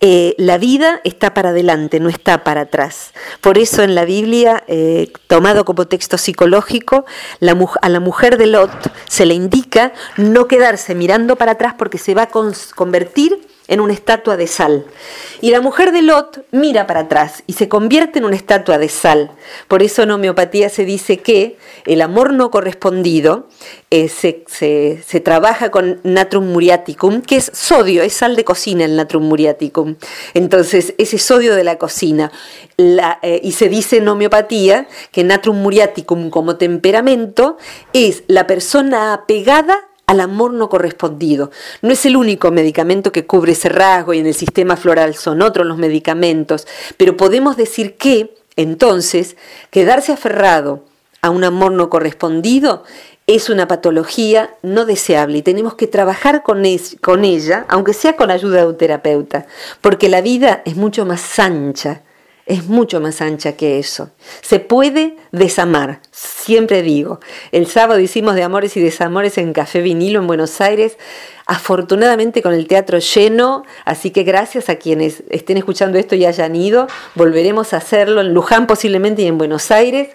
Eh, 0.00 0.34
la 0.36 0.58
vida 0.58 1.00
está 1.04 1.32
para 1.32 1.50
adelante, 1.50 2.00
no 2.00 2.08
está 2.08 2.42
para 2.42 2.62
atrás. 2.62 3.12
Por 3.40 3.56
eso 3.56 3.84
en 3.84 3.94
la 3.94 4.04
Biblia, 4.04 4.64
eh, 4.66 5.12
tomado 5.28 5.64
como 5.64 5.86
texto 5.86 6.18
psicológico, 6.18 7.04
a 7.80 7.88
la 7.88 8.00
mujer 8.00 8.36
de 8.36 8.48
Lot 8.48 8.90
se 9.08 9.26
le 9.26 9.34
indica 9.34 9.92
no 10.16 10.48
quedarse 10.48 10.96
mirando 10.96 11.36
para 11.36 11.52
atrás 11.52 11.74
porque 11.78 11.98
se 11.98 12.16
va 12.16 12.22
a 12.22 12.30
convertir 12.74 13.46
en 13.68 13.80
una 13.80 13.92
estatua 13.92 14.36
de 14.36 14.46
sal. 14.46 14.86
Y 15.40 15.50
la 15.50 15.60
mujer 15.60 15.92
de 15.92 16.02
Lot 16.02 16.44
mira 16.50 16.86
para 16.86 17.00
atrás 17.00 17.42
y 17.46 17.54
se 17.54 17.68
convierte 17.68 18.18
en 18.18 18.24
una 18.24 18.36
estatua 18.36 18.78
de 18.78 18.88
sal. 18.88 19.30
Por 19.68 19.82
eso 19.82 20.02
en 20.02 20.10
homeopatía 20.10 20.68
se 20.68 20.84
dice 20.84 21.18
que 21.18 21.58
el 21.84 22.00
amor 22.02 22.32
no 22.32 22.50
correspondido 22.50 23.48
eh, 23.90 24.08
se, 24.08 25.20
trabaja 25.20 25.70
con 25.70 26.00
natrum 26.02 26.46
muriaticum, 26.46 27.22
que 27.22 27.36
es 27.36 27.50
sodio, 27.54 28.02
es 28.02 28.14
sal 28.14 28.36
de 28.36 28.44
cocina 28.44 28.84
el 28.84 28.96
natrum 28.96 29.24
muriaticum. 29.24 29.96
Entonces, 30.34 30.94
ese 30.98 31.18
sodio 31.18 31.54
de 31.54 31.64
la 31.64 31.78
cocina. 31.78 32.32
Eh, 32.78 33.40
y 33.42 33.52
se 33.52 33.68
dice 33.68 33.98
en 33.98 34.08
homeopatía 34.08 34.86
que 35.12 35.24
natrum 35.24 35.56
muriaticum 35.62 36.30
como 36.30 36.56
temperamento 36.56 37.56
es 37.92 38.24
la 38.26 38.46
persona 38.46 39.14
apegada 39.14 39.88
al 40.06 40.20
amor 40.20 40.52
no 40.52 40.68
correspondido. 40.68 41.50
No 41.82 41.92
es 41.92 42.06
el 42.06 42.16
único 42.16 42.50
medicamento 42.52 43.10
que 43.10 43.26
cubre 43.26 43.52
ese 43.52 43.68
rasgo 43.68 44.14
y 44.14 44.20
en 44.20 44.26
el 44.26 44.34
sistema 44.34 44.76
floral 44.76 45.14
son 45.14 45.42
otros 45.42 45.66
los 45.66 45.78
medicamentos, 45.78 46.66
pero 46.96 47.16
podemos 47.16 47.56
decir 47.56 47.96
que, 47.96 48.34
entonces, 48.54 49.36
quedarse 49.70 50.12
aferrado 50.12 50.84
a 51.22 51.30
un 51.30 51.42
amor 51.44 51.72
no 51.72 51.90
correspondido 51.90 52.84
es 53.26 53.50
una 53.50 53.66
patología 53.66 54.54
no 54.62 54.84
deseable 54.84 55.38
y 55.38 55.42
tenemos 55.42 55.74
que 55.74 55.88
trabajar 55.88 56.44
con, 56.44 56.62
con 57.00 57.24
ella, 57.24 57.66
aunque 57.68 57.92
sea 57.92 58.14
con 58.14 58.30
ayuda 58.30 58.60
de 58.60 58.66
un 58.68 58.78
terapeuta, 58.78 59.46
porque 59.80 60.08
la 60.08 60.20
vida 60.20 60.62
es 60.64 60.76
mucho 60.76 61.04
más 61.04 61.38
ancha 61.40 62.02
es 62.46 62.66
mucho 62.66 63.00
más 63.00 63.20
ancha 63.20 63.56
que 63.56 63.78
eso. 63.78 64.10
Se 64.40 64.60
puede 64.60 65.16
desamar, 65.32 66.00
siempre 66.12 66.82
digo. 66.82 67.18
El 67.50 67.66
sábado 67.66 67.98
hicimos 67.98 68.36
de 68.36 68.44
amores 68.44 68.76
y 68.76 68.80
desamores 68.80 69.36
en 69.36 69.52
Café 69.52 69.82
Vinilo 69.82 70.20
en 70.20 70.28
Buenos 70.28 70.60
Aires, 70.60 70.96
afortunadamente 71.46 72.42
con 72.42 72.54
el 72.54 72.68
teatro 72.68 72.98
lleno, 72.98 73.64
así 73.84 74.10
que 74.10 74.22
gracias 74.22 74.68
a 74.68 74.76
quienes 74.76 75.24
estén 75.28 75.56
escuchando 75.56 75.98
esto 75.98 76.14
y 76.14 76.24
hayan 76.24 76.54
ido, 76.54 76.86
volveremos 77.16 77.72
a 77.72 77.78
hacerlo 77.78 78.20
en 78.20 78.32
Luján 78.32 78.68
posiblemente 78.68 79.22
y 79.22 79.26
en 79.26 79.38
Buenos 79.38 79.72
Aires. 79.72 80.10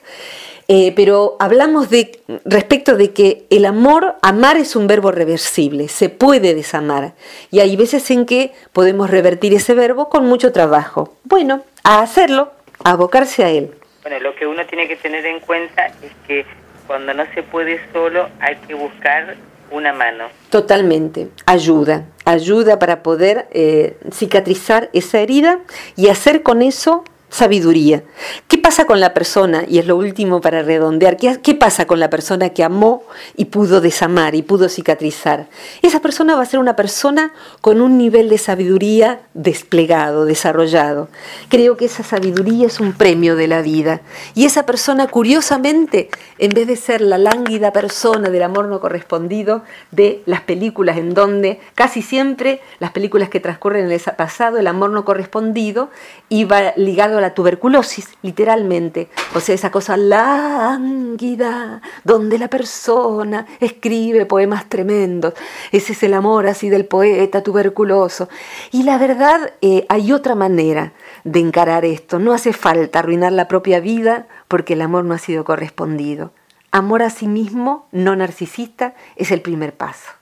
Eh, 0.73 0.93
pero 0.95 1.35
hablamos 1.41 1.89
de 1.89 2.21
respecto 2.45 2.95
de 2.95 3.11
que 3.11 3.43
el 3.49 3.65
amor, 3.65 4.15
amar 4.21 4.55
es 4.55 4.77
un 4.77 4.87
verbo 4.87 5.11
reversible, 5.11 5.89
se 5.89 6.07
puede 6.07 6.55
desamar. 6.55 7.11
Y 7.51 7.59
hay 7.59 7.75
veces 7.75 8.09
en 8.09 8.25
que 8.25 8.53
podemos 8.71 9.09
revertir 9.09 9.53
ese 9.53 9.73
verbo 9.73 10.07
con 10.07 10.27
mucho 10.27 10.53
trabajo. 10.53 11.13
Bueno, 11.25 11.61
a 11.83 11.99
hacerlo, 11.99 12.53
a 12.85 12.91
abocarse 12.91 13.43
a 13.43 13.49
él. 13.49 13.71
Bueno, 14.01 14.17
lo 14.21 14.33
que 14.35 14.47
uno 14.47 14.65
tiene 14.65 14.87
que 14.87 14.95
tener 14.95 15.25
en 15.25 15.41
cuenta 15.41 15.87
es 15.87 16.13
que 16.25 16.45
cuando 16.87 17.13
no 17.13 17.25
se 17.35 17.43
puede 17.43 17.81
solo 17.91 18.29
hay 18.39 18.55
que 18.65 18.73
buscar 18.73 19.35
una 19.71 19.91
mano. 19.91 20.29
Totalmente, 20.51 21.27
ayuda, 21.47 22.05
ayuda 22.23 22.79
para 22.79 23.03
poder 23.03 23.47
eh, 23.51 23.97
cicatrizar 24.09 24.89
esa 24.93 25.19
herida 25.19 25.59
y 25.97 26.07
hacer 26.07 26.43
con 26.43 26.61
eso 26.61 27.03
sabiduría. 27.31 28.03
¿Qué 28.49 28.57
pasa 28.57 28.85
con 28.85 28.99
la 28.99 29.13
persona? 29.13 29.63
Y 29.67 29.79
es 29.79 29.87
lo 29.87 29.95
último 29.95 30.41
para 30.41 30.61
redondear. 30.61 31.17
¿Qué, 31.17 31.55
pasa 31.55 31.87
con 31.87 31.99
la 31.99 32.09
persona 32.09 32.49
que 32.49 32.63
amó 32.63 33.03
y 33.37 33.45
pudo 33.45 33.79
desamar 33.79 34.35
y 34.35 34.41
pudo 34.41 34.67
cicatrizar? 34.67 35.47
Esa 35.81 36.01
persona 36.01 36.35
va 36.35 36.43
a 36.43 36.45
ser 36.45 36.59
una 36.59 36.75
persona 36.75 37.33
con 37.61 37.81
un 37.81 37.97
nivel 37.97 38.27
de 38.29 38.37
sabiduría 38.37 39.21
desplegado, 39.33 40.25
desarrollado. 40.25 41.07
Creo 41.47 41.77
que 41.77 41.85
esa 41.85 42.03
sabiduría 42.03 42.67
es 42.67 42.81
un 42.81 42.91
premio 42.93 43.37
de 43.37 43.47
la 43.47 43.61
vida. 43.61 44.01
Y 44.35 44.45
esa 44.45 44.65
persona, 44.65 45.07
curiosamente, 45.07 46.09
en 46.37 46.49
vez 46.49 46.67
de 46.67 46.75
ser 46.75 46.99
la 46.99 47.17
lánguida 47.17 47.71
persona 47.71 48.29
del 48.29 48.43
amor 48.43 48.65
no 48.65 48.81
correspondido 48.81 49.63
de 49.91 50.21
las 50.25 50.41
películas 50.41 50.97
en 50.97 51.13
donde 51.13 51.61
casi 51.75 52.01
siempre 52.01 52.59
las 52.79 52.91
películas 52.91 53.29
que 53.29 53.39
transcurren 53.39 53.85
en 53.85 53.91
el 53.91 54.01
pasado, 54.17 54.57
el 54.57 54.67
amor 54.67 54.89
no 54.89 55.05
correspondido 55.05 55.89
iba 56.27 56.73
ligado 56.75 57.17
a 57.17 57.20
la 57.21 57.33
tuberculosis, 57.33 58.09
literalmente. 58.21 59.09
O 59.33 59.39
sea, 59.39 59.55
esa 59.55 59.71
cosa 59.71 59.95
lánguida, 59.97 61.81
donde 62.03 62.37
la 62.37 62.49
persona 62.49 63.45
escribe 63.59 64.25
poemas 64.25 64.67
tremendos. 64.67 65.33
Ese 65.71 65.93
es 65.93 66.03
el 66.03 66.13
amor 66.13 66.47
así 66.47 66.69
del 66.69 66.85
poeta 66.85 67.43
tuberculoso. 67.43 68.27
Y 68.71 68.83
la 68.83 68.97
verdad, 68.97 69.53
eh, 69.61 69.85
hay 69.89 70.11
otra 70.11 70.35
manera 70.35 70.93
de 71.23 71.39
encarar 71.39 71.85
esto. 71.85 72.19
No 72.19 72.33
hace 72.33 72.53
falta 72.53 72.99
arruinar 72.99 73.31
la 73.31 73.47
propia 73.47 73.79
vida 73.79 74.27
porque 74.47 74.73
el 74.73 74.81
amor 74.81 75.05
no 75.05 75.13
ha 75.13 75.19
sido 75.19 75.43
correspondido. 75.43 76.31
Amor 76.71 77.03
a 77.03 77.09
sí 77.09 77.27
mismo, 77.27 77.87
no 77.91 78.15
narcisista, 78.15 78.95
es 79.15 79.31
el 79.31 79.41
primer 79.41 79.73
paso. 79.73 80.20